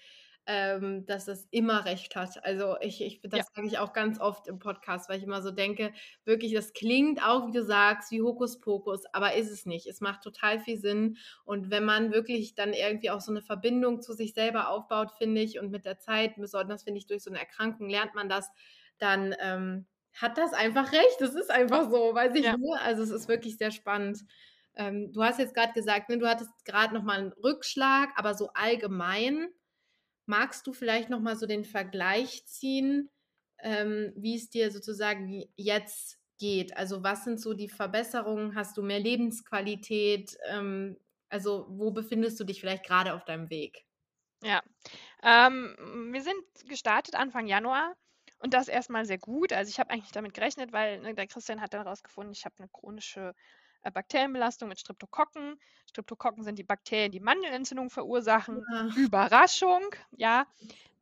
ähm, 0.50 1.04
dass 1.04 1.28
es 1.28 1.46
immer 1.50 1.84
recht 1.84 2.16
hat. 2.16 2.42
Also 2.42 2.76
ich, 2.80 3.02
ich 3.02 3.20
das 3.20 3.40
ja. 3.40 3.44
sage 3.54 3.66
ich 3.66 3.78
auch 3.78 3.92
ganz 3.92 4.18
oft 4.18 4.48
im 4.48 4.58
Podcast, 4.58 5.08
weil 5.08 5.18
ich 5.18 5.24
immer 5.24 5.42
so 5.42 5.50
denke, 5.50 5.92
wirklich, 6.24 6.54
das 6.54 6.72
klingt 6.72 7.22
auch, 7.22 7.46
wie 7.46 7.52
du 7.52 7.62
sagst, 7.62 8.10
wie 8.10 8.22
Hokuspokus, 8.22 9.04
aber 9.12 9.34
ist 9.34 9.50
es 9.50 9.66
nicht. 9.66 9.86
Es 9.86 10.00
macht 10.00 10.22
total 10.22 10.58
viel 10.58 10.78
Sinn. 10.78 11.18
Und 11.44 11.70
wenn 11.70 11.84
man 11.84 12.12
wirklich 12.12 12.54
dann 12.54 12.72
irgendwie 12.72 13.10
auch 13.10 13.20
so 13.20 13.30
eine 13.30 13.42
Verbindung 13.42 14.00
zu 14.00 14.14
sich 14.14 14.32
selber 14.32 14.70
aufbaut, 14.70 15.12
finde 15.18 15.42
ich, 15.42 15.60
und 15.60 15.70
mit 15.70 15.84
der 15.84 15.98
Zeit, 15.98 16.36
besonders 16.36 16.82
finde 16.82 16.98
ich, 16.98 17.06
durch 17.06 17.22
so 17.22 17.30
eine 17.30 17.40
Erkrankung 17.40 17.90
lernt 17.90 18.14
man 18.14 18.30
das, 18.30 18.50
dann 18.98 19.34
ähm, 19.40 19.86
hat 20.14 20.38
das 20.38 20.52
einfach 20.52 20.92
recht. 20.92 21.16
Das 21.20 21.34
ist 21.34 21.50
einfach 21.50 21.90
so, 21.90 22.14
weiß 22.14 22.34
ich 22.34 22.44
ja. 22.44 22.56
nur. 22.56 22.80
Also 22.80 23.02
es 23.02 23.10
ist 23.10 23.28
wirklich 23.28 23.56
sehr 23.56 23.70
spannend. 23.70 24.20
Ähm, 24.74 25.12
du 25.12 25.22
hast 25.22 25.38
jetzt 25.38 25.54
gerade 25.54 25.72
gesagt, 25.72 26.08
ne, 26.08 26.18
du 26.18 26.28
hattest 26.28 26.50
gerade 26.64 26.94
nochmal 26.94 27.18
einen 27.18 27.32
Rückschlag, 27.32 28.10
aber 28.16 28.34
so 28.34 28.50
allgemein 28.54 29.48
Magst 30.28 30.66
du 30.66 30.74
vielleicht 30.74 31.08
noch 31.08 31.20
mal 31.20 31.36
so 31.36 31.46
den 31.46 31.64
Vergleich 31.64 32.44
ziehen, 32.44 33.08
ähm, 33.62 34.12
wie 34.14 34.36
es 34.36 34.50
dir 34.50 34.70
sozusagen 34.70 35.42
jetzt 35.56 36.18
geht? 36.38 36.76
Also 36.76 37.02
was 37.02 37.24
sind 37.24 37.40
so 37.40 37.54
die 37.54 37.70
Verbesserungen? 37.70 38.54
Hast 38.54 38.76
du 38.76 38.82
mehr 38.82 39.00
Lebensqualität? 39.00 40.36
Ähm, 40.50 40.98
also 41.30 41.66
wo 41.70 41.92
befindest 41.92 42.38
du 42.38 42.44
dich 42.44 42.60
vielleicht 42.60 42.84
gerade 42.84 43.14
auf 43.14 43.24
deinem 43.24 43.48
Weg? 43.48 43.86
Ja, 44.44 44.62
ähm, 45.22 46.10
wir 46.12 46.20
sind 46.20 46.44
gestartet 46.68 47.14
Anfang 47.14 47.46
Januar 47.46 47.96
und 48.38 48.54
das 48.54 48.68
erstmal 48.68 49.04
sehr 49.04 49.18
gut. 49.18 49.52
Also 49.52 49.70
ich 49.70 49.78
habe 49.78 49.90
eigentlich 49.90 50.12
damit 50.12 50.34
gerechnet, 50.34 50.72
weil 50.72 51.00
ne, 51.00 51.14
der 51.14 51.26
Christian 51.26 51.60
hat 51.60 51.74
dann 51.74 51.82
herausgefunden, 51.82 52.32
ich 52.32 52.44
habe 52.44 52.54
eine 52.58 52.68
chronische 52.68 53.34
äh, 53.82 53.90
Bakterienbelastung 53.90 54.68
mit 54.68 54.80
Streptokokken. 54.80 55.58
Streptokokken 55.88 56.44
sind 56.44 56.58
die 56.58 56.64
Bakterien, 56.64 57.12
die 57.12 57.20
Mandelentzündung 57.20 57.90
verursachen. 57.90 58.64
Ja. 58.70 58.88
Überraschung, 58.96 59.82
ja. 60.12 60.46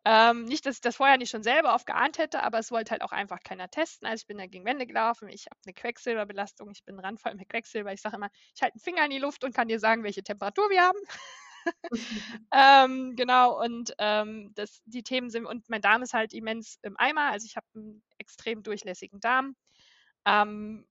Ähm, 0.08 0.44
nicht, 0.44 0.64
dass 0.64 0.76
ich 0.76 0.80
das 0.80 0.94
vorher 0.94 1.18
nicht 1.18 1.30
schon 1.30 1.42
selber 1.42 1.74
oft 1.74 1.84
geahnt 1.84 2.18
hätte, 2.18 2.44
aber 2.44 2.60
es 2.60 2.70
wollte 2.70 2.92
halt 2.92 3.02
auch 3.02 3.10
einfach 3.10 3.40
keiner 3.42 3.68
testen. 3.68 4.06
Also 4.06 4.22
ich 4.22 4.26
bin 4.28 4.38
da 4.38 4.46
gegen 4.46 4.64
Wände 4.64 4.86
gelaufen, 4.86 5.28
ich 5.28 5.46
habe 5.46 5.58
eine 5.66 5.74
Quecksilberbelastung, 5.74 6.70
ich 6.70 6.84
bin 6.84 7.00
randvoll 7.00 7.34
mit 7.34 7.48
Quecksilber. 7.48 7.92
Ich 7.92 8.02
sage 8.02 8.14
immer, 8.14 8.30
ich 8.54 8.62
halte 8.62 8.74
einen 8.74 8.82
Finger 8.82 9.04
in 9.04 9.10
die 9.10 9.18
Luft 9.18 9.42
und 9.42 9.52
kann 9.52 9.66
dir 9.66 9.80
sagen, 9.80 10.04
welche 10.04 10.22
Temperatur 10.22 10.70
wir 10.70 10.82
haben. 10.82 10.98
ähm, 12.54 13.16
genau, 13.16 13.60
und 13.62 13.94
ähm, 13.98 14.52
das, 14.54 14.82
die 14.86 15.02
Themen 15.02 15.30
sind, 15.30 15.46
und 15.46 15.68
mein 15.68 15.82
Darm 15.82 16.02
ist 16.02 16.14
halt 16.14 16.32
immens 16.34 16.78
im 16.82 16.96
Eimer, 16.98 17.30
also 17.32 17.46
ich 17.46 17.56
habe 17.56 17.66
einen 17.74 18.02
extrem 18.18 18.62
durchlässigen 18.62 19.20
Darm. 19.20 19.56
Ähm, 20.26 20.86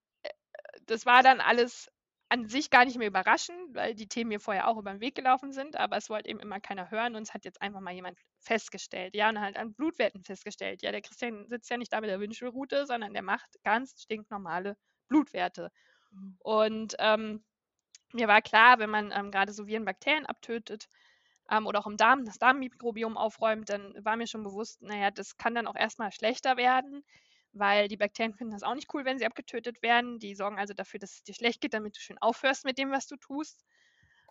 das 0.86 1.06
war 1.06 1.24
dann 1.24 1.42
alles 1.42 1.90
an 2.30 2.48
sich 2.48 2.70
gar 2.72 2.86
nicht 2.86 2.98
mehr 2.98 3.08
überraschend, 3.08 3.58
weil 3.76 3.96
die 3.96 4.08
Themen 4.08 4.30
mir 4.30 4.40
vorher 4.40 4.68
auch 4.68 4.78
über 4.78 4.92
den 4.92 5.02
Weg 5.02 5.16
gelaufen 5.16 5.52
sind, 5.54 5.78
aber 5.78 5.98
es 5.98 6.10
wollte 6.10 6.30
eben 6.30 6.40
immer 6.40 6.60
keiner 6.60 6.92
hören 6.92 7.16
und 7.16 7.24
es 7.24 7.34
hat 7.34 7.46
jetzt 7.46 7.62
einfach 7.62 7.82
mal 7.82 7.94
jemand 7.94 8.18
festgestellt, 8.40 9.16
ja, 9.16 9.30
und 9.30 9.40
halt 9.40 9.58
an 9.58 9.74
Blutwerten 9.76 10.24
festgestellt. 10.24 10.82
Ja, 10.82 10.92
der 10.92 11.02
Christian 11.02 11.48
sitzt 11.50 11.70
ja 11.70 11.78
nicht 11.78 11.94
da 11.94 12.02
mit 12.02 12.10
der 12.10 12.20
Wünschelrute, 12.20 12.86
sondern 12.88 13.14
der 13.14 13.22
macht 13.24 13.48
ganz 13.64 14.02
stinknormale 14.02 14.76
Blutwerte. 15.08 15.72
Mhm. 16.12 16.36
Und 16.40 16.96
ähm, 17.00 17.44
mir 18.15 18.28
war 18.28 18.41
klar, 18.41 18.80
wenn 18.80 18.89
man 18.89 19.12
ähm, 19.12 19.32
gerade 19.32 19.54
so 19.54 19.67
Viren, 19.67 19.86
Bakterien 19.86 20.25
abtötet 20.25 20.88
ähm, 21.51 21.67
oder 21.67 21.80
auch 21.80 21.88
im 21.88 21.97
Darm 21.97 22.25
das 22.25 22.39
Darmmikrobiom 22.39 23.17
aufräumt, 23.17 23.69
dann 23.69 23.93
war 24.04 24.17
mir 24.17 24.28
schon 24.28 24.43
bewusst, 24.43 24.82
naja, 24.82 25.12
das 25.12 25.38
kann 25.38 25.56
dann 25.56 25.67
auch 25.67 25.75
erstmal 25.75 26.12
schlechter 26.12 26.58
werden 26.58 27.04
weil 27.56 27.88
die 27.88 27.97
Bakterien 27.97 28.34
finden 28.34 28.54
das 28.54 28.63
auch 28.63 28.75
nicht 28.75 28.93
cool, 28.93 29.06
wenn 29.06 29.17
sie 29.17 29.25
abgetötet 29.25 29.82
werden. 29.82 30.19
Die 30.19 30.36
sorgen 30.36 30.60
also 30.60 30.73
dafür, 30.73 30.99
dass 30.99 31.13
es 31.13 31.23
dir 31.23 31.34
schlecht 31.34 31.62
geht, 31.62 31.73
damit 31.73 31.95
du 31.95 32.01
schön 32.01 32.17
aufhörst 32.19 32.65
mit 32.65 32.78
dem, 32.78 32.91
was 32.91 33.08
du 33.08 33.15
tust. 33.15 33.63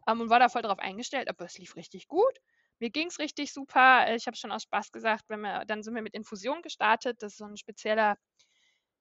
Ähm, 0.06 0.20
und 0.20 0.30
war 0.30 0.38
da 0.38 0.48
voll 0.48 0.62
darauf 0.62 0.78
eingestellt, 0.78 1.28
aber 1.28 1.44
es 1.46 1.58
lief 1.58 1.76
richtig 1.76 2.06
gut. 2.08 2.38
Mir 2.80 2.90
ging 2.90 3.08
es 3.08 3.18
richtig 3.18 3.52
super. 3.52 4.14
Ich 4.14 4.26
habe 4.26 4.36
schon 4.36 4.52
aus 4.52 4.64
Spaß 4.64 4.92
gesagt, 4.92 5.24
wenn 5.28 5.40
wir, 5.40 5.64
dann 5.64 5.82
sind 5.82 5.94
wir 5.94 6.02
mit 6.02 6.14
Infusion 6.14 6.60
gestartet. 6.62 7.22
Das 7.22 7.32
ist 7.32 7.38
so 7.38 7.46
ein 7.46 7.56
spezieller 7.56 8.16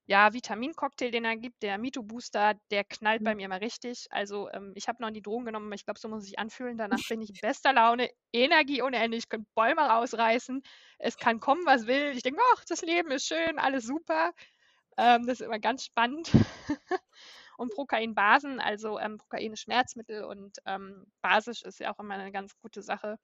ja, 0.06 0.34
Vitamincocktail, 0.34 1.12
den 1.12 1.24
er 1.24 1.38
gibt, 1.38 1.64
der 1.64 1.78
Mito 1.78 2.04
Booster, 2.04 2.56
der 2.72 2.84
knallt 2.84 3.22
mhm. 3.22 3.26
bei 3.26 3.36
mir 3.36 3.46
immer 3.46 3.62
richtig. 3.62 4.08
Also 4.10 4.50
ähm, 4.52 4.74
ich 4.76 4.88
habe 4.88 5.02
noch 5.02 5.10
nie 5.10 5.22
Drogen 5.22 5.46
genommen, 5.46 5.68
aber 5.68 5.76
ich 5.76 5.86
glaube, 5.86 6.00
so 6.00 6.10
muss 6.10 6.24
es 6.24 6.26
sich 6.26 6.40
anfühlen. 6.40 6.78
Danach 7.00 7.00
bin 7.08 7.22
ich 7.22 7.30
in 7.30 7.38
bester 7.42 7.74
Laune, 7.74 8.10
Energie 8.34 8.82
ohne 8.82 8.98
Ende, 8.98 9.18
ich 9.18 9.30
könnte 9.30 9.50
Bäume 9.56 9.82
rausreißen. 9.82 10.62
Es 11.00 11.18
kann 11.18 11.40
kommen, 11.40 11.66
was 11.66 11.88
will. 11.88 12.12
Ich 12.16 12.24
denke, 12.24 12.42
ach, 12.54 12.66
das 12.66 12.82
Leben 12.82 13.12
ist 13.12 13.28
schön, 13.28 13.60
alles 13.60 13.86
super. 13.86 14.34
Ähm, 14.98 15.26
das 15.26 15.40
ist 15.40 15.46
immer 15.46 15.60
ganz 15.60 15.86
spannend. 15.86 16.30
und 17.58 17.74
Prokainbasen, 17.74 18.60
also 18.60 19.00
ähm, 19.00 19.18
Prokain 19.18 19.54
ist 19.54 19.62
Schmerzmittel 19.62 20.24
und 20.26 20.58
ähm, 20.66 21.06
basisch 21.22 21.64
ist 21.64 21.80
ja 21.80 21.94
auch 21.94 22.00
immer 22.00 22.16
eine 22.16 22.32
ganz 22.32 22.58
gute 22.58 22.82
Sache. 22.82 23.18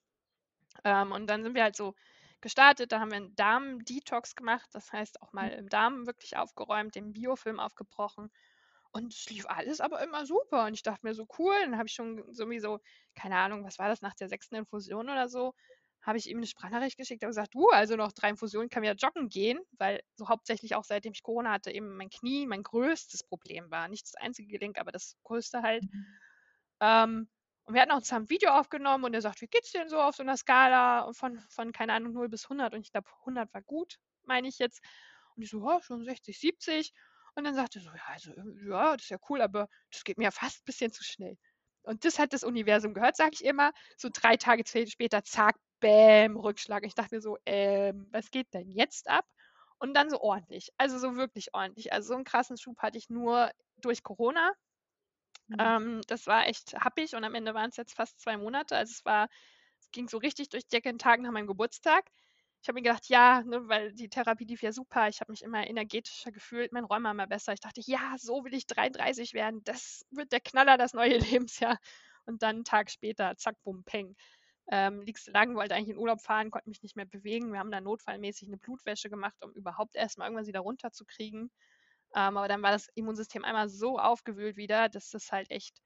Ähm, 0.85 1.11
und 1.11 1.27
dann 1.27 1.43
sind 1.43 1.55
wir 1.55 1.63
halt 1.63 1.75
so 1.75 1.93
gestartet. 2.41 2.91
Da 2.91 2.99
haben 2.99 3.11
wir 3.11 3.17
einen 3.17 3.35
Darm-Detox 3.35 4.35
gemacht, 4.35 4.69
das 4.73 4.91
heißt 4.91 5.21
auch 5.21 5.33
mal 5.33 5.51
mhm. 5.51 5.57
im 5.59 5.69
Darm 5.69 6.07
wirklich 6.07 6.37
aufgeräumt, 6.37 6.95
den 6.95 7.13
Biofilm 7.13 7.59
aufgebrochen. 7.59 8.31
Und 8.91 9.13
es 9.13 9.29
lief 9.29 9.45
alles 9.47 9.81
aber 9.81 10.01
immer 10.01 10.25
super. 10.25 10.65
Und 10.65 10.73
ich 10.73 10.83
dachte 10.83 11.05
mir 11.05 11.13
so, 11.13 11.27
cool. 11.37 11.53
Dann 11.61 11.77
habe 11.77 11.87
ich 11.87 11.93
schon 11.93 12.23
sowieso, 12.33 12.79
keine 13.15 13.37
Ahnung, 13.37 13.63
was 13.63 13.77
war 13.77 13.87
das, 13.87 14.01
nach 14.01 14.15
der 14.15 14.29
sechsten 14.29 14.55
Infusion 14.55 15.09
oder 15.09 15.29
so, 15.29 15.53
habe 16.01 16.17
ich 16.17 16.29
ihm 16.29 16.37
eine 16.37 16.47
Sprachnachricht 16.47 16.97
geschickt 16.97 17.23
und 17.23 17.29
gesagt, 17.29 17.53
du, 17.53 17.69
also 17.69 17.95
noch 17.95 18.11
drei 18.13 18.29
Infusionen 18.29 18.69
kann 18.69 18.83
wieder 18.83 18.95
joggen 18.95 19.27
gehen, 19.27 19.59
weil 19.77 20.01
so 20.15 20.29
hauptsächlich 20.29 20.75
auch 20.75 20.85
seitdem 20.85 21.11
ich 21.11 21.23
Corona 21.23 21.51
hatte, 21.51 21.71
eben 21.71 21.95
mein 21.97 22.09
Knie 22.09 22.47
mein 22.47 22.63
größtes 22.63 23.23
Problem 23.23 23.69
war. 23.69 23.87
Nicht 23.89 24.05
das 24.05 24.15
einzige 24.15 24.47
Gelenk, 24.47 24.79
aber 24.79 24.91
das 24.91 25.17
größte 25.23 25.61
halt. 25.61 25.83
Mhm. 25.83 26.05
Ähm, 26.79 27.29
und 27.69 27.75
wir 27.75 27.83
hatten 27.83 27.91
auch 27.91 28.01
zusammen 28.01 28.25
ein 28.25 28.29
Video 28.31 28.49
aufgenommen 28.49 29.03
und 29.03 29.13
er 29.13 29.21
sagt, 29.21 29.41
wie 29.41 29.47
geht's 29.47 29.71
denn 29.71 29.89
so 29.89 30.01
auf 30.01 30.15
so 30.15 30.23
einer 30.23 30.35
Skala 30.35 31.13
von, 31.13 31.37
von 31.49 31.71
keine 31.71 31.93
Ahnung, 31.93 32.13
0 32.13 32.27
bis 32.27 32.45
100? 32.45 32.73
Und 32.73 32.81
ich 32.81 32.91
glaube, 32.91 33.07
100 33.19 33.53
war 33.53 33.61
gut, 33.61 33.99
meine 34.23 34.47
ich 34.47 34.57
jetzt. 34.57 34.81
Und 35.35 35.43
ich 35.43 35.51
so, 35.51 35.61
oh, 35.61 35.79
schon 35.81 36.03
60, 36.03 36.39
70. 36.39 36.91
Und 37.35 37.43
dann 37.43 37.53
sagte 37.53 37.77
er 37.77 37.83
so, 37.83 37.91
ja, 37.91 38.01
also, 38.07 38.33
ja, 38.67 38.93
das 38.93 39.03
ist 39.03 39.09
ja 39.09 39.19
cool, 39.29 39.39
aber 39.43 39.67
das 39.91 40.03
geht 40.03 40.17
mir 40.17 40.23
ja 40.23 40.31
fast 40.31 40.61
ein 40.61 40.65
bisschen 40.65 40.91
zu 40.91 41.03
schnell. 41.03 41.37
Und 41.83 42.05
das 42.05 42.17
hat 42.17 42.33
das 42.33 42.43
Universum 42.43 42.95
gehört, 42.95 43.15
sage 43.15 43.33
ich 43.33 43.45
immer. 43.45 43.71
So 43.97 44.09
drei 44.11 44.35
Tage 44.35 44.63
später, 44.65 45.23
zack, 45.23 45.55
bäm, 45.79 46.37
Rückschlag. 46.37 46.83
Ich 46.87 46.95
dachte 46.95 47.13
mir 47.13 47.21
so, 47.21 47.37
ähm, 47.45 48.07
was 48.09 48.31
geht 48.31 48.51
denn 48.55 48.71
jetzt 48.71 49.07
ab? 49.07 49.25
Und 49.77 49.93
dann 49.93 50.09
so 50.09 50.19
ordentlich, 50.21 50.71
also 50.77 50.97
so 50.97 51.17
wirklich 51.17 51.53
ordentlich. 51.53 51.93
Also 51.93 52.07
so 52.07 52.15
einen 52.15 52.23
krassen 52.23 52.57
Schub 52.57 52.79
hatte 52.79 52.97
ich 52.97 53.11
nur 53.11 53.51
durch 53.77 54.01
Corona, 54.01 54.53
Mhm. 55.49 55.57
Ähm, 55.59 56.01
das 56.07 56.27
war 56.27 56.47
echt 56.47 56.73
happig 56.75 57.15
und 57.15 57.23
am 57.23 57.35
Ende 57.35 57.53
waren 57.53 57.69
es 57.69 57.77
jetzt 57.77 57.95
fast 57.95 58.19
zwei 58.21 58.37
Monate. 58.37 58.75
Also 58.75 58.91
es 58.91 59.05
war, 59.05 59.29
es 59.79 59.91
ging 59.91 60.07
so 60.07 60.17
richtig 60.17 60.49
durch 60.49 60.63
die 60.65 60.69
Decke 60.75 60.89
in 60.89 60.99
Tagen 60.99 61.23
nach 61.23 61.31
meinem 61.31 61.47
Geburtstag. 61.47 62.09
Ich 62.61 62.67
habe 62.67 62.75
mir 62.75 62.83
gedacht, 62.83 63.07
ja, 63.07 63.41
ne, 63.43 63.67
weil 63.69 63.93
die 63.93 64.09
Therapie 64.09 64.43
lief 64.45 64.61
ja 64.61 64.71
super. 64.73 65.07
Ich 65.07 65.21
habe 65.21 65.31
mich 65.31 65.43
immer 65.43 65.65
energetischer 65.67 66.31
gefühlt, 66.31 66.73
mein 66.73 66.83
Räumer 66.83 67.11
immer 67.11 67.27
besser. 67.27 67.53
Ich 67.53 67.61
dachte, 67.61 67.81
ja, 67.85 68.15
so 68.17 68.43
will 68.43 68.53
ich 68.53 68.67
33 68.67 69.33
werden. 69.33 69.61
Das 69.63 70.05
wird 70.11 70.31
der 70.33 70.41
Knaller, 70.41 70.77
das 70.77 70.93
neue 70.93 71.17
Lebensjahr. 71.41 71.77
Und 72.25 72.43
dann 72.43 72.57
einen 72.57 72.63
Tag 72.65 72.91
später, 72.91 73.35
zack, 73.37 73.55
bum, 73.63 73.83
peng. 73.85 74.15
Ähm, 74.71 75.01
liegst 75.01 75.27
lang, 75.29 75.55
wollte 75.55 75.75
eigentlich 75.75 75.89
in 75.89 75.97
Urlaub 75.97 76.21
fahren, 76.21 76.51
konnte 76.51 76.69
mich 76.69 76.83
nicht 76.83 76.95
mehr 76.95 77.05
bewegen. 77.05 77.51
Wir 77.53 77.59
haben 77.59 77.71
dann 77.71 77.83
notfallmäßig 77.85 78.47
eine 78.49 78.57
Blutwäsche 78.57 79.09
gemacht, 79.09 79.35
um 79.43 79.51
überhaupt 79.53 79.95
erstmal 79.95 80.27
irgendwas 80.27 80.47
wieder 80.47 80.59
runterzukriegen. 80.61 81.51
Ähm, 82.15 82.37
aber 82.37 82.47
dann 82.47 82.61
war 82.63 82.71
das 82.71 82.87
Immunsystem 82.95 83.43
einmal 83.45 83.69
so 83.69 83.99
aufgewühlt 83.99 84.57
wieder, 84.57 84.89
dass 84.89 85.09
das 85.11 85.31
halt 85.31 85.51
echt 85.51 85.81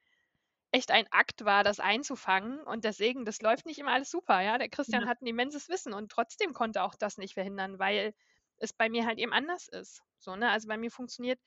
echt 0.71 0.91
ein 0.91 1.07
Akt 1.11 1.45
war, 1.45 1.63
das 1.63 1.79
einzufangen. 1.79 2.61
Und 2.63 2.83
deswegen, 2.83 3.25
das 3.25 3.41
läuft 3.41 3.65
nicht 3.65 3.79
immer 3.79 3.91
alles 3.93 4.09
super. 4.11 4.41
Ja, 4.41 4.57
der 4.57 4.69
Christian 4.69 5.05
Ja. 5.05 5.07
hat 5.07 5.21
ein 5.21 5.27
immenses 5.27 5.69
Wissen 5.69 5.93
und 5.93 6.11
trotzdem 6.11 6.53
konnte 6.53 6.83
auch 6.83 6.95
das 6.95 7.17
nicht 7.17 7.35
verhindern, 7.35 7.79
weil 7.79 8.13
es 8.57 8.73
bei 8.73 8.89
mir 8.89 9.05
halt 9.05 9.19
eben 9.19 9.33
anders 9.33 9.67
ist. 9.67 10.01
So, 10.19 10.35
ne? 10.35 10.49
Also 10.51 10.67
bei 10.67 10.77
mir 10.77 10.91
funktioniert 10.91 11.39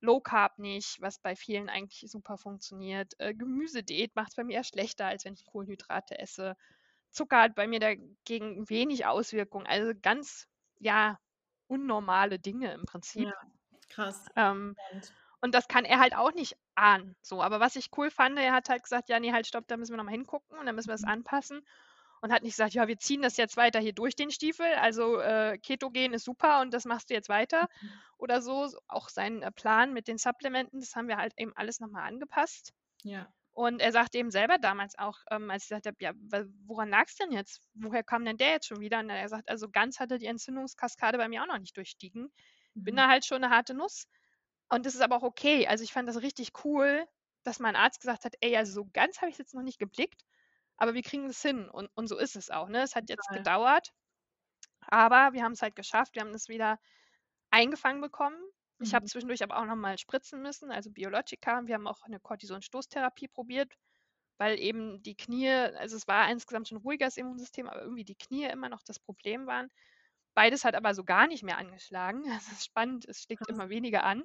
Low 0.00 0.20
Carb 0.20 0.58
nicht, 0.58 1.00
was 1.00 1.18
bei 1.18 1.34
vielen 1.34 1.68
eigentlich 1.70 2.10
super 2.10 2.36
funktioniert. 2.36 3.14
Äh, 3.18 3.34
Gemüsediät 3.34 4.14
macht 4.16 4.30
es 4.30 4.34
bei 4.36 4.44
mir 4.44 4.54
eher 4.56 4.64
schlechter, 4.64 5.06
als 5.06 5.24
wenn 5.24 5.34
ich 5.34 5.46
Kohlenhydrate 5.46 6.18
esse. 6.18 6.56
Zucker 7.10 7.40
hat 7.42 7.54
bei 7.54 7.66
mir 7.66 7.80
dagegen 7.80 8.68
wenig 8.68 9.06
Auswirkungen. 9.06 9.66
Also 9.66 9.92
ganz, 10.00 10.48
ja, 10.78 11.18
unnormale 11.68 12.38
Dinge 12.38 12.72
im 12.74 12.84
Prinzip. 12.84 13.30
Ja, 13.30 13.53
krass. 13.94 14.28
Ähm, 14.36 14.76
Und 15.40 15.54
das 15.54 15.68
kann 15.68 15.84
er 15.84 16.00
halt 16.00 16.16
auch 16.16 16.32
nicht 16.32 16.56
ahnen. 16.74 17.16
So, 17.22 17.42
aber 17.42 17.60
was 17.60 17.76
ich 17.76 17.90
cool 17.96 18.10
fand, 18.10 18.38
er 18.38 18.52
hat 18.52 18.68
halt 18.70 18.82
gesagt, 18.82 19.08
ja, 19.10 19.20
nee, 19.20 19.32
halt, 19.32 19.46
stopp, 19.46 19.68
da 19.68 19.76
müssen 19.76 19.92
wir 19.92 19.98
nochmal 19.98 20.14
hingucken 20.14 20.58
und 20.58 20.66
dann 20.66 20.74
müssen 20.74 20.88
wir 20.88 20.94
das 20.94 21.02
Mhm. 21.02 21.08
anpassen. 21.08 21.66
Und 22.22 22.32
hat 22.32 22.42
nicht 22.42 22.54
gesagt, 22.54 22.74
ja, 22.74 22.88
wir 22.88 22.98
ziehen 22.98 23.22
das 23.22 23.36
jetzt 23.36 23.56
weiter 23.58 23.80
hier 23.80 23.92
durch 23.94 24.16
den 24.16 24.30
Stiefel. 24.30 24.66
Also 24.76 25.18
äh, 25.20 25.58
Ketogen 25.58 26.14
ist 26.14 26.24
super 26.24 26.62
und 26.62 26.72
das 26.74 26.86
machst 26.86 27.10
du 27.10 27.14
jetzt 27.14 27.28
weiter 27.28 27.68
Mhm. 27.80 28.04
oder 28.18 28.40
so. 28.42 28.70
Auch 28.88 29.10
sein 29.10 29.42
äh, 29.42 29.52
Plan 29.52 29.92
mit 29.92 30.08
den 30.08 30.18
Supplementen, 30.18 30.80
das 30.80 30.96
haben 30.96 31.08
wir 31.08 31.18
halt 31.18 31.34
eben 31.38 31.52
alles 31.56 31.80
nochmal 31.80 32.08
angepasst. 32.08 32.72
ja. 33.04 33.32
Und 33.52 33.80
er 33.80 33.92
sagte 33.92 34.18
eben 34.18 34.30
selber 34.32 34.58
damals 34.58 34.98
auch, 34.98 35.18
ähm, 35.30 35.50
als 35.50 35.64
ich 35.64 35.68
gesagt 35.68 35.86
habe, 35.86 35.96
ja, 36.00 36.12
woran 36.66 36.88
lag 36.88 37.06
es 37.06 37.14
denn 37.16 37.30
jetzt? 37.32 37.60
Woher 37.74 38.02
kam 38.02 38.24
denn 38.24 38.36
der 38.36 38.50
jetzt 38.50 38.66
schon 38.66 38.80
wieder? 38.80 38.98
Und 38.98 39.10
er 39.10 39.28
sagt, 39.28 39.48
also 39.48 39.68
ganz 39.70 40.00
hatte 40.00 40.18
die 40.18 40.26
Entzündungskaskade 40.26 41.18
bei 41.18 41.28
mir 41.28 41.42
auch 41.42 41.46
noch 41.46 41.58
nicht 41.58 41.76
durchstiegen. 41.76 42.32
Bin 42.74 42.96
Mhm. 42.96 42.96
da 42.96 43.08
halt 43.08 43.24
schon 43.26 43.42
eine 43.44 43.54
harte 43.54 43.74
Nuss. 43.74 44.06
Und 44.70 44.86
das 44.86 44.94
ist 44.94 45.00
aber 45.02 45.16
auch 45.16 45.22
okay. 45.22 45.66
Also 45.68 45.84
ich 45.84 45.92
fand 45.92 46.08
das 46.08 46.22
richtig 46.22 46.52
cool, 46.64 47.06
dass 47.44 47.60
mein 47.60 47.76
Arzt 47.76 48.00
gesagt 48.00 48.24
hat, 48.24 48.34
ey, 48.40 48.56
also 48.56 48.72
so 48.72 48.88
ganz 48.92 49.18
habe 49.18 49.28
ich 49.28 49.34
es 49.34 49.38
jetzt 49.38 49.54
noch 49.54 49.62
nicht 49.62 49.78
geblickt, 49.78 50.22
aber 50.76 50.94
wir 50.94 51.02
kriegen 51.02 51.26
es 51.28 51.42
hin. 51.42 51.68
Und, 51.70 51.88
und 51.94 52.08
so 52.08 52.18
ist 52.18 52.36
es 52.36 52.50
auch. 52.50 52.68
Ne? 52.68 52.82
Es 52.82 52.96
hat 52.96 53.08
jetzt 53.10 53.30
Total. 53.30 53.32
gedauert, 53.32 53.90
aber 54.86 55.32
wir 55.32 55.42
haben 55.42 55.52
es 55.52 55.62
halt 55.62 55.76
geschafft. 55.76 56.14
Wir 56.14 56.22
haben 56.22 56.32
das 56.32 56.48
wieder 56.48 56.78
eingefangen 57.50 58.00
bekommen. 58.02 58.38
Ich 58.80 58.94
habe 58.94 59.04
Mhm. 59.04 59.06
zwischendurch 59.06 59.42
aber 59.42 59.58
auch 59.58 59.66
nochmal 59.66 59.98
spritzen 59.98 60.42
müssen, 60.42 60.70
also 60.72 60.90
Biologika. 60.92 61.62
Wir 61.66 61.74
haben 61.76 61.88
auch 61.88 62.02
eine 62.04 62.20
Cortison-Stoßtherapie 62.20 63.28
probiert, 63.28 63.74
weil 64.38 64.58
eben 64.60 65.02
die 65.02 65.16
Knie, 65.16 65.50
also 65.50 65.96
es 65.96 66.08
war 66.08 66.30
insgesamt 66.30 66.68
schon 66.68 66.78
ruhiger 66.78 67.06
das 67.06 67.16
Immunsystem, 67.18 67.68
aber 67.68 67.82
irgendwie 67.82 68.04
die 68.04 68.16
Knie 68.16 68.46
immer 68.46 68.68
noch 68.70 68.82
das 68.82 69.00
Problem 69.00 69.46
waren. 69.46 69.70
Beides 70.34 70.64
hat 70.64 70.74
aber 70.74 70.94
so 70.94 71.04
gar 71.04 71.26
nicht 71.26 71.42
mehr 71.42 71.58
angeschlagen. 71.58 72.22
Das 72.40 72.48
ist 72.52 72.64
spannend, 72.64 73.04
es 73.06 73.22
schlägt 73.22 73.46
Krass. 73.46 73.54
immer 73.54 73.68
weniger 73.68 74.04
an. 74.04 74.24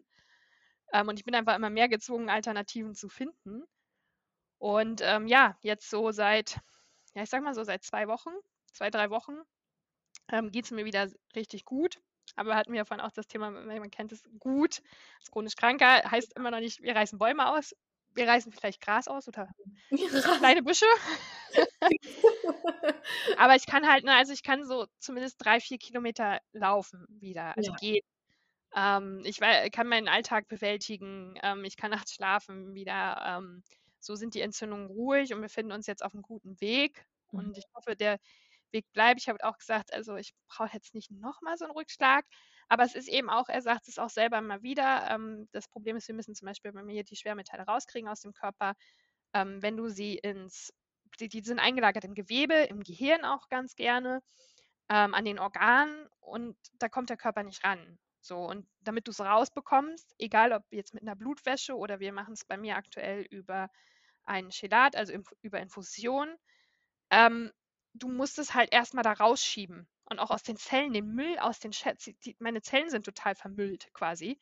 Ähm, 0.93 1.07
und 1.07 1.19
ich 1.19 1.25
bin 1.25 1.35
einfach 1.35 1.55
immer 1.55 1.69
mehr 1.69 1.87
gezwungen, 1.87 2.29
Alternativen 2.29 2.95
zu 2.95 3.09
finden. 3.09 3.63
Und 4.57 5.01
ähm, 5.03 5.27
ja, 5.27 5.57
jetzt 5.61 5.89
so 5.89 6.11
seit, 6.11 6.59
ja, 7.13 7.23
ich 7.23 7.29
sag 7.29 7.43
mal 7.43 7.53
so 7.53 7.63
seit 7.63 7.83
zwei 7.83 8.07
Wochen, 8.07 8.31
zwei, 8.73 8.89
drei 8.89 9.09
Wochen, 9.09 9.37
ähm, 10.31 10.51
geht 10.51 10.65
es 10.65 10.71
mir 10.71 10.85
wieder 10.85 11.07
richtig 11.35 11.65
gut. 11.65 11.99
Aber 12.35 12.55
hatten 12.55 12.71
wir 12.71 12.77
ja 12.77 12.85
vorhin 12.85 13.05
auch 13.05 13.11
das 13.11 13.27
Thema, 13.27 13.49
man 13.49 13.65
man 13.65 13.91
kennt 13.91 14.11
es 14.11 14.23
gut, 14.37 14.81
als 15.19 15.31
chronisch 15.31 15.55
Kranker 15.55 16.09
heißt 16.09 16.35
immer 16.37 16.51
noch 16.51 16.59
nicht, 16.59 16.81
wir 16.81 16.95
reißen 16.95 17.17
Bäume 17.17 17.51
aus, 17.51 17.75
wir 18.15 18.27
reißen 18.27 18.51
vielleicht 18.51 18.81
Gras 18.81 19.07
aus 19.07 19.27
oder 19.27 19.49
kleine 20.39 20.63
Büsche. 20.63 20.85
Aber 23.37 23.55
ich 23.55 23.65
kann 23.65 23.87
halt, 23.87 24.03
ne, 24.03 24.13
also 24.15 24.33
ich 24.33 24.43
kann 24.43 24.65
so 24.65 24.85
zumindest 24.99 25.37
drei, 25.43 25.59
vier 25.59 25.77
Kilometer 25.77 26.39
laufen 26.53 27.05
wieder, 27.09 27.57
also 27.57 27.71
Ja. 27.71 27.75
gehen. 27.75 28.01
Ähm, 28.75 29.21
ich 29.25 29.39
kann 29.71 29.87
meinen 29.87 30.07
Alltag 30.09 30.47
bewältigen, 30.47 31.35
ähm, 31.43 31.65
ich 31.65 31.77
kann 31.77 31.91
nachts 31.91 32.13
schlafen 32.13 32.73
wieder. 32.75 33.23
Ähm, 33.25 33.63
so 33.99 34.15
sind 34.15 34.35
die 34.35 34.41
Entzündungen 34.41 34.87
ruhig 34.87 35.33
und 35.33 35.39
wir 35.41 35.47
befinden 35.47 35.73
uns 35.73 35.87
jetzt 35.87 36.03
auf 36.03 36.13
einem 36.13 36.23
guten 36.23 36.59
Weg. 36.61 37.07
Mhm. 37.33 37.41
Und 37.43 37.57
ich 37.57 37.65
hoffe, 37.75 37.95
der 37.95 38.19
Weg 38.71 38.85
bleibt. 38.93 39.21
Ich 39.21 39.29
habe 39.29 39.43
auch 39.43 39.57
gesagt, 39.57 39.93
also 39.93 40.15
ich 40.15 40.33
brauche 40.47 40.73
jetzt 40.73 40.93
nicht 40.93 41.11
nochmal 41.11 41.57
so 41.57 41.65
einen 41.65 41.73
Rückschlag. 41.73 42.25
Aber 42.67 42.83
es 42.83 42.95
ist 42.95 43.07
eben 43.07 43.29
auch, 43.29 43.49
er 43.49 43.61
sagt 43.61 43.87
es 43.87 43.97
auch 43.97 44.09
selber 44.09 44.37
immer 44.37 44.61
wieder, 44.61 45.09
ähm, 45.09 45.47
das 45.51 45.67
Problem 45.67 45.95
ist, 45.97 46.07
wir 46.07 46.15
müssen 46.15 46.35
zum 46.35 46.45
Beispiel 46.45 46.71
bei 46.71 46.83
mir 46.83 47.03
die 47.03 47.15
Schwermetalle 47.15 47.63
rauskriegen 47.63 48.07
aus 48.07 48.21
dem 48.21 48.33
Körper. 48.33 48.73
Ähm, 49.33 49.61
wenn 49.61 49.77
du 49.77 49.89
sie 49.89 50.15
ins, 50.17 50.71
die, 51.19 51.29
die 51.29 51.41
sind 51.41 51.59
eingelagert 51.59 52.05
im 52.05 52.13
Gewebe, 52.13 52.53
im 52.53 52.83
Gehirn 52.83 53.25
auch 53.25 53.49
ganz 53.49 53.75
gerne, 53.75 54.21
ähm, 54.89 55.13
an 55.13 55.25
den 55.25 55.39
Organen 55.39 56.07
und 56.19 56.57
da 56.73 56.89
kommt 56.89 57.09
der 57.09 57.17
Körper 57.17 57.43
nicht 57.43 57.63
ran. 57.63 57.99
So, 58.21 58.37
und 58.39 58.67
damit 58.81 59.07
du 59.07 59.11
es 59.11 59.21
rausbekommst, 59.21 60.13
egal 60.19 60.51
ob 60.51 60.63
jetzt 60.71 60.93
mit 60.93 61.03
einer 61.03 61.15
Blutwäsche 61.15 61.75
oder 61.75 61.99
wir 61.99 62.11
machen 62.11 62.33
es 62.33 62.45
bei 62.45 62.57
mir 62.57 62.75
aktuell 62.75 63.25
über 63.29 63.69
ein 64.23 64.49
Chelat, 64.49 64.95
also 64.95 65.13
über 65.41 65.59
Infusion, 65.59 66.35
ähm, 67.11 67.51
du 67.99 68.09
musst 68.09 68.39
es 68.39 68.53
halt 68.53 68.71
erstmal 68.73 69.03
da 69.03 69.13
rausschieben 69.13 69.87
und 70.05 70.19
auch 70.19 70.31
aus 70.31 70.43
den 70.43 70.57
Zellen, 70.57 70.93
den 70.93 71.07
Müll 71.13 71.37
aus 71.39 71.59
den 71.59 71.73
Sche 71.73 71.93
die, 72.25 72.35
meine 72.39 72.61
Zellen 72.61 72.89
sind 72.89 73.05
total 73.05 73.35
vermüllt 73.35 73.89
quasi. 73.93 74.39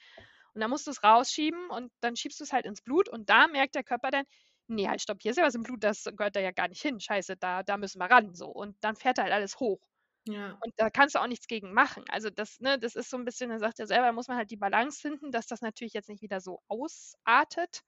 Und 0.53 0.61
dann 0.61 0.69
musst 0.71 0.87
du 0.87 0.91
es 0.91 1.03
rausschieben 1.03 1.69
und 1.69 1.91
dann 2.01 2.15
schiebst 2.15 2.39
du 2.39 2.43
es 2.43 2.53
halt 2.53 2.65
ins 2.65 2.81
Blut 2.81 3.09
und 3.09 3.29
da 3.29 3.47
merkt 3.47 3.75
der 3.75 3.83
Körper 3.83 4.09
dann, 4.11 4.25
nee, 4.67 4.87
halt, 4.87 5.01
stopp, 5.01 5.19
hier 5.21 5.31
ist 5.31 5.37
ja 5.37 5.45
was 5.45 5.55
im 5.55 5.63
Blut, 5.63 5.83
das 5.83 6.03
gehört 6.05 6.35
da 6.35 6.39
ja 6.39 6.51
gar 6.51 6.67
nicht 6.67 6.81
hin. 6.81 6.99
Scheiße, 6.99 7.37
da, 7.37 7.63
da 7.63 7.77
müssen 7.77 7.99
wir 7.99 8.05
ran. 8.09 8.33
So. 8.35 8.47
Und 8.49 8.75
dann 8.83 8.95
fährt 8.95 9.19
halt 9.19 9.31
alles 9.31 9.59
hoch. 9.59 9.79
Ja. 10.25 10.57
Und 10.63 10.73
da 10.77 10.89
kannst 10.89 11.15
du 11.15 11.19
auch 11.19 11.27
nichts 11.27 11.47
gegen 11.47 11.73
machen. 11.73 12.03
Also 12.09 12.29
das, 12.29 12.59
ne, 12.59 12.77
das 12.79 12.95
ist 12.95 13.09
so 13.09 13.17
ein 13.17 13.25
bisschen, 13.25 13.49
da 13.49 13.59
sagt 13.59 13.79
er 13.79 13.87
selber, 13.87 14.11
muss 14.11 14.27
man 14.27 14.37
halt 14.37 14.51
die 14.51 14.57
Balance 14.57 14.99
finden, 14.99 15.31
dass 15.31 15.47
das 15.47 15.61
natürlich 15.61 15.93
jetzt 15.93 16.09
nicht 16.09 16.21
wieder 16.21 16.41
so 16.41 16.61
ausartet. 16.67 17.83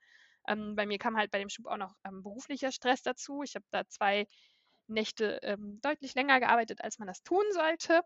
Ähm, 0.48 0.76
bei 0.76 0.86
mir 0.86 0.98
kam 1.00 1.18
halt 1.18 1.32
bei 1.32 1.40
dem 1.40 1.50
Schub 1.50 1.68
auch 1.68 1.78
noch 1.78 1.96
ähm, 2.06 2.24
beruflicher 2.24 2.72
Stress 2.72 3.02
dazu. 3.04 3.44
Ich 3.44 3.56
habe 3.56 3.66
da 3.72 3.88
zwei 3.88 4.26
Nächte 4.90 5.40
ähm, 5.44 5.80
deutlich 5.82 6.16
länger 6.16 6.40
gearbeitet, 6.40 6.84
als 6.84 7.00
man 7.00 7.08
das 7.08 7.24
tun 7.24 7.46
sollte. 7.52 8.02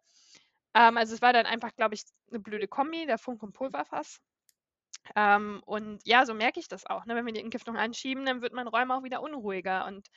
Ähm, 0.75 0.97
also 0.97 1.13
es 1.15 1.21
war 1.21 1.33
dann 1.33 1.45
einfach, 1.45 1.75
glaube 1.75 1.95
ich, 1.95 2.03
eine 2.29 2.39
blöde 2.39 2.67
Kombi, 2.67 3.05
der 3.05 3.17
Funk- 3.17 3.43
und 3.43 3.53
Pulverfass. 3.53 4.19
Ähm, 5.15 5.61
und 5.65 6.01
ja, 6.05 6.25
so 6.25 6.33
merke 6.33 6.59
ich 6.59 6.67
das 6.67 6.85
auch. 6.85 7.05
Ne? 7.05 7.15
Wenn 7.15 7.25
wir 7.25 7.33
die 7.33 7.41
Entgiftung 7.41 7.77
anschieben, 7.77 8.25
dann 8.25 8.41
wird 8.41 8.53
mein 8.53 8.67
Räume 8.67 8.95
auch 8.95 9.03
wieder 9.03 9.21
unruhiger. 9.21 9.85
Und 9.85 10.07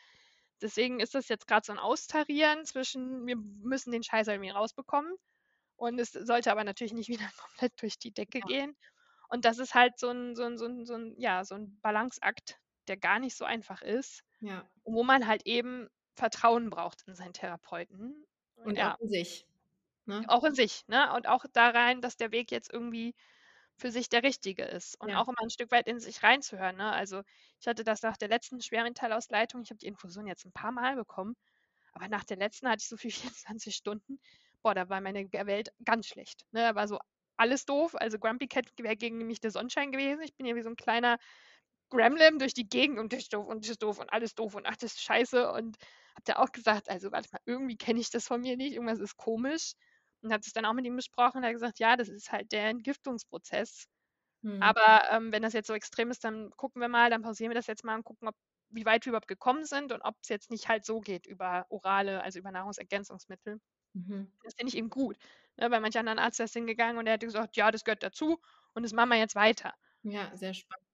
deswegen 0.62 1.00
ist 1.00 1.14
das 1.14 1.28
jetzt 1.28 1.46
gerade 1.46 1.64
so 1.66 1.72
ein 1.72 1.78
Austarieren 1.78 2.64
zwischen, 2.64 3.26
wir 3.26 3.36
müssen 3.36 3.92
den 3.92 4.02
Scheiß 4.02 4.28
irgendwie 4.28 4.50
rausbekommen. 4.50 5.12
Und 5.76 5.98
es 5.98 6.12
sollte 6.12 6.52
aber 6.52 6.64
natürlich 6.64 6.94
nicht 6.94 7.08
wieder 7.28 7.30
komplett 7.38 7.80
durch 7.82 7.98
die 7.98 8.12
Decke 8.12 8.40
Ja. 8.40 8.46
gehen. 8.46 8.76
Und 9.28 9.44
das 9.44 9.58
ist 9.58 9.74
halt 9.74 9.98
so 9.98 10.10
ein, 10.10 10.36
so 10.36 10.44
ein, 10.44 10.58
so 10.58 10.66
ein, 10.66 10.86
so 10.86 10.94
ein, 10.94 11.14
ja, 11.18 11.44
so 11.44 11.56
ein 11.56 11.80
Balanceakt, 11.82 12.58
der 12.88 12.96
gar 12.96 13.18
nicht 13.18 13.36
so 13.36 13.44
einfach 13.44 13.82
ist, 13.82 14.22
Ja. 14.40 14.70
wo 14.84 15.04
man 15.04 15.26
halt 15.26 15.46
eben 15.46 15.88
Vertrauen 16.16 16.70
braucht 16.70 17.02
in 17.06 17.14
seinen 17.14 17.32
Therapeuten. 17.34 18.26
Und 18.64 18.78
ja, 18.78 18.96
auch 18.96 18.98
in 19.00 19.08
sich. 19.08 19.46
Ne? 20.06 20.26
auch 20.28 20.44
in 20.44 20.54
sich, 20.54 20.84
ne? 20.88 21.12
Und 21.14 21.28
auch 21.28 21.44
da 21.52 21.70
rein, 21.70 22.00
dass 22.00 22.16
der 22.16 22.32
Weg 22.32 22.50
jetzt 22.50 22.72
irgendwie 22.72 23.14
für 23.76 23.90
sich 23.90 24.08
der 24.08 24.22
richtige 24.22 24.64
ist. 24.64 25.00
Und 25.00 25.10
Ja. 25.10 25.16
auch 25.16 25.28
immer 25.28 25.42
ein 25.42 25.50
Stück 25.50 25.70
weit 25.72 25.86
in 25.88 26.00
sich 26.00 26.22
reinzuhören. 26.22 26.76
Ne? 26.76 26.90
Also 26.92 27.22
ich 27.60 27.66
hatte 27.68 27.84
das 27.84 28.02
nach 28.02 28.16
der 28.16 28.28
letzten 28.28 28.60
Schwermetallausleitung, 28.62 29.62
ich 29.62 29.70
habe 29.70 29.78
die 29.78 29.86
Infusion 29.86 30.26
jetzt 30.26 30.46
ein 30.46 30.52
paar 30.52 30.72
Mal 30.72 30.96
bekommen, 30.96 31.36
aber 31.92 32.08
nach 32.08 32.24
der 32.24 32.38
letzten 32.38 32.68
hatte 32.68 32.82
ich 32.82 32.88
so 32.88 32.96
viel 32.96 33.10
24 33.46 33.74
Stunden. 33.76 34.20
Boah, 34.62 34.74
da 34.74 34.88
war 34.90 35.00
meine 35.02 35.24
Welt 35.32 35.70
ganz 35.84 36.06
schlecht. 36.08 36.42
Ne? 36.52 36.62
Da 36.62 36.74
war 36.74 36.88
so 36.88 36.98
alles 37.38 37.66
doof. 37.66 37.94
Also 37.96 38.18
Grumpy 38.18 38.48
Cat 38.48 38.66
wäre 38.78 38.96
gegen 38.96 39.18
mich 39.26 39.40
der 39.40 39.50
Sonnenschein 39.52 39.92
gewesen. 39.92 40.22
Ich 40.22 40.36
bin 40.36 40.46
ja 40.46 40.56
wie 40.56 40.62
so 40.62 40.70
ein 40.70 40.76
kleiner 40.76 41.18
Gremlin 41.90 42.38
durch 42.38 42.54
die 42.54 42.68
Gegend 42.68 42.98
und 42.98 43.12
das 43.12 43.20
ist 43.22 43.32
doof 43.34 43.46
und 43.48 43.64
das 43.64 43.70
ist 43.72 43.82
doof 43.82 43.98
und 44.00 44.10
alles 44.12 44.34
doof 44.34 44.54
und 44.54 44.66
ach, 44.66 44.76
das 44.76 44.92
ist 44.94 45.02
scheiße. 45.02 45.52
Und 45.52 45.76
hab 46.16 46.24
da 46.24 46.36
auch 46.36 46.52
gesagt, 46.52 46.88
also 46.88 47.12
warte 47.12 47.28
mal, 47.32 47.40
irgendwie 47.44 47.76
kenne 47.76 48.00
ich 48.00 48.10
das 48.10 48.26
von 48.26 48.40
mir 48.40 48.56
nicht, 48.56 48.72
irgendwas 48.72 48.98
ist 48.98 49.16
komisch. 49.16 49.72
Und 50.22 50.32
hat 50.32 50.46
es 50.46 50.52
dann 50.52 50.64
auch 50.64 50.72
mit 50.72 50.86
ihm 50.86 50.96
besprochen 50.96 51.38
und 51.38 51.44
er 51.44 51.50
hat 51.50 51.54
gesagt, 51.54 51.78
ja, 51.78 51.94
das 51.94 52.08
ist 52.08 52.32
halt 52.32 52.50
der 52.50 52.70
Entgiftungsprozess. 52.70 53.86
Hm. 54.42 54.62
Aber 54.62 55.02
ähm, 55.10 55.30
wenn 55.30 55.42
das 55.42 55.52
jetzt 55.52 55.66
so 55.66 55.74
extrem 55.74 56.10
ist, 56.10 56.24
dann 56.24 56.50
gucken 56.56 56.80
wir 56.80 56.88
mal, 56.88 57.10
dann 57.10 57.22
pausieren 57.22 57.50
wir 57.50 57.54
das 57.54 57.66
jetzt 57.66 57.84
mal 57.84 57.96
und 57.96 58.04
gucken, 58.04 58.28
ob, 58.28 58.34
wie 58.70 58.86
weit 58.86 59.04
wir 59.04 59.10
überhaupt 59.10 59.28
gekommen 59.28 59.64
sind 59.64 59.92
und 59.92 60.00
ob 60.00 60.16
es 60.22 60.28
jetzt 60.30 60.50
nicht 60.50 60.68
halt 60.68 60.84
so 60.84 61.00
geht 61.00 61.26
über 61.26 61.66
orale, 61.68 62.22
also 62.22 62.38
über 62.38 62.50
Nahrungsergänzungsmittel. 62.50 63.60
Mhm. 63.92 64.32
Das 64.42 64.54
finde 64.54 64.70
ich 64.70 64.76
eben 64.76 64.90
gut. 64.90 65.16
Ne? 65.56 65.68
Bei 65.70 65.80
manch 65.80 65.98
anderen 65.98 66.18
Arzt 66.18 66.40
ist 66.40 66.54
hingegangen 66.54 66.96
und 66.96 67.04
der 67.04 67.14
hat 67.14 67.20
gesagt, 67.20 67.56
ja, 67.56 67.70
das 67.70 67.84
gehört 67.84 68.02
dazu 68.02 68.40
und 68.74 68.82
das 68.82 68.92
machen 68.92 69.10
wir 69.10 69.18
jetzt 69.18 69.34
weiter. 69.34 69.74
Ja, 70.02 70.34
sehr 70.34 70.54
spannend. 70.54 70.85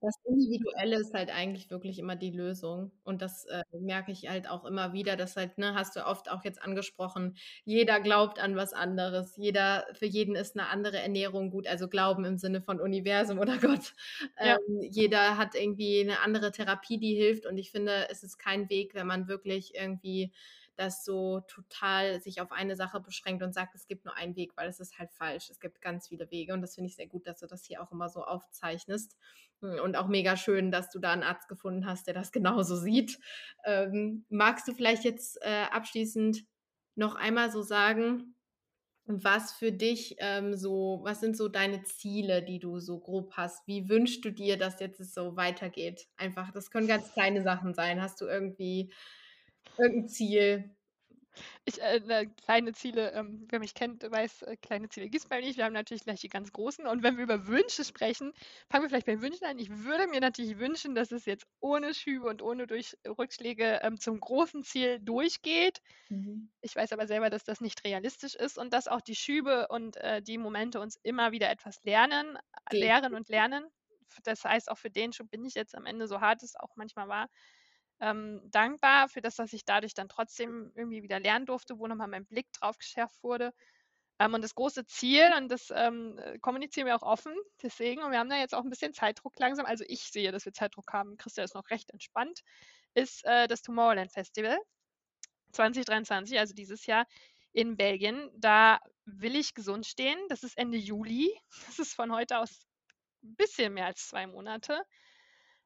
Das 0.00 0.14
Individuelle 0.24 0.96
ist 0.96 1.14
halt 1.14 1.30
eigentlich 1.30 1.70
wirklich 1.70 1.98
immer 1.98 2.16
die 2.16 2.30
Lösung. 2.30 2.92
Und 3.04 3.22
das 3.22 3.44
äh, 3.46 3.62
merke 3.72 4.12
ich 4.12 4.28
halt 4.28 4.48
auch 4.48 4.64
immer 4.64 4.92
wieder. 4.92 5.16
Das 5.16 5.36
halt, 5.36 5.58
ne, 5.58 5.74
hast 5.74 5.96
du 5.96 6.06
oft 6.06 6.30
auch 6.30 6.44
jetzt 6.44 6.62
angesprochen, 6.62 7.36
jeder 7.64 8.00
glaubt 8.00 8.38
an 8.38 8.56
was 8.56 8.72
anderes. 8.72 9.36
Jeder, 9.36 9.86
für 9.92 10.06
jeden 10.06 10.36
ist 10.36 10.56
eine 10.56 10.68
andere 10.68 10.98
Ernährung 10.98 11.50
gut. 11.50 11.66
Also 11.66 11.88
Glauben 11.88 12.24
im 12.24 12.38
Sinne 12.38 12.60
von 12.60 12.80
Universum 12.80 13.38
oder 13.44 13.58
Gott. 13.58 13.94
Ja. 14.38 14.56
Ähm, 14.56 14.80
jeder 14.90 15.38
hat 15.38 15.54
irgendwie 15.54 16.00
eine 16.00 16.20
andere 16.20 16.52
Therapie, 16.52 16.98
die 16.98 17.14
hilft. 17.14 17.46
Und 17.46 17.58
ich 17.58 17.70
finde, 17.70 18.08
es 18.10 18.22
ist 18.22 18.38
kein 18.38 18.68
Weg, 18.70 18.94
wenn 18.94 19.06
man 19.06 19.28
wirklich 19.28 19.74
irgendwie 19.74 20.32
das 20.76 21.04
so 21.04 21.40
total 21.46 22.20
sich 22.20 22.40
auf 22.40 22.52
eine 22.52 22.76
Sache 22.76 23.00
beschränkt 23.00 23.42
und 23.42 23.52
sagt, 23.52 23.74
es 23.74 23.86
gibt 23.86 24.04
nur 24.04 24.16
einen 24.16 24.36
Weg, 24.36 24.56
weil 24.56 24.68
es 24.68 24.80
ist 24.80 24.98
halt 24.98 25.12
falsch. 25.12 25.50
Es 25.50 25.60
gibt 25.60 25.80
ganz 25.80 26.08
viele 26.08 26.30
Wege 26.30 26.52
und 26.52 26.62
das 26.62 26.74
finde 26.74 26.88
ich 26.88 26.96
sehr 26.96 27.06
gut, 27.06 27.26
dass 27.26 27.38
du 27.40 27.46
das 27.46 27.64
hier 27.64 27.82
auch 27.82 27.92
immer 27.92 28.08
so 28.08 28.24
aufzeichnest. 28.24 29.16
Hm, 29.62 29.80
und 29.82 29.96
auch 29.96 30.08
mega 30.08 30.36
schön, 30.36 30.70
dass 30.70 30.90
du 30.90 30.98
da 30.98 31.12
einen 31.12 31.22
Arzt 31.22 31.48
gefunden 31.48 31.86
hast, 31.86 32.06
der 32.06 32.14
das 32.14 32.32
genauso 32.32 32.76
sieht. 32.76 33.18
Ähm, 33.64 34.24
magst 34.28 34.68
du 34.68 34.74
vielleicht 34.74 35.04
jetzt 35.04 35.38
äh, 35.42 35.64
abschließend 35.70 36.44
noch 36.96 37.14
einmal 37.16 37.50
so 37.50 37.62
sagen, 37.62 38.34
was 39.06 39.52
für 39.52 39.70
dich 39.72 40.16
ähm, 40.18 40.54
so, 40.56 41.00
was 41.02 41.20
sind 41.20 41.36
so 41.36 41.48
deine 41.48 41.82
Ziele, 41.82 42.42
die 42.42 42.58
du 42.58 42.78
so 42.78 42.98
grob 43.00 43.34
hast? 43.36 43.66
Wie 43.66 43.88
wünschst 43.88 44.24
du 44.24 44.30
dir, 44.30 44.56
dass 44.56 44.80
jetzt 44.80 45.00
es 45.00 45.12
so 45.12 45.36
weitergeht? 45.36 46.08
Einfach, 46.16 46.52
das 46.52 46.70
können 46.70 46.88
ganz 46.88 47.12
kleine 47.12 47.42
Sachen 47.42 47.74
sein. 47.74 48.00
Hast 48.00 48.20
du 48.20 48.26
irgendwie 48.26 48.92
irgendein 49.76 50.08
Ziel? 50.08 50.74
Ich, 51.64 51.80
äh, 51.80 52.00
ne, 52.00 52.30
kleine 52.44 52.72
Ziele, 52.72 53.12
ähm, 53.12 53.46
wer 53.50 53.58
mich 53.58 53.74
kennt, 53.74 54.02
weiß, 54.02 54.42
äh, 54.42 54.56
kleine 54.56 54.88
Ziele 54.88 55.08
gibt 55.08 55.24
es 55.24 55.28
bei 55.28 55.40
mir 55.40 55.46
nicht. 55.46 55.56
Wir 55.56 55.64
haben 55.64 55.72
natürlich 55.72 56.04
gleich 56.04 56.20
die 56.20 56.28
ganz 56.28 56.52
großen. 56.52 56.86
Und 56.86 57.02
wenn 57.02 57.16
wir 57.16 57.24
über 57.24 57.46
Wünsche 57.46 57.84
sprechen, 57.84 58.32
fangen 58.70 58.84
wir 58.84 58.88
vielleicht 58.88 59.06
bei 59.06 59.20
Wünschen 59.20 59.44
an. 59.44 59.58
Ich 59.58 59.70
würde 59.70 60.06
mir 60.06 60.20
natürlich 60.20 60.58
wünschen, 60.58 60.94
dass 60.94 61.12
es 61.12 61.24
jetzt 61.24 61.46
ohne 61.60 61.94
Schübe 61.94 62.28
und 62.28 62.42
ohne 62.42 62.66
durch 62.66 62.96
Rückschläge 63.06 63.80
ähm, 63.82 63.98
zum 63.98 64.20
großen 64.20 64.62
Ziel 64.62 65.00
durchgeht. 65.00 65.80
Mhm. 66.08 66.50
Ich 66.60 66.74
weiß 66.76 66.92
aber 66.92 67.06
selber, 67.06 67.30
dass 67.30 67.44
das 67.44 67.60
nicht 67.60 67.84
realistisch 67.84 68.34
ist 68.34 68.58
und 68.58 68.72
dass 68.72 68.88
auch 68.88 69.00
die 69.00 69.16
Schübe 69.16 69.68
und 69.68 69.96
äh, 69.96 70.22
die 70.22 70.38
Momente 70.38 70.80
uns 70.80 70.98
immer 71.02 71.32
wieder 71.32 71.50
etwas 71.50 71.82
lernen, 71.84 72.38
okay. 72.66 72.80
lehren 72.80 73.14
und 73.14 73.28
lernen. 73.28 73.64
Das 74.22 74.44
heißt, 74.44 74.70
auch 74.70 74.78
für 74.78 74.90
den 74.90 75.12
Schub 75.12 75.30
bin 75.30 75.44
ich 75.44 75.54
jetzt 75.54 75.74
am 75.74 75.86
Ende, 75.86 76.06
so 76.06 76.20
hart 76.20 76.42
es 76.42 76.54
auch 76.56 76.76
manchmal 76.76 77.08
war, 77.08 77.28
ähm, 78.00 78.40
dankbar 78.50 79.08
für 79.08 79.20
das, 79.20 79.36
dass 79.36 79.52
ich 79.52 79.64
dadurch 79.64 79.94
dann 79.94 80.08
trotzdem 80.08 80.72
irgendwie 80.74 81.02
wieder 81.02 81.20
lernen 81.20 81.46
durfte, 81.46 81.78
wo 81.78 81.86
nochmal 81.86 82.08
mein 82.08 82.26
Blick 82.26 82.52
drauf 82.52 82.78
geschärft 82.78 83.22
wurde. 83.22 83.52
Ähm, 84.18 84.34
und 84.34 84.42
das 84.42 84.54
große 84.54 84.86
Ziel, 84.86 85.30
und 85.36 85.48
das 85.48 85.72
ähm, 85.74 86.18
kommunizieren 86.40 86.86
wir 86.86 86.96
auch 86.96 87.02
offen, 87.02 87.34
deswegen, 87.62 88.02
und 88.02 88.12
wir 88.12 88.18
haben 88.18 88.30
da 88.30 88.36
jetzt 88.36 88.54
auch 88.54 88.62
ein 88.62 88.70
bisschen 88.70 88.94
Zeitdruck 88.94 89.38
langsam, 89.38 89.66
also 89.66 89.84
ich 89.88 90.04
sehe, 90.04 90.30
dass 90.32 90.44
wir 90.44 90.52
Zeitdruck 90.52 90.92
haben, 90.92 91.16
Christian 91.16 91.44
ist 91.44 91.54
noch 91.54 91.68
recht 91.70 91.90
entspannt, 91.90 92.42
ist 92.94 93.24
äh, 93.24 93.48
das 93.48 93.62
Tomorrowland 93.62 94.12
Festival 94.12 94.56
2023, 95.52 96.38
also 96.38 96.54
dieses 96.54 96.86
Jahr 96.86 97.06
in 97.52 97.76
Belgien. 97.76 98.30
Da 98.36 98.80
will 99.04 99.36
ich 99.36 99.54
gesund 99.54 99.86
stehen. 99.86 100.18
Das 100.28 100.42
ist 100.42 100.58
Ende 100.58 100.76
Juli. 100.76 101.32
Das 101.66 101.78
ist 101.78 101.94
von 101.94 102.12
heute 102.12 102.38
aus 102.38 102.66
ein 103.22 103.36
bisschen 103.36 103.72
mehr 103.74 103.86
als 103.86 104.08
zwei 104.08 104.26
Monate. 104.26 104.82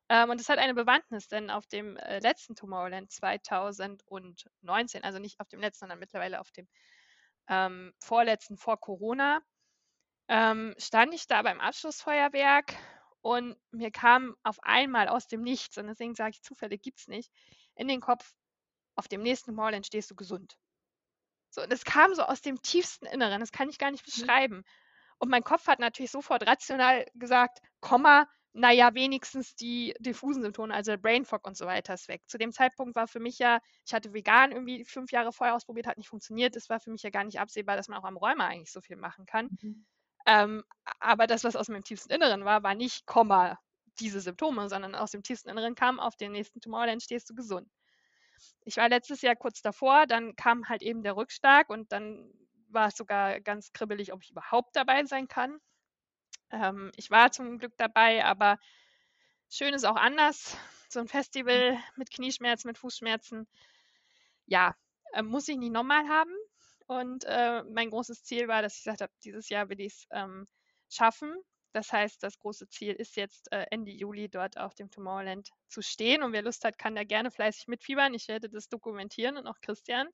Ähm, 0.09 0.31
und 0.31 0.41
es 0.41 0.49
hat 0.49 0.59
eine 0.59 0.75
Bewandtnis, 0.75 1.29
denn 1.29 1.51
auf 1.51 1.67
dem 1.67 1.97
äh, 1.97 2.21
letzten 2.21 2.55
Tomorrowland 2.55 3.11
2019, 3.11 5.05
also 5.05 5.19
nicht 5.19 5.39
auf 5.41 5.49
dem 5.49 5.61
letzten, 5.61 5.81
sondern 5.81 5.99
mittlerweile 5.99 6.41
auf 6.41 6.51
dem 6.51 6.67
ähm, 7.49 7.93
vorletzten 7.99 8.57
vor 8.57 8.81
Corona, 8.81 9.41
ähm, 10.29 10.75
stand 10.79 11.15
ich 11.15 11.27
da 11.27 11.43
beim 11.43 11.61
Abschlussfeuerwerk 11.61 12.75
und 13.21 13.57
mir 13.71 13.91
kam 13.91 14.35
auf 14.43 14.59
einmal 14.63 15.09
aus 15.09 15.27
dem 15.27 15.43
Nichts, 15.43 15.77
und 15.77 15.87
deswegen 15.87 16.15
sage 16.15 16.31
ich, 16.31 16.43
Zufälle 16.43 16.79
gibt 16.79 17.01
es 17.01 17.09
nicht, 17.09 17.31
in 17.75 17.89
den 17.89 18.01
Kopf, 18.01 18.33
auf 18.95 19.09
dem 19.09 19.23
nächsten 19.23 19.51
Tomorrowland 19.51 19.87
stehst 19.87 20.11
du 20.11 20.15
gesund. 20.15 20.57
So, 21.51 21.63
und 21.63 21.73
es 21.73 21.85
kam 21.85 22.15
so 22.15 22.23
aus 22.23 22.41
dem 22.41 22.61
tiefsten 22.63 23.07
Inneren, 23.07 23.41
das 23.41 23.53
kann 23.53 23.69
ich 23.69 23.79
gar 23.79 23.91
nicht 23.91 24.07
mhm. 24.07 24.21
beschreiben. 24.21 24.65
Und 25.19 25.31
mein 25.31 25.45
Kopf 25.45 25.67
hat 25.67 25.81
natürlich 25.81 26.11
sofort 26.11 26.47
rational 26.47 27.07
gesagt, 27.15 27.61
Komma, 27.81 28.29
naja, 28.59 28.95
wenigstens 28.95 29.55
die 29.55 29.95
diffusen 30.01 30.43
Symptome, 30.43 30.75
also 30.75 30.97
Brain 30.99 31.25
Fog 31.25 31.47
und 31.47 31.57
so 31.57 31.67
weiter 31.67 31.95
ist 31.95 32.09
weg. 32.09 32.23
Zu 32.27 32.39
dem 32.39 32.53
Zeitpunkt 32.53 32.97
war 32.97 33.07
für 33.07 33.21
mich 33.21 33.39
ja, 33.39 33.61
ich 33.87 33.95
hatte 33.95 34.13
vegan 34.13 34.51
irgendwie 34.51 34.85
fünf 34.85 35.13
Jahre 35.13 35.33
vorher 35.33 35.55
ausprobiert, 35.55 35.87
hat 35.87 35.97
nicht 35.97 36.09
funktioniert. 36.09 36.57
Es 36.57 36.69
war 36.69 36.81
für 36.81 36.91
mich 36.91 37.03
ja 37.03 37.11
gar 37.11 37.25
nicht 37.25 37.39
absehbar, 37.39 37.77
dass 37.77 37.89
man 37.89 37.99
auch 37.99 38.05
am 38.05 38.17
Rheuma 38.17 38.49
eigentlich 38.49 38.73
so 38.73 38.81
viel 38.81 38.97
machen 38.97 39.27
kann. 39.27 39.51
Mhm. 39.63 39.87
Ähm, 40.27 40.65
aber 40.99 41.27
das, 41.27 41.45
was 41.45 41.55
aus 41.57 41.69
meinem 41.69 41.85
tiefsten 41.85 42.13
Inneren 42.13 42.45
war, 42.45 42.63
war 42.63 42.75
nicht 42.75 43.07
Komma 43.07 43.59
diese 44.01 44.21
Symptome, 44.21 44.69
sondern 44.69 44.95
aus 44.95 45.13
dem 45.13 45.23
tiefsten 45.23 45.49
Inneren 45.49 45.75
kam, 45.75 46.01
auf 46.01 46.17
den 46.17 46.33
nächsten 46.33 46.61
Tumor, 46.61 46.87
dann 46.87 47.01
stehst 47.01 47.31
du 47.31 47.35
gesund. 47.35 47.69
Ich 48.65 48.77
war 48.77 48.89
letztes 48.89 49.23
Jahr 49.23 49.37
kurz 49.37 49.63
davor, 49.63 50.07
dann 50.07 50.37
kam 50.37 50.69
halt 50.69 50.83
eben 50.83 51.03
der 51.03 51.17
Rückschlag 51.17 51.71
und 51.71 51.93
dann 51.93 52.33
war 52.69 52.89
es 52.89 52.97
sogar 52.97 53.41
ganz 53.41 53.73
kribbelig, 53.73 54.13
ob 54.13 54.23
ich 54.23 54.31
überhaupt 54.31 54.77
dabei 54.77 55.05
sein 55.05 55.29
kann. 55.29 55.59
Ähm, 56.51 56.93
ich 56.97 57.11
war 57.11 57.31
zum 57.33 57.59
Glück 57.59 57.75
dabei, 57.77 58.25
aber 58.25 58.59
schön 59.51 59.75
ist 59.75 59.85
auch 59.85 59.97
anders. 59.97 60.57
So 60.89 61.01
ein 61.01 61.09
Festival 61.09 61.79
mit 61.97 62.11
Knieschmerzen, 62.11 62.69
mit 62.69 62.79
Fußschmerzen, 62.79 63.47
ja, 64.47 64.75
äh, 65.13 65.23
muss 65.23 65.49
ich 65.49 65.59
nicht 65.59 65.73
nochmal 65.73 66.09
haben. 66.09 66.35
Und 66.87 67.25
äh, 67.25 67.63
mein 67.65 67.91
großes 67.91 68.25
Ziel 68.25 68.49
war, 68.49 68.63
dass 68.63 68.77
ich 68.79 68.85
gesagt 68.85 69.03
habe, 69.03 69.13
dieses 69.23 69.51
Jahr 69.51 69.69
will 69.69 69.81
ich 69.81 69.93
es 69.93 70.07
ähm, 70.11 70.49
schaffen. 70.89 71.35
Das 71.73 71.93
heißt, 71.93 72.23
das 72.23 72.39
große 72.39 72.67
Ziel 72.69 72.95
ist 72.95 73.17
jetzt 73.17 73.53
äh, 73.53 73.67
Ende 73.71 73.93
Juli 73.93 74.31
dort 74.31 74.57
auf 74.57 74.75
dem 74.75 74.91
Tomorrowland 74.91 75.51
zu 75.69 75.83
stehen. 75.83 76.23
Und 76.23 76.33
wer 76.33 76.43
Lust 76.43 76.65
hat, 76.65 76.79
kann 76.79 76.95
da 76.95 77.05
gerne 77.05 77.31
fleißig 77.31 77.69
mitfiebern. 77.69 78.15
Ich 78.15 78.27
werde 78.29 78.49
das 78.49 78.69
dokumentieren 78.69 79.37
und 79.37 79.47
auch 79.47 79.61
Christian. 79.61 80.09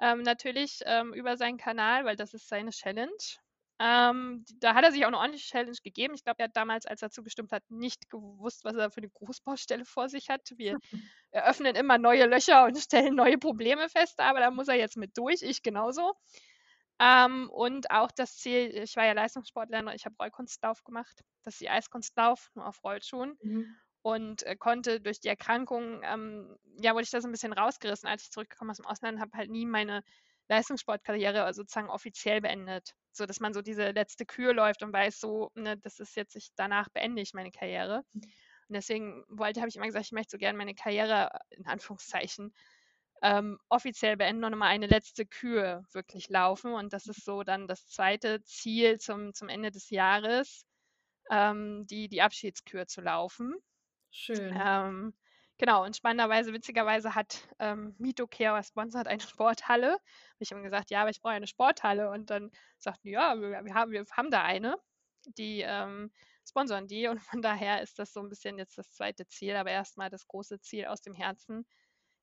Ähm, 0.00 0.22
natürlich 0.22 0.80
ähm, 0.86 1.12
über 1.12 1.36
seinen 1.36 1.58
Kanal, 1.58 2.06
weil 2.06 2.16
das 2.16 2.32
ist 2.32 2.48
seine 2.48 2.70
Challenge. 2.70 3.12
Ähm, 3.78 4.44
da 4.60 4.74
hat 4.74 4.84
er 4.84 4.92
sich 4.92 5.02
auch 5.02 5.08
eine 5.08 5.18
ordentliche 5.18 5.50
Challenge 5.50 5.76
gegeben. 5.82 6.14
Ich 6.14 6.22
glaube, 6.22 6.38
er 6.40 6.44
hat 6.44 6.56
damals, 6.56 6.86
als 6.86 7.02
er 7.02 7.10
zugestimmt 7.10 7.52
hat, 7.52 7.64
nicht 7.68 8.10
gewusst, 8.10 8.64
was 8.64 8.76
er 8.76 8.90
für 8.90 8.98
eine 8.98 9.10
Großbaustelle 9.10 9.84
vor 9.84 10.08
sich 10.08 10.28
hat. 10.28 10.52
Wir 10.56 10.78
eröffnen 11.30 11.74
immer 11.74 11.98
neue 11.98 12.26
Löcher 12.26 12.64
und 12.64 12.76
stellen 12.78 13.14
neue 13.14 13.38
Probleme 13.38 13.88
fest, 13.88 14.20
aber 14.20 14.40
da 14.40 14.50
muss 14.50 14.68
er 14.68 14.76
jetzt 14.76 14.96
mit 14.96 15.16
durch. 15.16 15.42
Ich 15.42 15.62
genauso. 15.62 16.14
Ähm, 17.00 17.50
und 17.50 17.90
auch 17.90 18.12
das 18.12 18.36
Ziel, 18.36 18.68
ich 18.76 18.94
war 18.94 19.06
ja 19.06 19.12
Leistungssportler, 19.12 19.94
ich 19.94 20.04
habe 20.04 20.14
Rollkunstlauf 20.20 20.84
gemacht. 20.84 21.24
Das 21.42 21.54
ist 21.54 21.60
die 21.60 21.70
Eiskunstlauf, 21.70 22.50
nur 22.54 22.66
auf 22.66 22.84
Rollschuhen. 22.84 23.36
Mhm. 23.42 23.76
Und 24.02 24.42
äh, 24.44 24.56
konnte 24.56 25.00
durch 25.00 25.20
die 25.20 25.28
Erkrankung, 25.28 26.02
ähm, 26.04 26.56
ja, 26.80 26.92
wurde 26.92 27.04
ich 27.04 27.10
da 27.10 27.20
so 27.20 27.28
ein 27.28 27.32
bisschen 27.32 27.52
rausgerissen, 27.52 28.08
als 28.08 28.24
ich 28.24 28.30
zurückgekommen 28.30 28.70
aus 28.70 28.76
dem 28.76 28.86
Ausland, 28.86 29.20
habe 29.20 29.36
halt 29.36 29.50
nie 29.50 29.66
meine 29.66 30.04
Leistungssportkarriere 30.48 31.52
sozusagen 31.54 31.88
offiziell 31.88 32.40
beendet 32.40 32.94
so 33.16 33.26
dass 33.26 33.40
man 33.40 33.54
so 33.54 33.62
diese 33.62 33.90
letzte 33.90 34.26
Kür 34.26 34.54
läuft 34.54 34.82
und 34.82 34.92
weiß 34.92 35.20
so, 35.20 35.50
ne, 35.54 35.76
das 35.78 36.00
ist 36.00 36.16
jetzt, 36.16 36.36
ich, 36.36 36.50
danach 36.56 36.88
beende 36.90 37.22
ich 37.22 37.34
meine 37.34 37.50
Karriere. 37.50 38.02
Und 38.14 38.76
deswegen 38.76 39.24
wollte, 39.28 39.60
habe 39.60 39.68
ich 39.68 39.76
immer 39.76 39.86
gesagt, 39.86 40.06
ich 40.06 40.12
möchte 40.12 40.30
so 40.32 40.38
gerne 40.38 40.56
meine 40.56 40.74
Karriere, 40.74 41.30
in 41.50 41.66
Anführungszeichen, 41.66 42.54
ähm, 43.22 43.58
offiziell 43.68 44.16
beenden 44.16 44.44
und 44.44 44.50
nochmal 44.52 44.70
eine 44.70 44.86
letzte 44.86 45.26
Kür 45.26 45.84
wirklich 45.92 46.28
laufen. 46.28 46.72
Und 46.72 46.92
das 46.92 47.06
ist 47.06 47.24
so 47.24 47.42
dann 47.42 47.68
das 47.68 47.86
zweite 47.86 48.42
Ziel 48.42 48.98
zum, 48.98 49.34
zum 49.34 49.48
Ende 49.48 49.70
des 49.70 49.90
Jahres, 49.90 50.64
ähm, 51.30 51.86
die, 51.86 52.08
die 52.08 52.22
Abschiedskür 52.22 52.86
zu 52.86 53.00
laufen. 53.00 53.54
Schön. 54.10 54.54
Ähm, 54.58 55.14
Genau, 55.62 55.84
und 55.84 55.94
spannenderweise, 55.94 56.52
witzigerweise 56.52 57.14
hat 57.14 57.46
ähm, 57.60 57.94
Mitocare 57.96 58.64
sponsert 58.64 59.06
eine 59.06 59.20
Sporthalle. 59.36 59.98
Ich 60.40 60.50
habe 60.50 60.60
gesagt, 60.60 60.90
ja, 60.90 61.02
aber 61.02 61.10
ich 61.10 61.20
brauche 61.20 61.34
eine 61.34 61.46
Sporthalle. 61.46 62.10
Und 62.10 62.30
dann 62.30 62.50
sagten 62.78 63.06
ja, 63.06 63.40
wir, 63.40 63.64
wir, 63.64 63.72
haben, 63.72 63.92
wir 63.92 64.04
haben 64.16 64.32
da 64.32 64.42
eine. 64.42 64.76
Die 65.38 65.60
ähm, 65.60 66.10
sponsern 66.44 66.88
die. 66.88 67.06
Und 67.06 67.22
von 67.22 67.42
daher 67.42 67.80
ist 67.80 68.00
das 68.00 68.12
so 68.12 68.18
ein 68.18 68.28
bisschen 68.28 68.58
jetzt 68.58 68.76
das 68.76 68.90
zweite 68.90 69.24
Ziel. 69.28 69.54
Aber 69.54 69.70
erstmal 69.70 70.10
das 70.10 70.26
große 70.26 70.58
Ziel 70.58 70.86
aus 70.86 71.00
dem 71.00 71.14
Herzen 71.14 71.64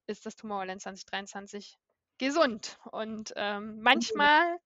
ist 0.05 0.25
das 0.25 0.35
Tomorrowland 0.35 0.81
2023 0.81 1.77
gesund. 2.17 2.77
Und 2.91 3.31
ähm, 3.37 3.79
manchmal 3.79 4.57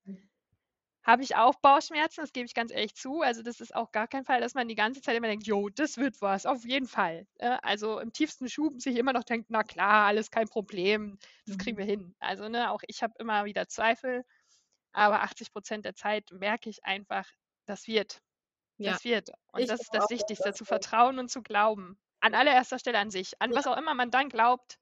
habe 1.03 1.21
ich 1.21 1.35
auch 1.35 1.55
Bauchschmerzen, 1.55 2.21
das 2.21 2.31
gebe 2.31 2.45
ich 2.45 2.53
ganz 2.53 2.71
ehrlich 2.71 2.95
zu. 2.95 3.21
Also 3.21 3.43
das 3.43 3.59
ist 3.59 3.75
auch 3.75 3.91
gar 3.91 4.07
kein 4.07 4.23
Fall, 4.23 4.39
dass 4.39 4.53
man 4.53 4.67
die 4.67 4.75
ganze 4.75 5.01
Zeit 5.01 5.15
immer 5.17 5.27
denkt, 5.27 5.45
jo, 5.45 5.69
das 5.69 5.97
wird 5.97 6.21
was, 6.21 6.45
auf 6.45 6.65
jeden 6.65 6.87
Fall. 6.87 7.27
Also 7.39 7.99
im 7.99 8.13
tiefsten 8.13 8.49
Schub 8.49 8.81
sich 8.81 8.95
immer 8.95 9.11
noch 9.11 9.23
denkt, 9.23 9.49
na 9.49 9.63
klar, 9.63 10.07
alles 10.07 10.31
kein 10.31 10.47
Problem, 10.47 11.17
das 11.45 11.57
kriegen 11.57 11.77
wir 11.77 11.85
mhm. 11.85 11.89
hin. 11.89 12.15
Also 12.19 12.47
ne, 12.47 12.71
auch 12.71 12.81
ich 12.87 13.03
habe 13.03 13.13
immer 13.19 13.43
wieder 13.43 13.67
Zweifel, 13.67 14.23
aber 14.93 15.21
80 15.23 15.51
Prozent 15.51 15.85
der 15.85 15.95
Zeit 15.95 16.31
merke 16.31 16.69
ich 16.69 16.85
einfach, 16.85 17.27
das 17.65 17.87
wird. 17.87 18.21
Das 18.77 19.03
ja. 19.03 19.11
wird. 19.11 19.29
Und 19.51 19.61
ich 19.61 19.67
das 19.67 19.81
ist 19.81 19.93
das 19.93 20.09
Wichtigste, 20.09 20.49
das 20.49 20.57
zu 20.57 20.65
vertrauen 20.65 21.19
und 21.19 21.29
zu 21.29 21.41
glauben. 21.41 21.99
An 22.21 22.33
allererster 22.33 22.79
Stelle 22.79 22.99
an 22.99 23.11
sich. 23.11 23.33
An 23.41 23.51
ja. 23.51 23.57
was 23.57 23.67
auch 23.67 23.77
immer 23.77 23.93
man 23.93 24.09
dann 24.09 24.29
glaubt, 24.29 24.79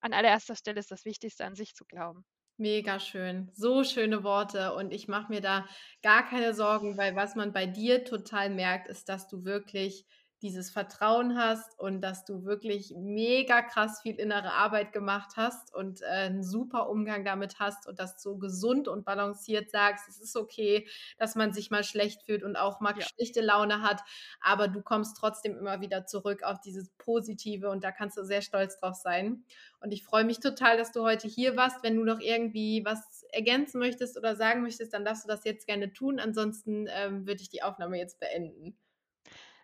an 0.00 0.12
allererster 0.12 0.54
Stelle 0.54 0.78
ist 0.78 0.90
das 0.90 1.04
Wichtigste, 1.04 1.44
an 1.44 1.56
sich 1.56 1.74
zu 1.74 1.84
glauben. 1.84 2.24
Mega 2.60 3.00
schön. 3.00 3.48
So 3.54 3.84
schöne 3.84 4.22
Worte. 4.22 4.74
Und 4.74 4.92
ich 4.92 5.08
mache 5.08 5.32
mir 5.32 5.40
da 5.40 5.66
gar 6.02 6.28
keine 6.28 6.52
Sorgen, 6.52 6.98
weil 6.98 7.16
was 7.16 7.34
man 7.34 7.54
bei 7.54 7.64
dir 7.66 8.04
total 8.04 8.50
merkt, 8.50 8.86
ist, 8.86 9.08
dass 9.08 9.26
du 9.28 9.44
wirklich 9.46 10.04
dieses 10.42 10.70
Vertrauen 10.70 11.36
hast 11.36 11.78
und 11.78 12.00
dass 12.00 12.24
du 12.24 12.44
wirklich 12.44 12.94
mega 12.96 13.62
krass 13.62 14.00
viel 14.00 14.16
innere 14.16 14.52
Arbeit 14.52 14.92
gemacht 14.92 15.32
hast 15.36 15.74
und 15.74 16.02
äh, 16.02 16.06
einen 16.06 16.42
super 16.42 16.88
Umgang 16.88 17.24
damit 17.24 17.58
hast 17.58 17.86
und 17.86 17.98
dass 17.98 18.20
du 18.22 18.38
gesund 18.38 18.88
und 18.88 19.04
balanciert 19.04 19.70
sagst, 19.70 20.08
es 20.08 20.20
ist 20.20 20.36
okay, 20.36 20.88
dass 21.18 21.34
man 21.34 21.52
sich 21.52 21.70
mal 21.70 21.84
schlecht 21.84 22.22
fühlt 22.24 22.42
und 22.42 22.56
auch 22.56 22.80
mal 22.80 22.94
ja. 22.98 23.06
schlechte 23.06 23.40
Laune 23.40 23.82
hat, 23.82 24.00
aber 24.40 24.68
du 24.68 24.82
kommst 24.82 25.16
trotzdem 25.16 25.56
immer 25.56 25.80
wieder 25.80 26.06
zurück 26.06 26.42
auf 26.42 26.60
dieses 26.60 26.90
Positive 26.98 27.68
und 27.68 27.84
da 27.84 27.92
kannst 27.92 28.16
du 28.16 28.24
sehr 28.24 28.42
stolz 28.42 28.78
drauf 28.78 28.94
sein. 28.94 29.44
Und 29.80 29.92
ich 29.92 30.04
freue 30.04 30.24
mich 30.24 30.40
total, 30.40 30.76
dass 30.76 30.92
du 30.92 31.02
heute 31.02 31.26
hier 31.26 31.56
warst. 31.56 31.82
Wenn 31.82 31.96
du 31.96 32.04
noch 32.04 32.20
irgendwie 32.20 32.82
was 32.84 33.24
ergänzen 33.32 33.78
möchtest 33.78 34.18
oder 34.18 34.36
sagen 34.36 34.62
möchtest, 34.62 34.92
dann 34.92 35.04
darfst 35.04 35.24
du 35.24 35.28
das 35.28 35.44
jetzt 35.44 35.66
gerne 35.66 35.92
tun. 35.92 36.20
Ansonsten 36.20 36.86
ähm, 36.88 37.26
würde 37.26 37.42
ich 37.42 37.48
die 37.48 37.62
Aufnahme 37.62 37.98
jetzt 37.98 38.20
beenden. 38.20 38.76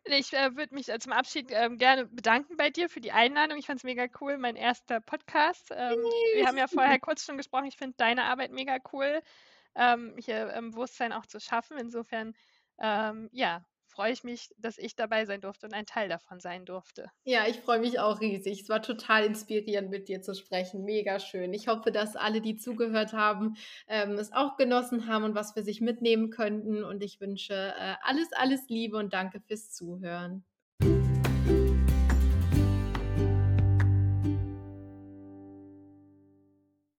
Ich 0.08 0.32
äh, 0.32 0.56
würde 0.56 0.74
mich 0.74 0.88
äh, 0.88 0.98
zum 0.98 1.12
Abschied 1.12 1.50
ähm, 1.50 1.78
gerne 1.78 2.06
bedanken 2.06 2.56
bei 2.56 2.70
dir 2.70 2.88
für 2.88 3.00
die 3.00 3.12
Einladung. 3.12 3.58
Ich 3.58 3.66
fand 3.66 3.78
es 3.78 3.84
mega 3.84 4.06
cool, 4.20 4.38
mein 4.38 4.56
erster 4.56 5.00
Podcast. 5.00 5.70
Ähm, 5.70 5.98
wir 6.34 6.46
haben 6.46 6.56
ja 6.56 6.68
vorher 6.68 6.98
kurz 7.00 7.24
schon 7.24 7.36
gesprochen. 7.36 7.66
Ich 7.66 7.76
finde 7.76 7.94
deine 7.96 8.24
Arbeit 8.24 8.52
mega 8.52 8.78
cool, 8.92 9.20
ähm, 9.74 10.14
hier 10.18 10.52
im 10.54 10.70
Bewusstsein 10.70 11.12
auch 11.12 11.26
zu 11.26 11.40
schaffen. 11.40 11.76
Insofern, 11.78 12.34
ähm, 12.78 13.28
ja, 13.32 13.64
freue 13.96 14.12
ich 14.12 14.24
mich, 14.24 14.50
dass 14.58 14.76
ich 14.76 14.94
dabei 14.94 15.24
sein 15.24 15.40
durfte 15.40 15.66
und 15.66 15.72
ein 15.72 15.86
Teil 15.86 16.10
davon 16.10 16.38
sein 16.38 16.66
durfte. 16.66 17.10
Ja, 17.24 17.46
ich 17.48 17.56
freue 17.56 17.80
mich 17.80 17.98
auch 17.98 18.20
riesig. 18.20 18.60
Es 18.60 18.68
war 18.68 18.82
total 18.82 19.24
inspirierend, 19.24 19.90
mit 19.90 20.08
dir 20.08 20.20
zu 20.20 20.34
sprechen. 20.34 20.84
Mega 20.84 21.18
schön. 21.18 21.54
Ich 21.54 21.66
hoffe, 21.66 21.90
dass 21.90 22.14
alle, 22.14 22.42
die 22.42 22.56
zugehört 22.56 23.14
haben, 23.14 23.56
ähm, 23.88 24.12
es 24.18 24.32
auch 24.32 24.56
genossen 24.58 25.06
haben 25.06 25.24
und 25.24 25.34
was 25.34 25.52
für 25.52 25.62
sich 25.62 25.80
mitnehmen 25.80 26.28
könnten. 26.28 26.84
Und 26.84 27.02
ich 27.02 27.20
wünsche 27.22 27.54
äh, 27.54 27.94
alles, 28.02 28.32
alles 28.34 28.68
Liebe 28.68 28.98
und 28.98 29.14
danke 29.14 29.40
fürs 29.40 29.72
Zuhören. 29.72 30.44